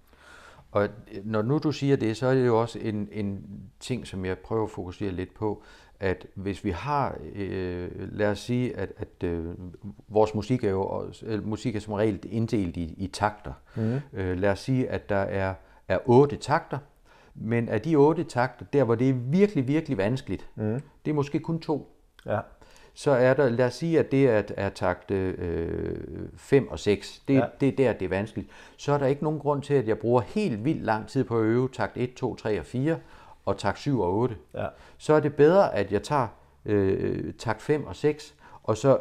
Og 0.72 0.90
når 1.24 1.42
nu 1.42 1.58
du 1.58 1.72
siger 1.72 1.96
det, 1.96 2.18
så 2.18 2.28
er 2.28 2.34
det 2.34 2.46
jo 2.46 2.62
også 2.62 2.80
en, 2.80 3.10
en 3.12 3.46
ting, 3.80 4.08
som 4.08 4.26
jeg 4.26 4.38
prøver 4.38 4.64
at 4.64 4.70
fokusere 4.70 5.12
lidt 5.12 5.34
på, 5.34 5.64
at 6.02 6.28
hvis 6.36 6.64
vi 6.64 6.70
har, 6.70 7.18
øh, 7.36 7.90
lad 7.96 8.32
os 8.32 8.40
sige, 8.40 8.78
at, 8.78 8.92
at 8.98 9.24
øh, 9.24 9.46
vores 10.08 10.36
musik 10.36 10.64
er 10.64 10.70
jo 10.70 11.12
øh, 11.24 11.48
musik 11.48 11.76
er 11.76 11.80
som 11.80 11.94
regel 11.94 12.20
inddelt 12.24 12.78
i, 12.78 12.94
i 12.98 13.08
takter. 13.08 13.54
Mm. 13.76 14.00
Øh, 14.14 14.38
lad 14.38 14.52
os 14.52 14.60
sige, 14.60 14.90
at 14.90 15.10
der 15.10 15.16
er, 15.16 15.54
er 15.88 15.98
otte 16.06 16.36
takter, 16.36 16.78
men 17.36 17.70
af 17.70 17.82
de 17.82 17.96
otte 17.96 18.24
takter, 18.24 18.66
der 18.74 18.84
hvor 18.84 18.96
det 18.96 19.10
er 19.10 19.14
virkelig, 19.14 19.68
virkelig 19.68 19.98
vanskeligt, 19.98 20.48
mm. 20.56 20.82
det 21.06 21.12
er 21.12 21.16
måske 21.16 21.40
kun 21.40 21.60
to. 21.60 21.96
Ja. 22.26 22.40
Så 22.94 23.12
er 23.12 23.34
der, 23.34 23.50
lad 23.50 23.66
os 23.66 23.74
sige, 23.74 24.00
at 24.00 24.12
det 24.12 24.30
er, 24.30 24.44
er 24.58 24.70
takt 24.70 25.08
5 25.08 26.64
øh, 26.64 26.72
og 26.72 26.80
6. 26.80 27.20
Det, 27.28 27.34
ja. 27.34 27.46
det 27.60 27.68
er 27.68 27.76
der, 27.76 27.94
det 27.94 28.06
er 28.06 28.10
vanskeligt. 28.10 28.50
Så 28.78 28.94
er 28.94 28.98
der 28.98 29.06
ikke 29.06 29.24
nogen 29.24 29.40
grund 29.40 29.62
til, 29.62 29.74
at 29.74 29.88
jeg 29.88 29.98
bruger 29.98 30.22
helt 30.22 30.66
vildt 30.66 30.84
lang 30.84 31.08
tid 31.08 31.24
på 31.24 31.38
at 31.38 31.44
øve 31.44 31.70
takt 31.70 31.98
1, 31.98 32.14
2, 32.14 32.36
3 32.36 32.60
og 32.60 32.66
4, 32.66 32.98
og 33.46 33.58
takt 33.58 33.80
7 33.80 34.00
og 34.02 34.14
8. 34.14 34.36
Ja. 34.54 34.68
Så 34.98 35.14
er 35.14 35.20
det 35.20 35.36
bedre, 35.36 35.76
at 35.76 35.92
jeg 35.92 36.04
tager 36.04 36.28
øh, 36.66 37.34
takt 37.34 37.62
5 37.62 37.88
og 37.88 37.96
6, 37.96 38.36
og 38.64 38.78
så 38.78 39.00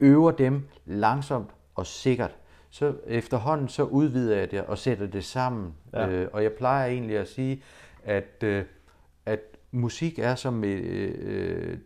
øver 0.00 0.30
dem 0.30 0.68
langsomt 0.86 1.50
og 1.74 1.86
sikkert, 1.86 2.36
så 2.70 2.94
efterhånden 3.06 3.68
så 3.68 3.82
udvider 3.82 4.36
jeg 4.36 4.50
det 4.50 4.62
og 4.62 4.78
sætter 4.78 5.06
det 5.06 5.24
sammen. 5.24 5.74
Ja. 5.92 6.08
Øh, 6.08 6.28
og 6.32 6.42
jeg 6.42 6.52
plejer 6.52 6.86
egentlig 6.86 7.18
at 7.18 7.28
sige, 7.28 7.62
at, 8.04 8.42
øh, 8.42 8.64
at 9.26 9.40
musik 9.70 10.18
er 10.18 10.34
som 10.34 10.64
øh, 10.64 11.14
øh, 11.22 11.78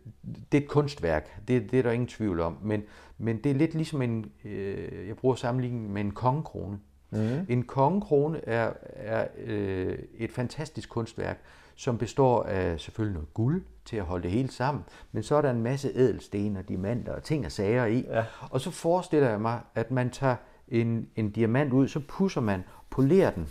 det 0.52 0.58
er 0.58 0.62
et 0.62 0.68
kunstværk. 0.68 1.48
Det, 1.48 1.70
det 1.70 1.78
er 1.78 1.82
der 1.82 1.90
ingen 1.90 2.08
tvivl 2.08 2.40
om. 2.40 2.58
Men, 2.62 2.82
men 3.18 3.36
det 3.44 3.50
er 3.50 3.54
lidt 3.54 3.74
ligesom 3.74 4.02
en, 4.02 4.32
øh, 4.44 5.08
jeg 5.08 5.16
bruger 5.16 5.34
sammenligning 5.34 5.92
med 5.92 6.00
en 6.00 6.10
kongekrone. 6.10 6.78
Mm. 7.10 7.46
En 7.48 7.62
kongekrone 7.62 8.48
er, 8.48 8.72
er 8.82 9.26
øh, 9.44 9.98
et 10.18 10.32
fantastisk 10.32 10.88
kunstværk, 10.88 11.40
som 11.76 11.98
består 11.98 12.42
af 12.42 12.80
selvfølgelig 12.80 13.14
noget 13.14 13.34
guld 13.34 13.64
til 13.84 13.96
at 13.96 14.04
holde 14.04 14.22
det 14.22 14.30
hele 14.30 14.50
sammen, 14.50 14.84
men 15.12 15.22
så 15.22 15.34
er 15.34 15.42
der 15.42 15.50
en 15.50 15.62
masse 15.62 15.90
ædelsten 15.94 16.56
og 16.56 16.68
diamanter 16.68 17.12
og 17.12 17.22
ting 17.22 17.46
og 17.46 17.52
sager 17.52 17.86
i. 17.86 18.04
Ja. 18.08 18.24
Og 18.50 18.60
så 18.60 18.70
forestiller 18.70 19.30
jeg 19.30 19.40
mig, 19.40 19.60
at 19.74 19.90
man 19.90 20.10
tager 20.10 20.36
en, 20.68 21.08
en 21.16 21.30
diamant 21.30 21.72
ud, 21.72 21.88
så 21.88 22.00
pusser 22.08 22.40
man, 22.40 22.64
polerer 22.90 23.30
den 23.30 23.48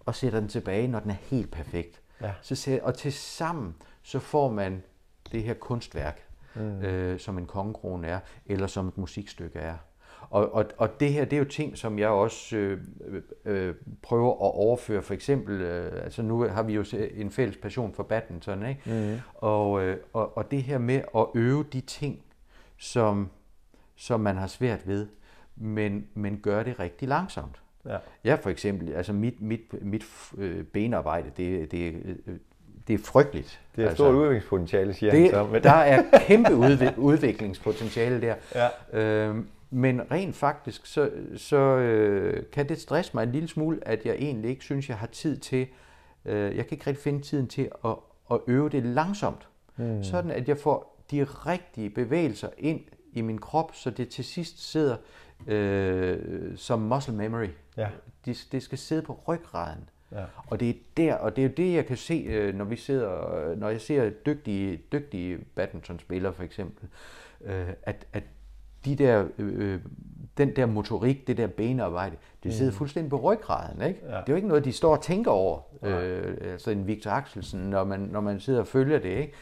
og 0.00 0.14
sætter 0.14 0.40
den 0.40 0.48
tilbage, 0.48 0.88
når 0.88 1.00
den 1.00 1.10
er 1.10 1.14
helt 1.14 1.50
perfekt. 1.50 2.00
Ja. 2.20 2.32
Så, 2.42 2.80
og 2.82 2.94
til 2.94 3.12
sammen 3.12 3.74
så 4.02 4.18
får 4.18 4.50
man 4.50 4.82
det 5.32 5.42
her 5.42 5.54
kunstværk, 5.54 6.22
mm. 6.54 6.82
øh, 6.82 7.20
som 7.20 7.38
en 7.38 7.46
kongekrone 7.46 8.06
er, 8.06 8.20
eller 8.46 8.66
som 8.66 8.88
et 8.88 8.98
musikstykke 8.98 9.58
er. 9.58 9.76
Og, 10.30 10.54
og, 10.54 10.64
og 10.76 11.00
det 11.00 11.12
her, 11.12 11.24
det 11.24 11.32
er 11.32 11.38
jo 11.38 11.44
ting, 11.44 11.78
som 11.78 11.98
jeg 11.98 12.08
også 12.08 12.56
øh, 12.56 12.78
øh, 13.44 13.74
prøver 14.02 14.30
at 14.30 14.54
overføre. 14.54 15.02
For 15.02 15.14
eksempel, 15.14 15.60
øh, 15.60 16.04
altså 16.04 16.22
nu 16.22 16.42
har 16.42 16.62
vi 16.62 16.74
jo 16.74 16.84
en 17.14 17.30
fælles 17.30 17.56
passion 17.56 17.94
for 17.94 18.02
badminton, 18.02 18.66
ikke? 18.66 18.80
Mm. 18.86 19.20
Og, 19.34 19.82
øh, 19.82 19.96
og, 20.12 20.36
og 20.36 20.50
det 20.50 20.62
her 20.62 20.78
med 20.78 21.00
at 21.16 21.26
øve 21.34 21.64
de 21.72 21.80
ting, 21.80 22.22
som, 22.78 23.30
som 23.96 24.20
man 24.20 24.36
har 24.36 24.46
svært 24.46 24.88
ved, 24.88 25.06
men, 25.56 26.06
men 26.14 26.38
gøre 26.42 26.64
det 26.64 26.80
rigtig 26.80 27.08
langsomt. 27.08 27.60
Ja. 27.86 27.96
Jeg 28.24 28.38
for 28.38 28.50
eksempel, 28.50 28.92
altså 28.92 29.12
mit, 29.12 29.40
mit, 29.40 29.82
mit 29.82 30.04
øh, 30.38 30.64
benarbejde, 30.64 31.30
det, 31.36 31.72
det, 31.72 31.94
øh, 32.04 32.36
det 32.88 32.94
er 32.94 32.98
frygteligt. 33.04 33.60
Det 33.76 33.82
er 33.82 33.86
et 33.86 33.88
altså, 33.88 34.04
stort 34.04 34.14
udviklingspotentiale, 34.14 34.94
siger 34.94 35.12
det, 35.12 35.20
han 35.20 35.30
så. 35.30 35.46
Men... 35.46 35.62
Der 35.62 35.70
er 35.70 36.02
kæmpe 36.18 36.54
udviklingspotentiale 36.96 38.20
der. 38.20 38.34
Ja. 38.54 38.68
Øhm, 39.00 39.48
men 39.70 40.10
rent 40.10 40.36
faktisk, 40.36 40.86
så, 40.86 41.10
så 41.36 41.56
øh, 41.56 42.44
kan 42.52 42.68
det 42.68 42.80
stresse 42.80 43.10
mig 43.14 43.22
en 43.22 43.32
lille 43.32 43.48
smule, 43.48 43.88
at 43.88 44.06
jeg 44.06 44.14
egentlig 44.14 44.50
ikke 44.50 44.64
synes, 44.64 44.88
jeg 44.88 44.98
har 44.98 45.06
tid 45.06 45.36
til, 45.36 45.66
øh, 46.24 46.56
jeg 46.56 46.66
kan 46.66 46.76
ikke 46.76 46.86
rigtig 46.86 47.02
finde 47.02 47.22
tiden 47.22 47.48
til 47.48 47.70
at, 47.84 47.96
at 48.30 48.38
øve 48.46 48.68
det 48.68 48.82
langsomt. 48.82 49.48
Mm. 49.76 50.02
Sådan 50.02 50.30
at 50.30 50.48
jeg 50.48 50.58
får 50.58 51.04
de 51.10 51.24
rigtige 51.24 51.90
bevægelser 51.90 52.48
ind 52.58 52.80
i 53.12 53.20
min 53.20 53.38
krop, 53.38 53.74
så 53.74 53.90
det 53.90 54.08
til 54.08 54.24
sidst 54.24 54.70
sidder 54.70 54.96
øh, 55.46 56.18
som 56.56 56.80
muscle 56.80 57.14
memory. 57.14 57.48
Ja. 57.76 57.88
Det, 58.24 58.48
det 58.52 58.62
skal 58.62 58.78
sidde 58.78 59.02
på 59.02 59.20
ryggraden. 59.28 59.88
Ja. 60.12 60.24
Og 60.46 60.60
det 60.60 60.70
er 60.70 60.74
der, 60.96 61.14
og 61.14 61.36
det 61.36 61.44
er 61.44 61.48
jo 61.48 61.54
det, 61.56 61.74
jeg 61.74 61.86
kan 61.86 61.96
se, 61.96 62.24
øh, 62.28 62.54
når 62.54 62.64
vi 62.64 62.76
sidder, 62.76 63.54
når 63.56 63.68
jeg 63.68 63.80
ser 63.80 64.10
dygtige, 64.10 64.76
dygtige 64.92 65.38
badmintonspillere 65.54 66.32
for 66.32 66.42
eksempel, 66.42 66.88
øh, 67.44 67.68
at, 67.82 68.06
at 68.12 68.22
de 68.84 68.96
der, 68.96 69.24
øh, 69.38 69.80
den 70.38 70.56
der 70.56 70.66
motorik, 70.66 71.26
det 71.26 71.36
der 71.36 71.46
benarbejde, 71.46 72.16
det 72.42 72.54
sidder 72.54 72.70
mm. 72.70 72.76
fuldstændig 72.76 73.10
på 73.10 73.20
ryggraden. 73.20 73.82
Ikke? 73.82 74.00
Ja. 74.02 74.08
Det 74.08 74.16
er 74.16 74.22
jo 74.28 74.36
ikke 74.36 74.48
noget, 74.48 74.64
de 74.64 74.72
står 74.72 74.96
og 74.96 75.02
tænker 75.02 75.30
over. 75.30 75.60
Øh, 75.82 76.36
altså 76.40 76.70
en 76.70 76.86
Victor 76.86 77.10
Axelsen, 77.10 77.60
når 77.60 77.84
man, 77.84 78.00
når 78.00 78.20
man 78.20 78.40
sidder 78.40 78.60
og 78.60 78.66
følger 78.66 78.98
det. 78.98 79.18
Ikke? 79.18 79.32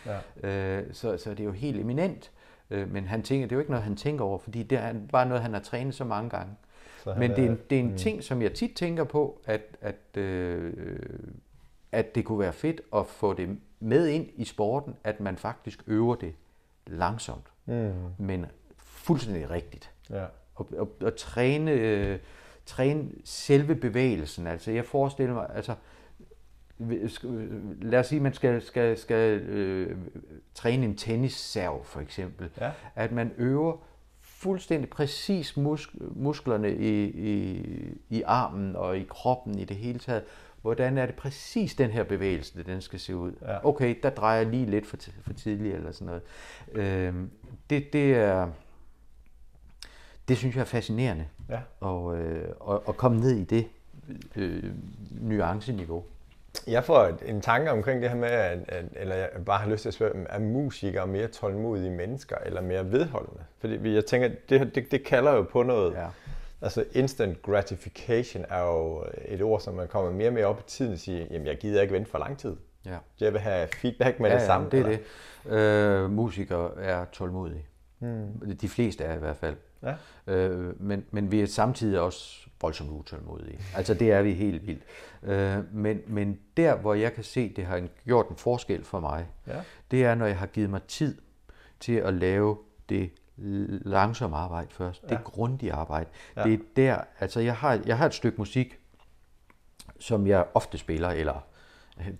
Ja. 0.43 0.79
Øh, 0.79 0.85
så, 0.93 1.17
så 1.17 1.31
det 1.31 1.41
er 1.41 1.45
jo 1.45 1.53
helt 1.53 1.81
eminent. 1.81 2.31
Øh, 2.71 2.93
men 2.93 3.07
han 3.07 3.23
tænker, 3.23 3.47
det 3.47 3.53
er 3.53 3.57
jo 3.57 3.61
ikke 3.61 3.71
noget, 3.71 3.85
han 3.85 3.97
tænker 3.97 4.25
over, 4.25 4.39
fordi 4.39 4.63
det 4.63 4.79
er 4.79 4.95
bare 5.13 5.27
noget, 5.27 5.43
han 5.43 5.53
har 5.53 5.61
trænet 5.61 5.95
så 5.95 6.05
mange 6.05 6.31
gange. 6.31 6.55
Så 7.05 7.15
men 7.19 7.31
det 7.31 7.39
er 7.39 7.51
en, 7.51 7.59
det 7.71 7.77
er 7.77 7.81
en 7.81 7.91
mm. 7.91 7.97
ting, 7.97 8.23
som 8.23 8.43
jeg 8.43 8.53
tit 8.53 8.75
tænker 8.77 9.05
på, 9.05 9.41
at, 9.47 9.61
at, 9.81 10.21
øh, 10.23 10.73
at 11.93 12.15
det 12.15 12.25
kunne 12.25 12.39
være 12.39 12.53
fedt 12.53 12.81
at 12.97 13.07
få 13.07 13.33
det 13.33 13.59
med 13.81 14.09
ind 14.09 14.27
i 14.35 14.45
sporten, 14.45 14.97
at 15.05 15.21
man 15.21 15.37
faktisk 15.37 15.83
øver 15.87 16.15
det 16.15 16.35
langsomt. 16.87 17.47
Mm. 17.67 17.93
Men 18.19 18.47
fuldstændig 19.03 19.51
rigtigt. 19.51 19.91
Ja. 20.11 20.25
Og, 20.55 20.69
og, 20.79 20.97
og 21.01 21.17
træne, 21.17 21.71
øh, 21.71 22.19
træne 22.67 23.09
selve 23.25 23.75
bevægelsen. 23.75 24.47
Altså 24.47 24.71
jeg 24.71 24.85
forestiller 24.85 25.35
mig, 25.35 25.47
altså 25.55 25.75
lad 27.83 28.01
os 28.01 28.07
sige, 28.07 28.17
at 28.17 28.23
man 28.23 28.35
skal, 28.35 28.63
skal, 28.63 28.99
skal 28.99 29.41
øh, 29.41 29.97
træne 30.55 30.85
en 30.85 30.97
tennisserv 30.97 31.85
for 31.85 32.01
eksempel. 32.01 32.51
Ja. 32.61 32.71
At 32.95 33.13
man 33.13 33.33
øver 33.39 33.77
fuldstændig 34.21 34.91
præcis 34.91 35.57
musk, 35.57 35.89
musklerne 36.01 36.77
i, 36.77 37.05
i, 37.05 37.67
i 38.11 38.23
armen 38.23 38.77
og 38.77 38.99
i 38.99 39.07
kroppen 39.09 39.59
i 39.59 39.65
det 39.65 39.77
hele 39.77 39.99
taget. 39.99 40.25
Hvordan 40.63 40.99
er 40.99 41.07
det 41.07 41.15
præcis 41.15 41.75
den 41.75 41.91
her 41.91 42.05
bevægelse, 42.05 42.63
den 42.63 42.81
skal 42.81 43.01
se 43.01 43.17
ud? 43.17 43.33
Ja. 43.43 43.67
Okay, 43.67 43.97
der 44.03 44.11
drejer 44.11 44.37
jeg 44.37 44.47
lige 44.47 44.67
lidt 44.67 44.87
for, 44.87 44.97
for 45.23 45.33
tidligt 45.33 45.75
eller 45.75 45.93
sådan 45.93 46.07
noget. 46.07 46.23
Øh, 46.73 47.15
det, 47.71 47.93
det 47.93 48.15
er 48.15 48.49
det 50.29 50.37
synes 50.39 50.55
jeg 50.55 50.61
er 50.61 50.67
fascinerende. 50.67 51.27
Ja. 51.49 51.61
Og, 51.81 52.19
øh, 52.19 52.49
og, 52.61 52.89
og 52.89 52.97
komme 52.97 53.21
ned 53.21 53.31
i 53.31 53.45
det 53.45 53.67
øh, 54.37 54.65
nuanceniveau. 55.11 56.05
Jeg 56.67 56.85
får 56.85 57.13
en 57.27 57.41
tanke 57.41 57.71
omkring 57.71 58.03
det 58.03 58.11
her 58.11 58.17
med, 58.17 58.29
at, 58.29 58.59
at, 58.69 58.85
eller 58.97 59.15
jeg 59.15 59.29
bare 59.47 59.59
har 59.59 59.71
lyst 59.71 59.83
til 59.83 59.89
at 59.89 59.95
spørge, 59.95 60.27
er 60.29 60.39
musikere 60.39 61.07
mere 61.07 61.27
tålmodige 61.27 61.91
mennesker, 61.91 62.37
eller 62.47 62.61
mere 62.61 62.93
vedholdende? 62.93 63.43
Fordi 63.59 63.95
jeg 63.95 64.07
tænker, 64.07 64.31
det, 64.49 64.75
det, 64.75 64.91
det 64.91 65.05
kalder 65.05 65.33
jo 65.33 65.43
på 65.43 65.63
noget. 65.63 65.95
Ja. 65.95 66.07
Altså 66.63 66.85
instant 66.93 67.43
gratification 67.43 68.45
er 68.49 68.63
jo 68.63 69.05
et 69.25 69.43
ord, 69.43 69.61
som 69.61 69.75
man 69.75 69.89
kommer 69.89 70.11
mere 70.13 70.29
og 70.29 70.35
mere 70.35 70.47
op 70.47 70.61
i 70.61 70.63
tiden 70.67 70.93
og 70.93 70.99
siger, 70.99 71.27
jamen 71.31 71.47
jeg 71.47 71.59
gider 71.59 71.83
ikke 71.83 71.95
vente 71.95 72.11
for 72.11 72.19
lang 72.19 72.39
tid. 72.39 72.57
Ja. 72.87 72.97
Jeg 73.21 73.33
vil 73.33 73.41
have 73.41 73.69
feedback 73.69 74.21
med 74.21 74.31
ja, 74.31 74.37
det 74.37 74.43
samme. 74.47 74.69
Ja, 74.73 74.77
det 74.77 74.87
er 74.87 74.91
eller? 74.91 74.99
det. 75.45 76.05
Øh, 76.05 76.11
musikere 76.11 76.71
er 76.81 77.05
tålmodige. 77.13 77.67
Hmm. 77.99 78.57
De 78.61 78.69
fleste 78.69 79.05
er 79.05 79.15
i 79.15 79.19
hvert 79.19 79.37
fald. 79.37 79.57
Ja. 79.83 79.95
Øh, 80.27 80.83
men, 80.83 81.05
men 81.11 81.33
vi 81.33 81.41
er 81.41 81.47
samtidig 81.47 82.01
også 82.01 82.49
voldsomt 82.61 82.91
utålmodige. 82.91 83.59
Altså 83.77 83.95
det 83.95 84.13
er 84.13 84.23
vi 84.23 84.33
helt 84.33 84.67
vildt. 84.67 84.83
Øh, 85.23 85.75
men, 85.75 86.01
men 86.07 86.39
der, 86.57 86.77
hvor 86.77 86.95
jeg 86.95 87.13
kan 87.13 87.25
se, 87.25 87.53
det 87.57 87.65
har 87.65 87.89
gjort 88.05 88.29
en 88.29 88.37
forskel 88.37 88.85
for 88.85 89.01
mig, 89.01 89.27
ja. 89.47 89.61
det 89.91 90.05
er, 90.05 90.15
når 90.15 90.27
jeg 90.27 90.39
har 90.39 90.47
givet 90.47 90.71
mig 90.71 90.83
tid 90.83 91.19
til 91.81 91.93
at 91.93 92.15
lave 92.15 92.59
det 92.89 93.11
langsomme 93.85 94.37
arbejde 94.37 94.69
først. 94.71 95.03
Ja. 95.03 95.09
Det 95.09 95.25
grundige 95.25 95.73
arbejde. 95.73 96.11
Ja. 96.37 96.43
Det 96.43 96.55
er 96.55 96.59
der, 96.77 97.01
altså 97.21 97.41
jeg 97.41 97.57
har, 97.57 97.81
jeg 97.87 97.99
har 97.99 98.07
et 98.07 98.15
stykke 98.15 98.39
musik, 98.39 98.79
som 100.01 100.27
jeg 100.27 100.47
ofte 100.55 100.79
spiller, 100.79 101.09
eller 101.09 101.47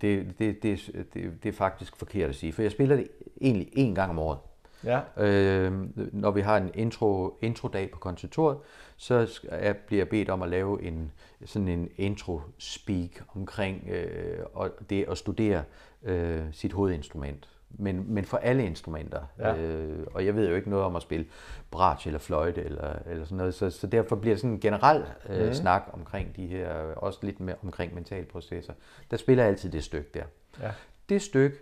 det, 0.01 0.39
det, 0.39 0.63
det, 0.63 0.91
det, 1.13 1.43
det 1.43 1.49
er 1.49 1.53
faktisk 1.53 1.95
forkert 1.95 2.29
at 2.29 2.35
sige, 2.35 2.53
for 2.53 2.61
jeg 2.61 2.71
spiller 2.71 2.95
det 2.95 3.07
egentlig 3.41 3.69
en 3.73 3.95
gang 3.95 4.09
om 4.09 4.19
året. 4.19 4.39
Ja. 4.83 4.99
Øh, 5.17 5.73
når 6.13 6.31
vi 6.31 6.41
har 6.41 6.57
en 6.57 6.71
intro, 6.73 7.37
intro-dag 7.41 7.91
på 7.91 7.99
konservatoriet, 7.99 8.57
så 8.97 9.41
jeg 9.51 9.77
bliver 9.77 10.05
bedt 10.05 10.29
om 10.29 10.41
at 10.41 10.49
lave 10.49 10.83
en 10.83 11.11
sådan 11.45 11.67
en 11.67 11.89
intro-speak 11.97 13.09
omkring 13.35 13.89
øh, 13.89 14.39
og 14.53 14.71
det 14.89 15.05
at 15.09 15.17
studere 15.17 15.63
øh, 16.03 16.41
sit 16.51 16.73
hovedinstrument. 16.73 17.49
Men, 17.69 18.13
men 18.13 18.25
for 18.25 18.37
alle 18.37 18.65
instrumenter. 18.65 19.21
Ja. 19.39 19.57
Øh, 19.57 20.07
og 20.13 20.25
jeg 20.25 20.35
ved 20.35 20.49
jo 20.49 20.55
ikke 20.55 20.69
noget 20.69 20.85
om 20.85 20.95
at 20.95 21.01
spille 21.01 21.25
bratsch 21.71 22.07
eller 22.07 22.19
fløjte 22.19 22.63
eller, 22.63 22.95
eller 23.05 23.25
sådan 23.25 23.37
noget, 23.37 23.53
så, 23.53 23.69
så 23.69 23.87
derfor 23.87 24.15
bliver 24.15 24.35
det 24.35 24.41
sådan 24.41 24.53
en 24.53 24.59
generel 24.59 25.03
øh, 25.29 25.47
mm. 25.47 25.53
snak 25.53 25.83
omkring 25.93 26.35
de 26.35 26.47
her, 26.47 26.69
også 26.95 27.19
lidt 27.21 27.39
mere 27.39 27.55
omkring 27.63 27.93
mentalprocesser. 27.93 28.73
Der 29.11 29.17
spiller 29.17 29.43
jeg 29.43 29.51
altid 29.51 29.71
det 29.71 29.83
stykke 29.83 30.09
der. 30.13 30.23
Ja. 30.61 30.71
Det 31.09 31.21
stykke 31.21 31.57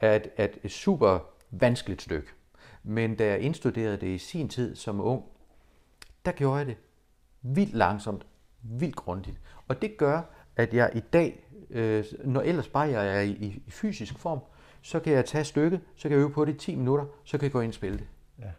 er 0.00 0.16
et, 0.16 0.28
et, 0.38 0.58
et 0.62 0.70
super 0.70 1.18
vanskeligt 1.50 2.02
stykke. 2.02 2.28
Men 2.88 3.16
da 3.16 3.26
jeg 3.26 3.40
indstuderede 3.40 3.96
det 3.96 4.06
i 4.06 4.18
sin 4.18 4.48
tid 4.48 4.76
som 4.76 5.00
ung, 5.00 5.24
der 6.24 6.32
gjorde 6.32 6.58
jeg 6.58 6.66
det 6.66 6.76
vildt 7.42 7.74
langsomt, 7.74 8.26
vildt 8.62 8.96
grundigt. 8.96 9.40
Og 9.68 9.82
det 9.82 9.96
gør, 9.96 10.22
at 10.56 10.74
jeg 10.74 10.90
i 10.94 11.00
dag, 11.00 11.48
øh, 11.70 12.04
når 12.24 12.40
ellers 12.40 12.68
bare 12.68 12.88
jeg 12.88 13.16
er 13.16 13.20
i, 13.20 13.30
i 13.30 13.62
fysisk 13.68 14.18
form, 14.18 14.40
så 14.82 15.00
kan 15.00 15.12
jeg 15.12 15.24
tage 15.24 15.44
stykket, 15.44 15.80
så 15.96 16.02
kan 16.02 16.10
jeg 16.10 16.18
øve 16.18 16.30
på 16.30 16.44
det 16.44 16.54
i 16.54 16.58
10 16.58 16.74
minutter, 16.74 17.04
så 17.24 17.38
kan 17.38 17.44
jeg 17.44 17.52
gå 17.52 17.60
ind 17.60 17.70
og 17.70 17.74
spille 17.74 17.98
det. 17.98 18.06
Ja. 18.38 18.50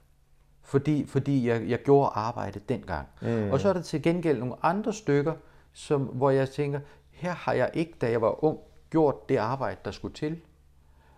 Fordi, 0.61 1.05
fordi 1.05 1.47
jeg, 1.47 1.69
jeg 1.69 1.79
gjorde 1.83 2.11
arbejdet 2.13 2.69
dengang. 2.69 3.07
Mm. 3.21 3.51
Og 3.51 3.59
så 3.59 3.69
er 3.69 3.73
der 3.73 3.81
til 3.81 4.01
gengæld 4.01 4.39
nogle 4.39 4.55
andre 4.63 4.93
stykker, 4.93 5.33
som, 5.73 6.01
hvor 6.01 6.29
jeg 6.29 6.49
tænker, 6.49 6.79
her 7.09 7.31
har 7.31 7.53
jeg 7.53 7.69
ikke, 7.73 7.93
da 8.01 8.11
jeg 8.11 8.21
var 8.21 8.43
ung, 8.43 8.59
gjort 8.89 9.29
det 9.29 9.37
arbejde, 9.37 9.79
der 9.85 9.91
skulle 9.91 10.13
til. 10.13 10.41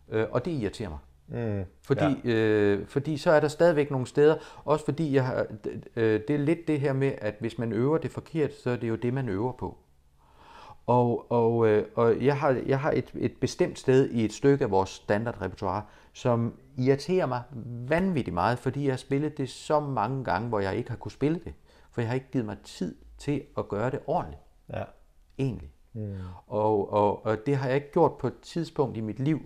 Øh, 0.09 0.27
og 0.31 0.45
det 0.45 0.51
irriterer 0.51 0.89
mig. 0.89 0.99
Mm, 1.31 1.63
fordi, 1.81 2.21
ja. 2.25 2.33
øh, 2.33 2.87
fordi 2.87 3.17
så 3.17 3.31
er 3.31 3.39
der 3.39 3.47
stadigvæk 3.47 3.91
nogle 3.91 4.07
steder, 4.07 4.35
også 4.65 4.85
fordi 4.85 5.15
jeg 5.15 5.25
har, 5.25 5.45
øh, 5.95 6.21
det 6.27 6.29
er 6.29 6.37
lidt 6.37 6.67
det 6.67 6.79
her 6.79 6.93
med, 6.93 7.11
at 7.17 7.35
hvis 7.39 7.57
man 7.57 7.71
øver 7.71 7.97
det 7.97 8.11
forkert, 8.11 8.53
så 8.53 8.69
er 8.69 8.75
det 8.75 8.89
jo 8.89 8.95
det, 8.95 9.13
man 9.13 9.29
øver 9.29 9.51
på. 9.51 9.77
Og, 10.85 11.31
og, 11.31 11.67
øh, 11.67 11.85
og 11.95 12.21
jeg 12.21 12.37
har, 12.37 12.61
jeg 12.65 12.79
har 12.79 12.91
et, 12.91 13.11
et 13.15 13.33
bestemt 13.41 13.79
sted 13.79 14.09
i 14.09 14.25
et 14.25 14.33
stykke 14.33 14.63
af 14.63 14.71
vores 14.71 14.89
standardrepertoire, 14.89 15.81
som 16.13 16.53
irriterer 16.77 17.25
mig 17.25 17.41
vanvittigt 17.89 18.33
meget, 18.33 18.59
fordi 18.59 18.83
jeg 18.83 18.91
har 18.91 18.97
spillet 18.97 19.37
det 19.37 19.49
så 19.49 19.79
mange 19.79 20.23
gange, 20.23 20.49
hvor 20.49 20.59
jeg 20.59 20.75
ikke 20.75 20.89
har 20.89 20.97
kunne 20.97 21.11
spille 21.11 21.39
det. 21.43 21.53
For 21.91 22.01
jeg 22.01 22.07
har 22.07 22.15
ikke 22.15 22.31
givet 22.31 22.45
mig 22.45 22.57
tid 22.63 22.95
til 23.17 23.43
at 23.57 23.67
gøre 23.67 23.91
det 23.91 23.99
ordentligt. 24.07 24.41
Ja. 24.73 24.83
Egentlig. 25.39 25.71
Mm. 25.93 26.13
Og, 26.47 26.93
og, 26.93 27.25
og 27.25 27.37
det 27.45 27.55
har 27.55 27.67
jeg 27.67 27.75
ikke 27.75 27.91
gjort 27.91 28.17
på 28.17 28.27
et 28.27 28.39
tidspunkt 28.41 28.97
i 28.97 29.01
mit 29.01 29.19
liv, 29.19 29.39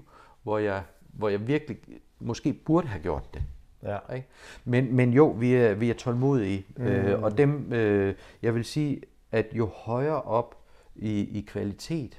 hvor 0.43 0.57
jeg, 0.57 0.83
hvor 1.13 1.29
jeg 1.29 1.47
virkelig 1.47 1.77
måske 2.19 2.53
burde 2.53 2.87
have 2.87 3.01
gjort 3.01 3.33
det. 3.33 3.43
Ja. 3.83 3.97
Ikke? 4.15 4.27
Men, 4.65 4.95
men 4.95 5.13
jo, 5.13 5.27
vi 5.27 5.53
er, 5.55 5.73
vi 5.73 5.89
er 5.89 5.93
tålmodige, 5.93 6.65
mm. 6.77 6.85
øh, 6.85 7.23
og 7.23 7.37
dem, 7.37 7.73
øh, 7.73 8.15
jeg 8.41 8.55
vil 8.55 8.65
sige, 8.65 9.01
at 9.31 9.45
jo 9.53 9.65
højere 9.75 10.21
op 10.21 10.55
i, 10.95 11.39
i 11.39 11.45
kvalitet, 11.47 12.17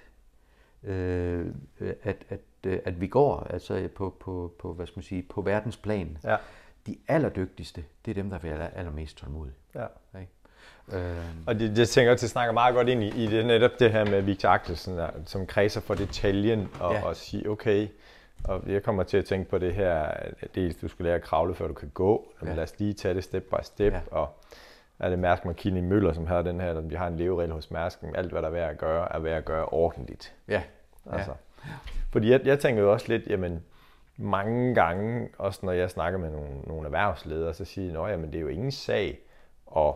øh, 0.82 1.46
at, 2.02 2.16
at, 2.28 2.40
øh, 2.66 2.78
at 2.84 3.00
vi 3.00 3.06
går, 3.06 3.46
altså 3.50 3.88
på, 3.96 4.14
på, 4.20 4.52
på, 4.58 4.72
hvad 4.72 4.86
skal 4.86 4.98
man 4.98 5.02
sige, 5.04 5.22
på 5.22 5.40
verdensplan, 5.42 6.18
Ja. 6.24 6.36
de 6.86 6.96
allerdygtigste, 7.08 7.84
det 8.04 8.10
er 8.10 8.14
dem, 8.22 8.30
der 8.30 8.38
være 8.38 8.76
allermest 8.76 9.16
tålmodige. 9.16 9.54
ja. 9.74 9.86
Ikke? 10.20 10.32
Øh, 10.92 11.24
Og 11.46 11.54
det, 11.58 11.78
jeg 11.78 11.88
tænker, 11.88 12.12
at 12.12 12.20
det 12.20 12.30
snakker 12.30 12.52
meget 12.52 12.74
godt 12.74 12.88
ind 12.88 13.02
i, 13.02 13.24
i 13.24 13.26
det, 13.26 13.46
netop 13.46 13.70
det 13.78 13.92
her 13.92 14.04
med 14.04 14.22
Victor 14.22 14.48
Axelsen, 14.48 14.98
som 15.26 15.46
kredser 15.46 15.80
for 15.80 15.94
detaljen 15.94 16.68
og, 16.80 16.92
Ja. 16.92 16.98
ja. 16.98 17.04
og 17.06 17.16
sige, 17.16 17.50
okay, 17.50 17.88
og 18.44 18.62
jeg 18.66 18.82
kommer 18.82 19.02
til 19.02 19.16
at 19.16 19.24
tænke 19.24 19.50
på 19.50 19.58
det 19.58 19.74
her, 19.74 19.94
at 20.04 20.34
dels 20.54 20.76
du 20.76 20.88
skal 20.88 21.04
lære 21.04 21.14
at 21.14 21.22
kravle, 21.22 21.54
før 21.54 21.66
du 21.68 21.74
kan 21.74 21.90
gå, 21.94 22.32
men 22.40 22.48
Ja. 22.48 22.54
lad 22.54 22.62
os 22.62 22.78
lige 22.78 22.92
tage 22.92 23.14
det 23.14 23.24
step 23.24 23.42
by 23.42 23.54
step, 23.62 23.92
Ja. 23.92 23.98
ja. 23.98 24.16
og 24.16 24.28
er 24.98 25.08
det 25.10 25.18
Mærsk 25.18 25.44
McKinney 25.44 25.80
Møller, 25.80 26.12
som 26.12 26.26
har 26.26 26.42
den 26.42 26.60
her, 26.60 26.80
vi 26.80 26.94
har 26.94 27.06
en 27.06 27.16
leveregel 27.16 27.52
hos 27.52 27.70
Mærsk, 27.70 27.98
alt 28.14 28.32
hvad 28.32 28.42
der 28.42 28.48
er 28.48 28.52
værd 28.52 28.70
at 28.70 28.78
gøre, 28.78 29.14
er 29.14 29.18
værd 29.18 29.36
at 29.38 29.44
gøre 29.44 29.64
ordentligt. 29.64 30.34
ja, 30.48 30.62
Altså. 31.12 31.30
Fordi 32.12 32.30
jeg, 32.30 32.40
jeg 32.46 32.58
tænker 32.58 32.82
jo 32.82 32.92
også 32.92 33.08
lidt, 33.08 33.26
jamen, 33.26 33.62
mange 34.16 34.74
gange, 34.74 35.28
også 35.38 35.60
når 35.62 35.72
jeg 35.72 35.90
snakker 35.90 36.18
med 36.18 36.30
nogle, 36.30 36.48
nogle 36.66 36.84
erhvervsledere, 36.84 37.54
så 37.54 37.64
siger 37.64 37.92
de, 37.92 38.04
at 38.04 38.10
jamen, 38.10 38.26
det 38.32 38.36
er 38.36 38.40
jo 38.42 38.48
ingen 38.48 38.70
sag 38.72 39.18
at 39.76 39.94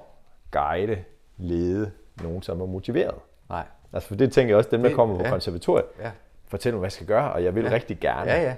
guide, 0.51 1.05
lede 1.37 1.91
nogen, 2.23 2.43
som 2.43 2.61
er 2.61 2.67
motiveret. 2.67 3.15
nej, 3.49 3.65
Altså 3.93 4.09
for 4.09 4.15
det 4.17 4.33
tænker 4.33 4.51
jeg 4.51 4.57
også, 4.57 4.71
dem 4.71 4.81
der 4.81 4.89
Det- 4.89 4.97
kommer 4.97 5.17
på 5.19 5.23
ja. 5.25 5.31
konservatoriet, 5.31 5.85
ja, 6.01 6.11
fortæl 6.49 6.73
mig, 6.73 6.79
hvad 6.79 6.87
jeg 6.87 6.93
skal 6.93 7.07
gøre, 7.07 7.33
og 7.33 7.45
jeg 7.45 7.55
vil 7.55 7.63
Ja. 7.63 7.69
ja. 7.69 7.75
rigtig 7.75 8.01
gerne. 8.01 8.31
ja, 8.31 8.43
ja, 8.43 8.57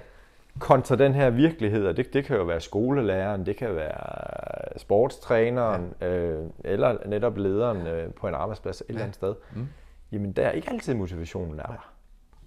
Kontra 0.59 0.95
den 0.95 1.13
her 1.13 1.29
virkelighed, 1.29 1.85
og 1.87 1.97
det, 1.97 2.13
det 2.13 2.25
kan 2.25 2.37
jo 2.37 2.43
være 2.43 2.61
skolelæreren, 2.61 3.45
det 3.45 3.57
kan 3.57 3.75
være 3.75 4.79
sportstræneren, 4.79 5.93
ja. 6.01 6.07
øh, 6.07 6.45
eller 6.63 7.07
netop 7.07 7.37
lederen 7.37 7.87
øh, 7.87 8.13
på 8.13 8.27
en 8.27 8.33
arbejdsplads 8.33 8.81
et 8.81 8.87
eller 8.89 9.01
andet 9.01 9.15
sted. 9.15 9.35
Mm. 9.55 9.67
Jamen 10.11 10.31
der 10.31 10.47
er 10.47 10.51
ikke 10.51 10.69
altid 10.69 10.93
motivationen 10.93 11.59
er 11.59 11.63
der. 11.63 11.93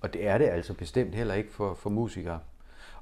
Og 0.00 0.12
det 0.14 0.26
er 0.28 0.38
det 0.38 0.44
altså 0.44 0.74
bestemt 0.74 1.14
heller 1.14 1.34
ikke 1.34 1.52
for, 1.52 1.74
for 1.74 1.90
musikere. 1.90 2.38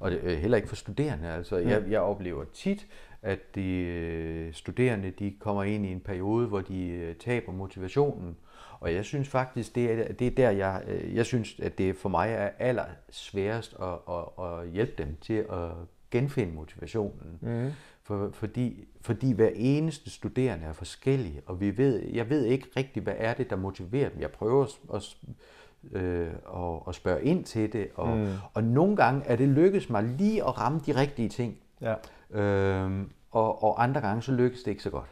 Og 0.01 0.11
det, 0.11 0.20
øh, 0.22 0.38
heller 0.38 0.57
ikke 0.57 0.68
for 0.68 0.76
studerende. 0.76 1.28
Altså, 1.28 1.57
jeg, 1.57 1.82
jeg 1.88 2.01
oplever 2.01 2.45
tit, 2.55 2.86
at 3.22 3.38
de 3.55 3.76
øh, 3.78 4.53
studerende 4.55 5.11
de 5.11 5.34
kommer 5.40 5.62
ind 5.62 5.86
i 5.86 5.93
en 5.93 6.01
periode, 6.01 6.47
hvor 6.47 6.61
de 6.61 6.88
øh, 6.88 7.14
taber 7.14 7.53
motivationen. 7.53 8.36
Og 8.83 8.95
jeg 8.95 9.05
synes 9.05 9.28
faktisk, 9.28 9.74
det 9.74 9.93
er, 9.93 10.12
det 10.12 10.26
er 10.26 10.30
der, 10.30 10.51
jeg, 10.51 10.83
øh, 10.89 11.14
jeg 11.14 11.26
synes, 11.26 11.61
at 11.61 11.78
det 11.78 11.97
for 11.97 12.09
mig 12.09 12.30
er 12.30 12.51
aller 12.59 12.85
sværest 13.11 13.76
at, 13.83 14.14
at, 14.14 14.45
at 14.45 14.68
hjælpe 14.68 14.93
dem 14.99 15.16
til 15.20 15.35
at 15.35 15.70
genfinde 16.11 16.55
motivationen. 16.55 17.39
Mm. 17.41 17.70
For, 18.03 18.30
fordi, 18.33 18.85
fordi 19.01 19.33
hver 19.33 19.51
eneste 19.55 20.11
studerende 20.11 20.66
er 20.66 20.72
forskellig, 20.72 21.43
og 21.47 21.61
vi 21.61 21.76
ved, 21.76 22.03
jeg 22.12 22.30
ved 22.30 22.45
ikke 22.45 22.68
rigtigt, 22.76 23.03
hvad 23.03 23.14
er 23.16 23.35
det, 23.35 23.51
der 23.51 23.57
motiverer 23.57 24.09
dem. 24.09 24.20
Jeg 24.20 24.30
prøver 24.30 24.64
at, 24.64 24.70
at 24.95 25.16
øh, 26.03 26.28
og, 26.45 26.87
og 26.87 26.95
spørge 26.95 27.24
ind 27.24 27.45
til 27.45 27.72
det. 27.72 27.89
Og, 27.95 28.16
mm. 28.16 28.28
og 28.55 28.64
nogle 28.64 28.97
gange 28.97 29.24
er 29.26 29.37
det 29.37 29.49
lykkedes 29.49 29.91
mig 29.91 30.03
lige 30.03 30.45
at 30.45 30.59
ramme 30.59 30.80
de 30.87 30.97
rigtige 30.97 31.28
ting. 31.28 31.59
Ja. 31.80 31.95
Øhm, 32.41 33.11
og, 33.30 33.64
og 33.64 33.83
andre 33.83 34.01
gange 34.01 34.22
så 34.22 34.33
lykkes 34.33 34.62
det 34.62 34.70
ikke 34.70 34.83
så 34.83 34.91
godt. 34.91 35.11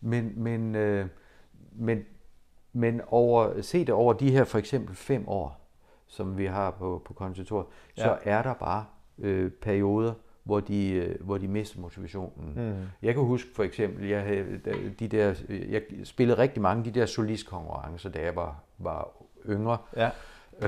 Men, 0.00 0.32
men, 0.36 0.74
øh, 0.74 1.06
men, 1.72 2.04
men 2.74 3.00
over, 3.06 3.62
se 3.62 3.80
det 3.80 3.94
over 3.94 4.12
de 4.12 4.30
her 4.30 4.44
for 4.44 4.58
eksempel 4.58 4.96
fem 4.96 5.28
år, 5.28 5.60
som 6.06 6.38
vi 6.38 6.46
har 6.46 6.70
på, 6.70 7.02
på 7.04 7.12
konservatoriet, 7.12 7.66
ja. 7.96 8.02
så 8.02 8.16
er 8.24 8.42
der 8.42 8.54
bare 8.54 8.84
øh, 9.18 9.50
perioder, 9.50 10.12
hvor 10.44 10.60
de, 10.60 10.90
øh, 10.92 11.14
hvor 11.20 11.38
de 11.38 11.48
mister 11.48 11.80
motivationen. 11.80 12.52
Mm. 12.56 12.74
Jeg 13.02 13.14
kan 13.14 13.22
huske 13.22 13.48
for 13.54 13.62
eksempel, 13.62 14.08
jeg, 14.08 14.22
havde, 14.22 14.60
de 14.98 15.08
der, 15.08 15.34
jeg 15.48 15.82
spillede 16.04 16.38
rigtig 16.38 16.62
mange 16.62 16.78
af 16.78 16.92
de 16.92 17.00
der 17.00 17.06
solistkonkurrencer, 17.06 18.10
da 18.10 18.22
jeg 18.22 18.36
var, 18.36 18.62
var 18.78 19.08
yngre. 19.48 19.78
Ja. 19.96 20.10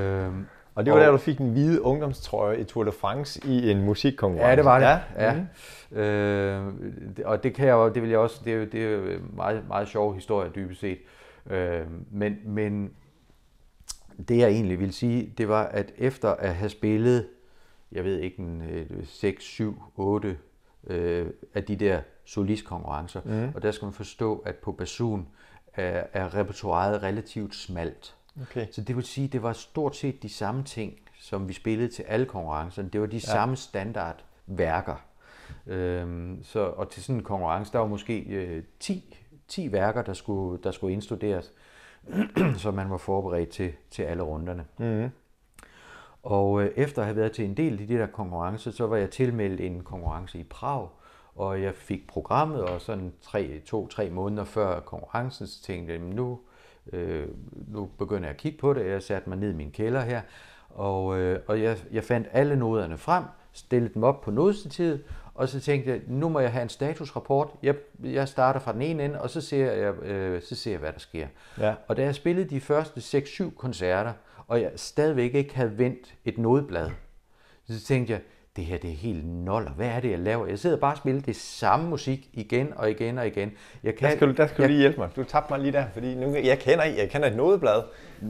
Øhm, 0.00 0.46
Og 0.74 0.86
det 0.86 0.92
var 0.92 0.98
der, 0.98 1.10
du 1.10 1.16
fik 1.16 1.38
den 1.38 1.50
hvide 1.50 1.82
ungdomstrøje 1.82 2.58
i 2.58 2.64
Tour 2.64 2.84
de 2.84 2.92
France 2.92 3.40
i 3.44 3.70
en 3.70 3.84
musikkonkurrence. 3.84 4.50
Ja, 4.50 4.56
det 4.56 4.64
var 4.64 4.78
det. 4.78 4.86
Ja. 4.86 5.24
Ja. 5.24 5.44
Mm. 5.90 5.98
Øh, 5.98 7.24
og 7.24 7.42
det 7.42 7.54
kan 7.54 7.66
jeg 7.68 7.94
det 7.94 8.02
vil 8.02 8.10
jeg 8.10 8.18
også, 8.18 8.40
det 8.44 8.52
er 8.52 8.56
jo, 8.56 8.64
det 8.64 8.84
er 8.84 8.90
jo 8.90 9.20
meget, 9.32 9.68
meget 9.68 9.88
sjov 9.88 10.14
historie 10.14 10.50
dybest 10.54 10.80
set. 10.80 10.98
Øh, 10.98 11.04
men, 12.10 12.38
men 12.44 12.90
det 14.28 14.38
jeg 14.38 14.48
egentlig 14.48 14.80
vil 14.80 14.92
sige, 14.92 15.32
det 15.38 15.48
var, 15.48 15.62
at 15.62 15.92
efter 15.96 16.30
at 16.30 16.54
have 16.54 16.68
spillet, 16.68 17.28
jeg 17.92 18.04
ved 18.04 18.18
ikke, 18.18 18.38
en, 18.38 18.62
øh, 18.62 19.06
6, 19.06 19.44
7, 19.44 19.82
8 19.96 20.38
øh, 20.86 21.26
af 21.54 21.64
de 21.64 21.76
der 21.76 22.00
solistkonkurrencer, 22.24 23.20
mm. 23.24 23.54
og 23.54 23.62
der 23.62 23.70
skal 23.70 23.86
man 23.86 23.92
forstå, 23.92 24.38
at 24.38 24.56
på 24.56 24.72
basun 24.72 25.28
er, 25.74 26.04
er 26.12 26.34
repertoireet 26.34 27.02
relativt 27.02 27.54
smalt. 27.54 28.14
Okay. 28.42 28.66
Så 28.70 28.80
det 28.80 28.96
vil 28.96 29.04
sige, 29.04 29.24
at 29.24 29.32
det 29.32 29.42
var 29.42 29.52
stort 29.52 29.96
set 29.96 30.22
de 30.22 30.28
samme 30.28 30.64
ting, 30.64 30.94
som 31.20 31.48
vi 31.48 31.52
spillede 31.52 31.88
til 31.88 32.02
alle 32.02 32.26
konkurrencerne. 32.26 32.88
Det 32.88 33.00
var 33.00 33.06
de 33.06 33.16
ja. 33.16 33.20
samme 33.20 33.56
standardværker. 33.56 34.96
Øhm, 35.66 36.42
så, 36.42 36.60
og 36.60 36.90
til 36.90 37.02
sådan 37.02 37.16
en 37.16 37.22
konkurrence, 37.22 37.72
der 37.72 37.78
var 37.78 37.86
måske 37.86 38.20
øh, 38.20 38.62
10, 38.80 39.16
10 39.48 39.72
værker, 39.72 40.02
der 40.02 40.12
skulle, 40.12 40.62
der 40.62 40.70
skulle 40.70 40.92
indstuderes, 40.92 41.52
så 42.62 42.70
man 42.70 42.90
var 42.90 42.96
forberedt 42.96 43.48
til, 43.48 43.72
til 43.90 44.02
alle 44.02 44.22
runderne. 44.22 44.64
Mm. 44.78 45.10
Og 46.22 46.62
øh, 46.62 46.70
efter 46.76 47.02
at 47.02 47.06
have 47.06 47.16
været 47.16 47.32
til 47.32 47.44
en 47.44 47.56
del 47.56 47.72
af 47.80 47.86
de 47.86 47.94
der 47.94 48.06
konkurrencer, 48.06 48.70
så 48.70 48.86
var 48.86 48.96
jeg 48.96 49.10
tilmeldt 49.10 49.60
en 49.60 49.80
konkurrence 49.80 50.38
i 50.38 50.42
Prag, 50.42 50.88
og 51.34 51.62
jeg 51.62 51.74
fik 51.74 52.08
programmet, 52.08 52.62
og 52.62 52.80
sådan 52.80 53.12
tre, 53.22 53.60
to-tre 53.66 54.10
måneder 54.10 54.44
før 54.44 54.80
konkurrencen, 54.80 55.46
så 55.46 55.62
tænkte 55.62 55.92
jeg, 55.92 56.00
"Jamen, 56.00 56.16
nu, 56.16 56.40
øh, 56.92 57.28
nu 57.68 57.90
begynder 57.98 58.22
jeg 58.22 58.30
at 58.30 58.36
kigge 58.36 58.58
på 58.58 58.72
det. 58.72 58.86
Jeg 58.86 59.02
satte 59.02 59.28
mig 59.28 59.38
ned 59.38 59.50
i 59.50 59.56
min 59.56 59.70
kælder 59.70 60.00
her, 60.00 60.20
og, 60.70 61.18
øh, 61.18 61.40
og 61.46 61.62
jeg, 61.62 61.78
jeg 61.92 62.04
fandt 62.04 62.28
alle 62.32 62.56
noderne 62.56 62.98
frem, 62.98 63.24
stillede 63.52 63.94
dem 63.94 64.02
op 64.02 64.20
på 64.20 64.30
nodestativet, 64.30 65.04
og 65.36 65.48
så 65.48 65.60
tænkte 65.60 65.90
jeg, 65.90 66.00
nu 66.08 66.28
må 66.28 66.40
jeg 66.40 66.52
have 66.52 66.62
en 66.62 66.68
statusrapport. 66.68 67.48
Jeg, 67.62 67.74
jeg 68.04 68.28
starter 68.28 68.60
fra 68.60 68.72
den 68.72 68.82
ene 68.82 69.04
ende, 69.04 69.20
og 69.20 69.30
så 69.30 69.40
ser 69.40 69.72
jeg, 69.72 69.94
øh, 70.02 70.42
så 70.42 70.54
ser 70.54 70.70
jeg 70.70 70.80
hvad 70.80 70.92
der 70.92 70.98
sker. 70.98 71.26
Ja. 71.60 71.74
Og 71.88 71.96
da 71.96 72.02
jeg 72.02 72.14
spillede 72.14 72.50
de 72.50 72.60
første 72.60 73.18
6-7 73.18 73.54
koncerter, 73.56 74.12
og 74.48 74.60
jeg 74.62 74.70
stadigvæk 74.76 75.34
ikke 75.34 75.54
havde 75.56 75.78
vendt 75.78 76.14
et 76.24 76.38
nodeblad, 76.38 76.90
så 77.70 77.80
tænkte 77.84 78.12
jeg, 78.12 78.20
det 78.56 78.64
her 78.64 78.78
det 78.78 78.90
er 78.90 78.94
helt 78.94 79.26
noller. 79.26 79.70
Hvad 79.70 79.86
er 79.86 80.00
det, 80.00 80.10
jeg 80.10 80.18
laver? 80.18 80.46
Jeg 80.46 80.58
sidder 80.58 80.76
bare 80.76 80.92
og 80.92 80.98
spiller 80.98 81.22
det 81.22 81.36
samme 81.36 81.88
musik 81.90 82.28
igen 82.32 82.72
og 82.76 82.90
igen 82.90 83.18
og 83.18 83.26
igen. 83.26 83.52
Jeg 83.82 83.94
kan, 83.96 84.08
Der 84.10 84.16
skal, 84.16 84.28
du, 84.28 84.32
der 84.32 84.46
skal 84.46 84.62
jeg, 84.62 84.68
du 84.68 84.72
lige 84.72 84.80
hjælpe 84.80 84.98
mig. 85.00 85.08
Du 85.16 85.24
tabte 85.24 85.52
mig 85.52 85.60
lige 85.60 85.72
der, 85.72 85.84
fordi 85.92 86.14
nu, 86.14 86.34
jeg, 86.36 86.58
kender, 86.58 86.84
jeg 86.84 87.10
kender 87.10 87.28
et 87.28 87.36
nodeblad, 87.36 87.76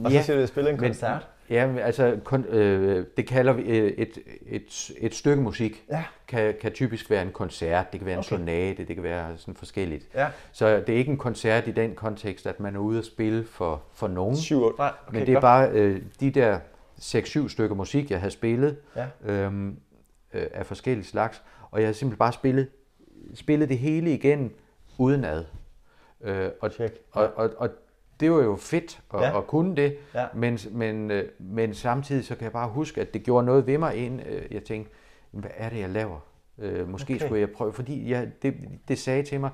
og 0.03 0.11
så 0.11 0.17
Ja, 0.17 0.21
siger 0.21 0.35
du, 0.35 0.37
at 0.37 0.39
jeg 0.41 0.47
spiller 0.47 0.71
en 0.71 0.77
men- 0.81 0.89
koncert. 0.89 1.27
Ja, 1.49 1.75
altså, 1.77 2.19
kun, 2.23 2.45
øh, 2.45 3.05
det 3.17 3.27
kalder 3.27 3.53
vi 3.53 3.61
øh, 3.63 3.87
et, 3.91 4.17
et, 4.47 4.91
et 4.97 5.15
stykke 5.15 5.41
musik. 5.41 5.83
Ja. 5.89 6.03
Kan, 6.27 6.53
kan 6.61 6.71
typisk 6.71 7.09
være 7.09 7.21
en 7.21 7.31
koncert, 7.31 7.91
det 7.91 7.99
kan 7.99 8.05
være 8.05 8.13
en 8.15 8.19
Okay. 8.19 8.27
sonate, 8.29 8.83
det 8.85 8.95
kan 8.95 9.03
være 9.03 9.37
sådan 9.37 9.55
forskelligt. 9.55 10.07
Ja. 10.13 10.27
Så 10.51 10.67
det 10.87 10.89
er 10.89 10.97
ikke 10.97 11.11
en 11.11 11.17
koncert 11.17 11.67
i 11.67 11.71
den 11.71 11.95
kontekst, 11.95 12.47
at 12.47 12.59
man 12.59 12.75
er 12.75 12.79
ude 12.79 12.99
at 12.99 13.05
spille 13.05 13.45
for, 13.45 13.83
for 13.93 14.07
nogen. 14.07 14.35
Syv. 14.37 14.61
Nej, 14.77 14.91
okay, 15.07 15.17
men 15.17 15.21
det 15.21 15.29
er 15.29 15.33
godt. 15.33 15.41
bare 15.41 15.69
øh, 15.71 16.01
de 16.19 16.31
der 16.31 16.59
6-7 16.99 17.49
stykker 17.49 17.75
musik, 17.75 18.11
jeg 18.11 18.21
har 18.21 18.29
spillet 18.29 18.77
Ja. 18.95 19.05
øhm, 19.25 19.77
øh, 20.33 20.43
af 20.53 20.65
forskellige 20.65 21.05
slags, 21.07 21.41
og 21.71 21.79
jeg 21.81 21.87
har 21.87 21.93
simpelthen 21.93 22.17
bare 22.17 22.33
spillet, 22.33 22.67
spillet 23.33 23.69
det 23.69 23.77
hele 23.77 24.13
igen 24.13 24.51
udenad. 24.97 25.45
Øh, 26.23 26.49
og, 26.61 26.71
Check. 26.71 26.93
og, 27.11 27.31
og, 27.35 27.49
og 27.57 27.69
det 28.19 28.31
var 28.31 28.43
jo 28.43 28.55
fedt 28.55 29.01
at, 29.13 29.21
Ja. 29.21 29.37
at 29.37 29.47
kunne 29.47 29.75
det, 29.75 29.97
Ja. 30.13 30.25
men, 30.33 30.59
men, 30.71 31.11
øh, 31.11 31.29
men 31.39 31.73
samtidig 31.73 32.25
så 32.25 32.35
kan 32.35 32.43
jeg 32.43 32.51
bare 32.51 32.69
huske, 32.69 33.01
at 33.01 33.13
det 33.13 33.23
gjorde 33.23 33.45
noget 33.45 33.67
ved 33.67 33.77
mig, 33.77 33.95
ind 33.95 34.21
øh, 34.27 34.41
jeg 34.51 34.63
tænkte, 34.63 34.91
hvad 35.31 35.51
er 35.57 35.69
det, 35.69 35.79
jeg 35.79 35.89
laver? 35.89 36.19
Øh, 36.57 36.89
måske 36.89 37.13
Okay. 37.13 37.25
skulle 37.25 37.39
jeg 37.41 37.49
prøve, 37.51 37.73
fordi 37.73 38.11
jeg, 38.11 38.27
det, 38.41 38.55
det 38.87 38.97
sagde 38.99 39.23
til 39.23 39.39
mig, 39.39 39.49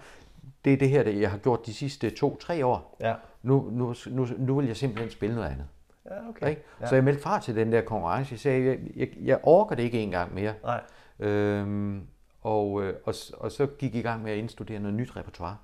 det 0.65 0.73
er 0.73 0.77
det 0.77 0.89
her, 0.89 1.03
det 1.03 1.21
jeg 1.21 1.31
har 1.31 1.37
gjort 1.37 1.65
de 1.65 1.73
sidste 1.73 2.09
to-tre 2.09 2.65
år. 2.65 2.97
Ja. 3.01 3.13
Nu, 3.41 3.69
nu, 3.71 3.95
nu, 4.07 4.27
nu 4.37 4.55
vil 4.59 4.67
jeg 4.67 4.77
simpelthen 4.77 5.09
spille 5.11 5.35
noget 5.35 5.49
andet. 5.49 5.65
Ja, 6.05 6.29
okay. 6.29 6.49
Ikke? 6.49 6.61
Ja. 6.81 6.87
Så 6.87 6.95
jeg 6.95 7.03
meldte 7.03 7.21
fra 7.23 7.39
til 7.39 7.55
den 7.55 7.71
der 7.71 7.81
konkurrence. 7.81 8.31
Jeg 8.31 8.39
sagde, 8.39 8.65
jeg, 8.65 8.79
jeg, 8.95 9.07
jeg 9.21 9.39
orker 9.43 9.75
det 9.75 9.83
ikke 9.83 9.99
engang 10.01 10.33
mere. 10.33 10.53
Nej. 10.63 10.81
Øhm, 11.19 12.01
og, 12.41 12.83
øh, 12.83 12.93
og, 13.05 13.13
og 13.37 13.51
så 13.51 13.65
gik 13.65 13.93
jeg 13.93 13.99
i 13.99 14.03
gang 14.03 14.23
med 14.23 14.31
at 14.31 14.37
indstudere 14.37 14.79
noget 14.79 14.93
nyt 14.93 15.15
repertoire. 15.17 15.57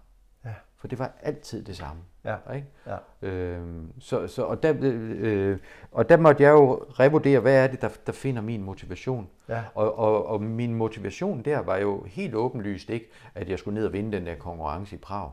For 0.80 0.88
det 0.88 1.00
var 1.00 1.12
altid 1.22 1.64
det 1.64 1.78
samme. 1.78 2.02
Ja. 2.26 2.36
Ikke? 2.56 2.68
Ja. 2.88 3.28
Øhm, 3.28 3.92
så, 4.00 4.28
så, 4.28 4.44
og, 4.44 4.64
der, 4.64 4.74
øh, 4.80 5.58
og 5.92 6.10
der 6.10 6.18
måtte 6.18 6.44
jeg 6.44 6.52
jo 6.52 6.74
revurdere, 6.76 7.40
hvad 7.40 7.64
er 7.64 7.68
det, 7.68 7.82
der, 7.82 7.90
der 8.06 8.12
finder 8.12 8.42
min 8.42 8.64
motivation. 8.64 9.30
Ja. 9.50 9.64
Og, 9.76 10.00
og, 10.00 10.26
og 10.26 10.42
min 10.42 10.76
motivation 10.76 11.42
der 11.42 11.60
var 11.60 11.78
jo 11.78 12.04
helt 12.04 12.36
åbenlyst 12.36 12.90
ikke, 12.90 13.10
at 13.36 13.50
jeg 13.50 13.60
skulle 13.60 13.76
ned 13.76 13.86
og 13.86 13.94
vinde 13.94 14.18
den 14.18 14.26
der 14.26 14.36
konkurrence 14.36 14.96
i 14.96 15.00
Prag. 15.00 15.32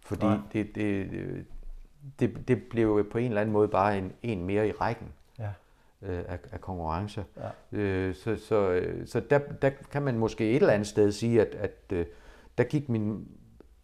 Fordi 0.00 0.26
Nej. 0.26 0.38
det, 0.52 0.74
det, 0.74 1.10
det, 2.20 2.48
det 2.48 2.62
blev 2.62 3.10
på 3.10 3.18
en 3.18 3.24
eller 3.28 3.40
anden 3.40 3.52
måde 3.52 3.68
bare 3.68 3.98
en, 3.98 4.12
en 4.22 4.44
mere 4.44 4.68
i 4.68 4.72
rækken 4.72 5.08
Ja. 5.38 5.48
øh, 6.02 6.24
af, 6.28 6.38
af 6.52 6.60
konkurrencer. 6.60 7.22
Ja. 7.72 7.78
Øh, 7.78 8.14
så 8.14 8.36
så, 8.36 8.70
øh, 8.70 9.06
så 9.06 9.20
der, 9.20 9.38
der 9.38 9.70
kan 9.90 10.02
man 10.02 10.18
måske 10.18 10.50
et 10.50 10.56
eller 10.56 10.72
andet 10.72 10.88
sted 10.88 11.12
sige, 11.12 11.40
at, 11.40 11.54
at 11.54 11.72
øh, 11.92 12.06
der 12.58 12.64
gik 12.64 12.88
min 12.88 13.28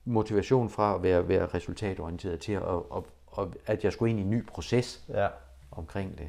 motivation 0.04 0.70
fra 0.70 0.94
at 0.94 1.02
være, 1.02 1.28
være 1.28 1.46
resultatorienteret 1.46 2.40
til 2.40 2.52
at, 2.52 2.62
at, 2.96 3.02
at, 3.38 3.48
at 3.66 3.84
jeg 3.84 3.92
skulle 3.92 4.10
ind 4.10 4.18
i 4.20 4.22
en 4.22 4.30
ny 4.30 4.46
proces 4.46 5.04
ja. 5.08 5.28
omkring 5.70 6.18
det. 6.18 6.28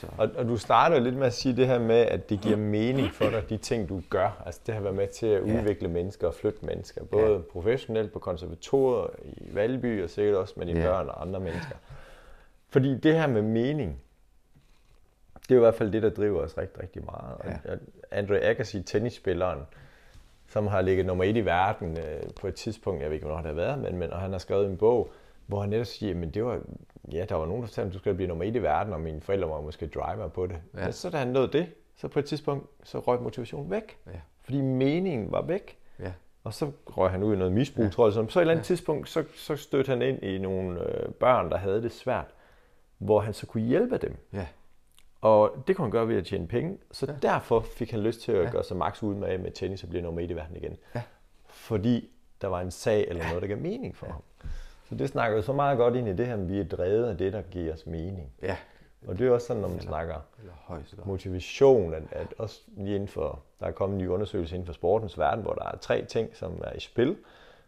Så, 0.00 0.06
Og, 0.18 0.28
og 0.36 0.44
du 0.44 0.56
starter 0.56 0.98
lidt 0.98 1.14
med 1.16 1.26
at 1.26 1.32
sige 1.34 1.56
det 1.56 1.66
her 1.66 1.78
med, 1.78 1.96
at 1.96 2.30
det 2.30 2.40
giver 2.40 2.56
mening 2.56 3.10
for 3.12 3.24
dig, 3.30 3.48
de 3.50 3.56
ting, 3.56 3.88
du 3.88 4.02
gør. 4.10 4.42
Altså 4.46 4.60
det 4.66 4.74
har 4.74 4.82
været 4.82 4.94
med 4.96 5.08
til 5.08 5.26
at 5.26 5.48
Ja. 5.48 5.58
udvikle 5.58 5.88
mennesker 5.88 6.26
og 6.26 6.34
flytte 6.34 6.66
mennesker. 6.66 7.04
Både 7.04 7.32
Ja. 7.32 7.38
professionelt 7.52 8.12
på 8.12 8.18
konservatorier 8.18 9.06
i 9.24 9.54
Valby, 9.54 10.02
og 10.04 10.10
sikkert 10.10 10.36
også 10.36 10.54
med 10.56 10.66
dine 10.66 10.80
Ja. 10.80 10.86
børn 10.86 11.08
og 11.08 11.22
andre 11.22 11.40
mennesker. 11.40 11.76
Fordi 12.68 12.98
det 12.98 13.14
her 13.14 13.26
med 13.26 13.42
mening, 13.42 14.00
det 15.42 15.50
er 15.50 15.56
i 15.56 15.58
hvert 15.60 15.74
fald 15.74 15.92
det, 15.92 16.02
der 16.02 16.10
driver 16.10 16.40
os 16.40 16.58
rigtig, 16.58 16.82
rigtig 16.82 17.04
meget. 17.04 17.34
Og- 17.38 17.44
Ja. 17.44 17.72
Og 17.72 17.78
Andre 18.10 18.38
Agassi, 18.40 18.82
tennisspilleren, 18.82 19.60
som 20.54 20.66
har 20.66 20.82
ligget 20.82 21.06
nummer 21.06 21.24
et 21.24 21.36
i 21.36 21.44
verden 21.44 21.98
øh, 21.98 22.22
på 22.40 22.46
et 22.46 22.54
tidspunkt, 22.54 23.02
jeg 23.02 23.10
ved 23.10 23.14
ikke, 23.14 23.26
hvornår 23.26 23.42
det 23.42 23.48
har 23.48 23.54
været, 23.54 23.78
men, 23.78 23.96
men 23.96 24.12
og 24.12 24.20
han 24.20 24.32
har 24.32 24.38
skrevet 24.38 24.66
en 24.66 24.76
bog, 24.76 25.10
hvor 25.46 25.60
han 25.60 25.70
netop 25.70 25.86
siger, 25.86 26.14
men 26.14 26.30
det 26.30 26.44
var, 26.44 26.60
ja, 27.12 27.24
der 27.28 27.34
var 27.34 27.46
nogen, 27.46 27.62
der 27.62 27.68
fortalte, 27.68 27.88
at 27.88 27.94
du 27.94 27.98
skulle 27.98 28.14
blive 28.14 28.28
nummer 28.28 28.44
et 28.44 28.56
i 28.56 28.62
verden, 28.62 28.92
og 28.92 29.00
mine 29.00 29.20
forældre 29.20 29.48
var 29.48 29.60
måske 29.60 29.86
driver 29.86 30.28
på 30.28 30.46
det. 30.46 30.56
Ja. 30.74 30.78
Ja. 30.80 30.84
Men 30.84 30.92
så 30.92 31.10
da 31.10 31.16
han 31.16 31.28
nåede 31.28 31.52
det, 31.52 31.66
så 31.96 32.08
på 32.08 32.18
et 32.18 32.24
tidspunkt, 32.24 32.66
så 32.82 32.98
røg 32.98 33.22
motivationen 33.22 33.70
væk. 33.70 33.96
Ja. 34.06 34.20
Fordi 34.42 34.60
meningen 34.60 35.32
var 35.32 35.42
væk. 35.42 35.78
ja. 36.00 36.12
Og 36.44 36.54
så 36.54 36.70
røg 36.86 37.10
han 37.10 37.22
ud 37.22 37.34
i 37.34 37.38
noget 37.38 37.52
misbrug, 37.52 37.84
ja. 37.84 37.90
tror 37.90 38.06
jeg. 38.06 38.12
Så 38.12 38.22
på 38.22 38.28
et 38.28 38.36
eller 38.36 38.52
andet 38.52 38.64
ja. 38.64 38.66
tidspunkt, 38.66 39.08
så, 39.08 39.24
så 39.36 39.56
stødte 39.56 39.88
han 39.88 40.02
ind 40.02 40.22
i 40.22 40.38
nogle 40.38 40.80
øh, 40.80 41.08
børn, 41.12 41.50
der 41.50 41.56
havde 41.56 41.82
det 41.82 41.92
svært, 41.92 42.34
hvor 42.98 43.20
han 43.20 43.34
så 43.34 43.46
kunne 43.46 43.62
hjælpe 43.62 43.96
dem. 43.96 44.16
ja. 44.32 44.46
Og 45.24 45.64
det 45.66 45.76
kunne 45.76 45.84
han 45.84 45.90
gøre 45.90 46.08
ved 46.08 46.16
at 46.16 46.26
tjene 46.26 46.46
penge. 46.48 46.78
Så 46.92 47.06
ja. 47.06 47.12
derfor 47.28 47.60
fik 47.60 47.90
han 47.90 48.00
lyst 48.00 48.20
til 48.20 48.32
at 48.32 48.38
Ja. 48.38 48.44
ja. 48.44 48.50
gøre 48.50 48.64
sig 48.64 48.76
max 48.76 49.02
ud 49.02 49.14
med, 49.14 49.38
med 49.38 49.50
tennis 49.50 49.82
og 49.82 49.88
blive 49.88 50.02
nummer 50.02 50.20
et 50.20 50.30
i 50.30 50.36
verden 50.36 50.56
igen. 50.56 50.76
Ja. 50.94 51.02
Fordi 51.46 52.10
der 52.40 52.48
var 52.48 52.60
en 52.60 52.70
sag 52.70 53.04
eller 53.08 53.24
noget, 53.28 53.42
der 53.42 53.48
gav 53.48 53.58
mening 53.58 53.96
for 53.96 54.06
ja. 54.06 54.12
ham. 54.12 54.22
Så 54.88 54.94
det 54.94 55.08
snakker 55.08 55.36
jo 55.36 55.42
så 55.42 55.52
meget 55.52 55.78
godt 55.78 55.94
ind 55.96 56.08
i 56.08 56.12
det 56.12 56.26
her, 56.26 56.34
at 56.34 56.48
vi 56.48 56.60
er 56.60 56.64
drevet 56.64 57.04
af 57.06 57.16
det, 57.18 57.32
der 57.32 57.42
giver 57.42 57.72
os 57.72 57.86
mening. 57.86 58.32
ja. 58.42 58.56
Og 59.06 59.18
det 59.18 59.26
er 59.26 59.30
også 59.30 59.46
sådan, 59.46 59.62
når 59.62 59.68
man 59.68 59.80
snakker 59.80 60.14
Eller 60.40 60.52
højst 60.56 60.96
godt. 60.96 61.06
motivation, 61.06 61.94
at, 61.94 62.02
at 62.10 62.26
også 62.38 62.60
lige 62.76 62.94
inden 62.94 63.08
for, 63.08 63.42
der 63.60 63.66
er 63.66 63.70
kommet 63.70 63.96
en 63.98 64.02
ny 64.04 64.08
undersøgelse 64.08 64.54
inden 64.54 64.66
for 64.66 64.72
sportens 64.72 65.18
verden, 65.18 65.42
hvor 65.44 65.52
der 65.54 65.64
er 65.64 65.76
tre 65.76 66.04
ting, 66.04 66.36
som 66.36 66.60
er 66.64 66.72
i 66.72 66.80
spil, 66.80 67.16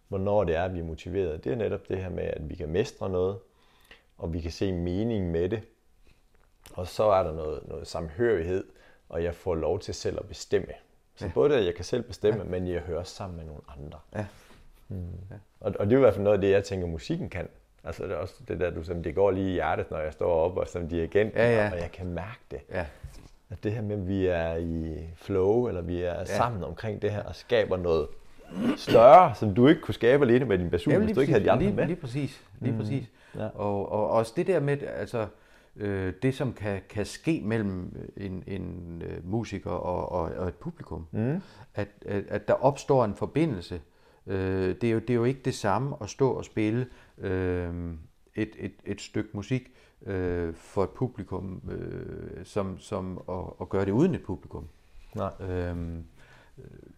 hvornår 0.09 0.44
det 0.44 0.57
er, 0.57 0.64
at 0.64 0.74
vi 0.74 0.78
er 0.80 0.84
motiveret. 0.84 1.44
Det 1.44 1.52
er 1.52 1.57
netop 1.57 1.88
det 1.88 1.98
her 1.98 2.11
med, 2.11 2.22
at 2.24 2.50
vi 2.50 2.54
kan 2.54 2.68
mestre 2.68 3.11
noget, 3.11 3.36
og 4.18 4.32
vi 4.32 4.40
kan 4.40 4.50
se 4.50 4.72
mening 4.72 5.30
med 5.30 5.48
det. 5.48 5.62
Og 6.76 6.86
så 6.86 7.04
er 7.04 7.22
der 7.22 7.32
noget, 7.32 7.60
noget 7.68 7.86
samhørighed, 7.86 8.64
og 9.08 9.22
jeg 9.22 9.34
får 9.34 9.54
lov 9.54 9.78
til 9.78 9.94
selv 9.94 10.18
at 10.20 10.28
bestemme. 10.28 10.72
Så 11.14 11.24
ja. 11.24 11.30
både 11.34 11.56
at 11.56 11.64
jeg 11.64 11.74
kan 11.74 11.84
selv 11.84 12.02
bestemme, 12.02 12.42
ja. 12.42 12.48
men 12.48 12.68
jeg 12.68 12.80
hører 12.80 13.02
sammen 13.02 13.36
med 13.36 13.44
nogle 13.44 13.60
andre. 13.68 13.98
Ja. 14.14 14.26
Og, 15.60 15.74
og 15.78 15.86
det 15.86 15.92
er 15.92 15.96
i 15.96 16.00
hvert 16.00 16.14
fald 16.14 16.24
noget 16.24 16.36
af 16.36 16.40
det, 16.40 16.50
jeg 16.50 16.64
tænker, 16.64 16.86
musikken 16.86 17.28
kan. 17.28 17.48
Altså 17.84 18.02
det 18.02 18.12
er 18.12 18.16
også 18.16 18.34
det 18.48 18.60
der, 18.60 18.70
du 18.70 18.82
som 18.82 19.02
det 19.02 19.14
går 19.14 19.30
lige 19.30 19.50
i 19.50 19.52
hjertet, 19.52 19.90
når 19.90 19.98
jeg 19.98 20.12
står 20.12 20.30
op 20.30 20.56
og 20.56 20.68
som 20.68 20.88
dirigent, 20.88 21.34
Ja, 21.34 21.50
ja. 21.50 21.72
og 21.72 21.78
jeg 21.78 21.92
kan 21.92 22.06
mærke 22.06 22.40
det. 22.50 22.60
Ja. 22.70 22.86
At 23.50 23.64
det 23.64 23.72
her 23.72 23.82
med, 23.82 23.96
at 23.96 24.08
vi 24.08 24.26
er 24.26 24.56
i 24.56 24.96
flow, 25.16 25.68
eller 25.68 25.80
vi 25.80 26.02
er 26.02 26.14
ja. 26.14 26.24
sammen 26.24 26.64
omkring 26.64 27.02
det 27.02 27.10
her, 27.10 27.22
og 27.22 27.34
skaber 27.34 27.76
noget 27.76 28.08
større, 28.76 29.34
som 29.34 29.54
du 29.54 29.68
ikke 29.68 29.80
kunne 29.80 29.94
skabe 29.94 30.24
alene 30.24 30.44
med 30.44 30.58
din 30.58 30.70
basun, 30.70 30.92
Ja, 30.92 30.98
hvis 30.98 31.14
du 31.14 31.20
ikke 31.20 31.32
havde 31.32 31.44
de 31.44 31.50
andre 31.50 31.64
lige, 31.64 31.76
med. 31.76 31.86
Lige 31.86 31.96
præcis. 31.96 32.42
Lige 32.60 32.72
mm. 32.72 32.78
præcis. 32.78 33.04
Ja. 33.34 33.48
Og, 33.54 33.92
og 33.92 34.10
også 34.10 34.32
det 34.36 34.46
der 34.46 34.60
med, 34.60 34.82
altså, 34.82 35.26
øh, 35.76 36.12
det 36.22 36.34
som 36.34 36.52
kan, 36.52 36.80
kan 36.88 37.06
ske 37.06 37.42
mellem 37.44 37.96
en, 38.16 38.44
en 38.46 39.02
øh, 39.06 39.30
musiker 39.30 39.70
og, 39.70 40.12
og, 40.12 40.30
og 40.36 40.48
et 40.48 40.54
publikum, 40.54 41.06
mm. 41.10 41.40
at, 41.74 41.88
at, 42.06 42.24
at 42.28 42.48
der 42.48 42.54
opstår 42.54 43.04
en 43.04 43.14
forbindelse. 43.14 43.80
Øh, 44.26 44.74
det, 44.80 44.84
er 44.84 44.90
jo, 44.90 44.98
det 44.98 45.10
er 45.10 45.14
jo 45.14 45.24
ikke 45.24 45.40
det 45.44 45.54
samme 45.54 45.96
at 46.00 46.10
stå 46.10 46.30
og 46.30 46.44
spille 46.44 46.86
øh, 47.18 47.94
et, 48.34 48.50
et, 48.58 48.72
et 48.84 49.00
stykke 49.00 49.30
musik 49.32 49.72
øh, 50.06 50.54
for 50.54 50.84
et 50.84 50.90
publikum, 50.90 51.62
øh, 51.70 52.44
som, 52.44 52.78
som 52.78 53.20
at, 53.28 53.44
at 53.60 53.68
gøre 53.68 53.84
det 53.84 53.92
uden 53.92 54.14
et 54.14 54.22
publikum. 54.22 54.68
Nej. 55.14 55.30
Øhm, 55.40 56.04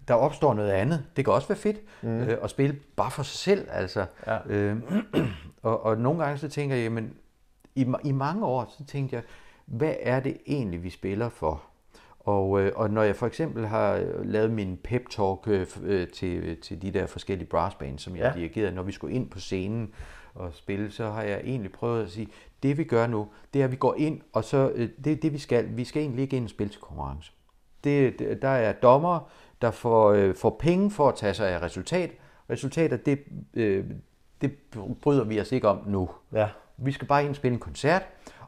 der 0.08 0.14
opstår 0.14 0.54
noget 0.54 0.70
andet. 0.70 1.04
Det 1.16 1.24
kan 1.24 1.34
også 1.34 1.48
være 1.48 1.58
fedt 1.58 1.80
mm. 2.02 2.08
øh, 2.08 2.38
at 2.42 2.50
spille 2.50 2.76
bare 2.96 3.10
for 3.10 3.22
sig 3.22 3.38
selv. 3.38 3.68
Altså. 3.70 4.06
Ja. 4.26 4.38
Øhm, 4.46 4.82
og, 5.62 5.82
og 5.82 5.98
nogle 5.98 6.24
gange 6.24 6.38
så 6.38 6.48
tænker 6.48 6.76
jeg, 6.76 6.82
jamen, 6.82 7.14
i, 7.80 7.86
i 8.04 8.12
mange 8.12 8.46
år, 8.46 8.74
så 8.78 8.84
tænkte 8.84 9.16
jeg, 9.16 9.22
hvad 9.66 9.94
er 10.00 10.20
det 10.20 10.36
egentlig, 10.46 10.82
vi 10.82 10.90
spiller 10.90 11.28
for? 11.28 11.62
Og, 12.20 12.60
øh, 12.60 12.72
og 12.76 12.90
når 12.90 13.02
jeg 13.02 13.16
for 13.16 13.26
eksempel 13.26 13.66
har 13.66 13.94
øh, 13.94 14.24
lavet 14.24 14.50
min 14.50 14.78
pep 14.84 15.08
talk 15.10 15.48
øh, 15.82 16.08
til, 16.08 16.60
til 16.60 16.82
de 16.82 16.90
der 16.90 17.06
forskellige 17.06 17.48
brassbands, 17.48 18.02
som 18.02 18.16
jeg 18.16 18.32
Ja. 18.34 18.40
dirigerede, 18.40 18.74
når 18.74 18.82
vi 18.82 18.92
skulle 18.92 19.14
ind 19.14 19.30
på 19.30 19.40
scenen 19.40 19.90
og 20.34 20.54
spille, 20.54 20.90
så 20.90 21.10
har 21.10 21.22
jeg 21.22 21.40
egentlig 21.44 21.72
prøvet 21.72 22.02
at 22.02 22.10
sige, 22.10 22.28
det 22.62 22.78
vi 22.78 22.84
gør 22.84 23.06
nu, 23.06 23.28
det 23.54 23.60
er, 23.60 23.64
at 23.64 23.70
vi 23.70 23.76
går 23.76 23.94
ind, 23.98 24.20
og 24.32 24.44
så 24.44 24.72
øh, 24.74 24.88
det 25.04 25.12
er 25.12 25.16
det, 25.16 25.32
vi 25.32 25.38
skal. 25.38 25.76
Vi 25.76 25.84
skal 25.84 26.02
egentlig 26.02 26.22
ikke 26.22 26.36
ind 26.36 26.44
og 26.44 26.50
spille 26.50 26.72
til 26.72 26.80
konkurrence. 26.80 27.32
Det, 27.84 28.18
det, 28.18 28.42
der 28.42 28.48
er 28.48 28.72
dommer, 28.72 29.30
der 29.62 29.70
får, 29.70 30.10
øh, 30.12 30.34
får 30.34 30.56
penge 30.60 30.90
for 30.90 31.08
at 31.08 31.14
tage 31.14 31.34
sig 31.34 31.48
af 31.50 31.62
resultat. 31.62 32.10
Resultater, 32.50 32.96
det, 32.96 33.18
øh, 33.54 33.84
det 34.40 34.52
bryder 35.02 35.24
vi 35.24 35.40
os 35.40 35.52
ikke 35.52 35.68
om 35.68 35.80
nu. 35.86 36.10
Ja. 36.32 36.48
Vi 36.78 36.92
skal 36.92 37.08
bare 37.08 37.22
ind 37.22 37.30
og 37.30 37.36
spille 37.36 37.54
en 37.54 37.60
koncert, 37.60 38.02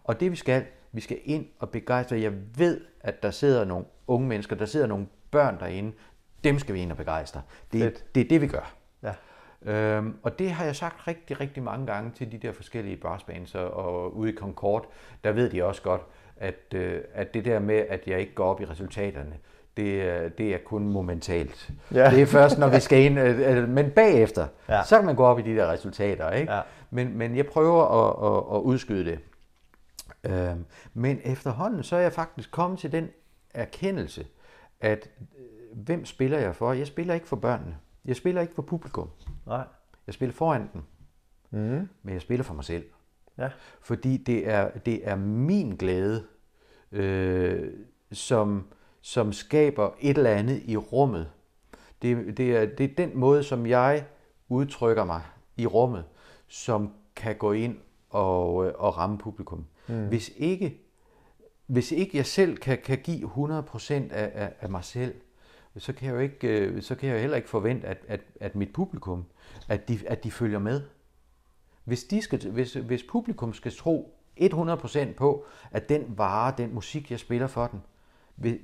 og 0.04 0.20
det 0.20 0.30
vi 0.30 0.36
skal, 0.36 0.64
vi 0.92 1.00
skal 1.00 1.18
ind 1.24 1.46
og 1.58 1.70
begejstre. 1.70 2.20
Jeg 2.20 2.32
ved, 2.56 2.80
at 3.00 3.22
der 3.22 3.30
sidder 3.30 3.64
nogle 3.64 3.84
unge 4.06 4.28
mennesker, 4.28 4.56
der 4.56 4.64
sidder 4.66 4.86
nogle 4.86 5.06
børn 5.30 5.58
derinde. 5.60 5.92
Dem 6.44 6.58
skal 6.58 6.74
vi 6.74 6.80
ind 6.80 6.90
og 6.90 6.96
begejstre. 6.96 7.42
Det, 7.72 7.80
Fedt. 7.82 8.14
det 8.14 8.20
er 8.20 8.28
det, 8.28 8.40
vi 8.40 8.46
gør. 8.46 8.72
Ja. 9.02 9.12
Øhm, 9.72 10.16
og 10.22 10.38
det 10.38 10.50
har 10.50 10.64
jeg 10.64 10.76
sagt 10.76 11.08
rigtig, 11.08 11.40
rigtig 11.40 11.62
mange 11.62 11.86
gange 11.86 12.10
til 12.16 12.32
de 12.32 12.38
der 12.38 12.52
forskellige 12.52 12.96
brassbands 12.96 13.54
og, 13.54 14.16
ude 14.16 14.32
i 14.32 14.36
Concord, 14.36 14.86
der 15.24 15.32
ved 15.32 15.50
de 15.50 15.64
også 15.64 15.82
godt, 15.82 16.02
at, 16.36 16.74
øh, 16.74 17.00
at 17.14 17.34
det 17.34 17.44
der 17.44 17.58
med, 17.58 17.84
at 17.88 18.00
jeg 18.06 18.20
ikke 18.20 18.34
går 18.34 18.44
op 18.44 18.60
i 18.60 18.64
resultaterne, 18.64 19.32
det, 19.76 20.02
er- 20.02 20.28
det 20.28 20.54
er 20.54 20.58
kun 20.64 20.88
momentalt. 20.88 21.70
Ja. 21.94 22.10
Det 22.10 22.22
er 22.22 22.26
først, 22.26 22.58
når 22.58 22.68
vi 22.68 22.80
skal 22.80 22.98
ind, 23.04 23.18
øh, 23.18 23.56
øh, 23.58 23.68
men 23.68 23.90
bagefter, 23.90 24.46
ja. 24.68 24.82
så 24.84 24.96
kan 24.96 25.06
man 25.06 25.14
gå 25.16 25.24
op 25.24 25.38
i 25.38 25.42
de 25.42 25.56
der 25.56 25.70
resultater. 25.72 26.30
Ikke? 26.30 26.52
Ja. 26.52 26.60
Men, 26.90 27.18
men 27.18 27.36
jeg 27.36 27.46
prøver 27.46 27.84
at, 27.84 28.32
at, 28.32 28.56
at 28.56 28.62
udskyde 28.62 29.04
det. 29.04 29.18
Øhm, 30.24 30.64
men 30.94 31.20
efterhånden, 31.24 31.82
så 31.82 31.96
er 31.96 32.00
jeg 32.00 32.12
faktisk 32.12 32.50
kommet 32.50 32.78
til 32.78 32.92
den 32.92 33.08
erkendelse, 33.54 34.26
at 34.80 35.10
øh, 35.38 35.78
hvem 35.78 36.04
spiller 36.04 36.38
jeg 36.38 36.56
for? 36.56 36.72
Jeg 36.72 36.86
spiller 36.86 37.14
ikke 37.14 37.28
for 37.28 37.36
børnene. 37.36 37.76
Jeg 38.04 38.16
spiller 38.16 38.40
ikke 38.40 38.54
for 38.54 38.62
publikum. 38.62 39.10
Nej. 39.46 39.64
Jeg 40.06 40.14
spiller 40.14 40.34
foran 40.34 40.70
dem. 40.72 40.82
Mm. 41.50 41.88
Men 42.02 42.14
jeg 42.14 42.22
spiller 42.22 42.44
for 42.44 42.54
mig 42.54 42.64
selv. 42.64 42.84
Ja. 43.38 43.48
Fordi 43.80 44.16
det 44.16 44.48
er, 44.48 44.70
det 44.78 45.08
er 45.08 45.16
min 45.16 45.76
glæde, 45.76 46.24
øh, 46.92 47.72
som, 48.12 48.66
som 49.00 49.32
skaber 49.32 49.90
et 50.00 50.16
eller 50.16 50.30
andet 50.30 50.62
i 50.64 50.76
rummet. 50.76 51.30
Det, 52.02 52.36
det, 52.36 52.56
er, 52.56 52.66
det 52.66 52.90
er 52.90 52.94
den 52.94 53.18
måde, 53.18 53.44
som 53.44 53.66
jeg 53.66 54.04
udtrykker 54.48 55.04
mig 55.04 55.22
i 55.56 55.66
rummet, 55.66 56.04
som 56.50 56.92
kan 57.16 57.36
gå 57.36 57.52
ind 57.52 57.76
og, 58.10 58.66
øh, 58.66 58.72
og 58.78 58.98
ramme 58.98 59.18
publikum. 59.18 59.64
Mm. 59.88 60.06
Hvis 60.08 60.30
ikke 60.36 60.80
hvis 61.66 61.92
ikke 61.92 62.16
jeg 62.16 62.26
selv 62.26 62.56
kan, 62.56 62.78
kan 62.84 62.98
give 62.98 63.30
100% 63.30 63.92
af, 63.92 64.30
af, 64.34 64.52
af 64.60 64.68
mig 64.70 64.84
selv, 64.84 65.14
så 65.76 65.92
kan 65.92 66.06
jeg 66.08 66.14
jo 66.14 66.18
ikke, 66.20 66.48
øh, 66.48 66.82
så 66.82 66.94
kan 66.94 67.08
jeg 67.08 67.20
heller 67.20 67.36
ikke 67.36 67.48
forvente, 67.48 67.86
at, 67.86 67.98
at, 68.08 68.20
at 68.40 68.54
mit 68.54 68.72
publikum, 68.72 69.24
at 69.68 69.88
de, 69.88 69.98
at 70.06 70.24
de 70.24 70.30
følger 70.30 70.58
med. 70.58 70.82
Hvis, 71.84 72.04
de 72.04 72.22
skal, 72.22 72.50
hvis, 72.50 72.74
hvis 72.74 73.02
publikum 73.02 73.52
skal 73.52 73.72
tro 73.76 74.14
100% 74.40 75.12
på, 75.16 75.44
at 75.70 75.88
den 75.88 76.04
vare, 76.18 76.54
den 76.58 76.74
musik, 76.74 77.10
jeg 77.10 77.18
spiller 77.20 77.46
for 77.46 77.66
den, 77.66 77.82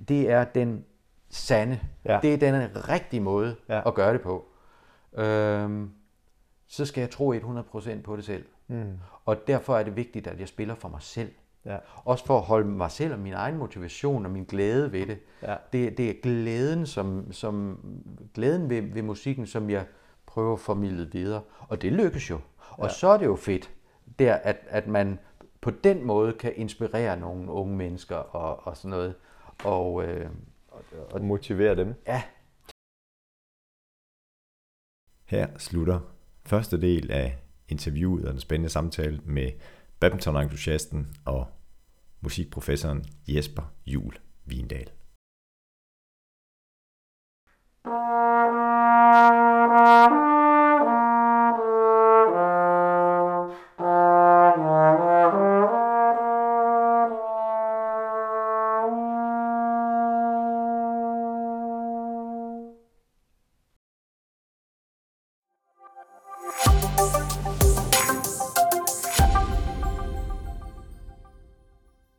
det 0.09 0.31
er 0.31 0.45
den 0.45 0.85
sande, 1.31 1.81
Ja. 2.05 2.19
det 2.23 2.33
er 2.35 2.37
den 2.39 2.89
rigtige 2.89 3.21
måde 3.21 3.57
Ja. 3.69 3.89
at 3.89 3.95
gøre 3.95 4.13
det 4.13 4.21
på, 4.21 4.45
øhm, 5.15 5.91
så 6.69 6.87
skal 6.87 7.01
jeg 7.01 7.11
tro 7.11 7.35
100% 7.35 8.03
på 8.03 8.17
det 8.17 8.25
selv. 8.25 8.45
Mm. 8.69 8.99
Og 9.25 9.47
derfor 9.47 9.77
er 9.77 9.83
det 9.83 9.97
vigtigt, 9.97 10.27
at 10.27 10.41
jeg 10.41 10.49
spiller 10.49 10.75
for 10.75 10.89
mig 10.89 11.03
selv. 11.03 11.33
Ja. 11.65 11.79
Også 12.05 12.27
for 12.27 12.37
at 12.39 12.45
holde 12.45 12.69
mig 12.69 12.91
selv 12.91 13.13
og 13.13 13.19
min 13.19 13.33
egen 13.33 13.57
motivation 13.57 14.25
og 14.25 14.31
min 14.31 14.45
glæde 14.45 14.93
ved 14.93 15.07
det. 15.07 15.19
Ja. 15.43 15.57
Det, 15.73 15.99
det 15.99 16.11
er 16.11 16.15
glæden, 16.23 16.87
som, 16.87 17.33
som, 17.33 17.81
glæden 18.35 18.71
ved, 18.71 18.83
ved 18.83 19.03
musikken, 19.03 19.47
som 19.47 19.71
jeg 19.71 19.87
prøve 20.27 20.53
at 20.53 20.61
formidle 20.61 21.09
videre. 21.13 21.43
Og 21.59 21.83
det 21.83 21.93
lykkes 21.93 22.31
jo. 22.31 22.41
Og 22.71 22.87
ja. 22.87 22.93
så 22.93 23.09
er 23.09 23.19
det 23.19 23.27
jo 23.27 23.37
fedt, 23.37 23.71
der, 24.19 24.35
at, 24.35 24.57
at 24.69 24.87
man 24.87 25.19
på 25.61 25.71
den 25.71 26.05
måde 26.05 26.33
kan 26.33 26.53
inspirere 26.57 27.21
nogle 27.21 27.51
unge 27.51 27.77
mennesker 27.77 28.17
og, 28.17 28.67
og 28.67 28.77
sådan 28.77 28.91
noget. 28.91 29.15
Og, 29.65 30.05
øh, 30.05 30.31
og, 30.69 30.83
og 31.11 31.21
motivere 31.25 31.77
dem. 31.77 31.95
Ja. 32.07 32.23
Her 35.25 35.49
slutter 35.59 36.16
første 36.47 36.81
del 36.81 37.11
af 37.11 37.39
interviewet 37.69 38.25
og 38.25 38.33
den 38.33 38.41
spændende 38.41 38.71
samtale 38.71 39.21
med 39.25 39.51
badmintonentusiasten 40.01 41.17
og 41.25 41.47
musikprofessoren 42.21 43.05
Jesper 43.29 43.73
Jul 43.87 44.15
Vindal. 44.45 44.91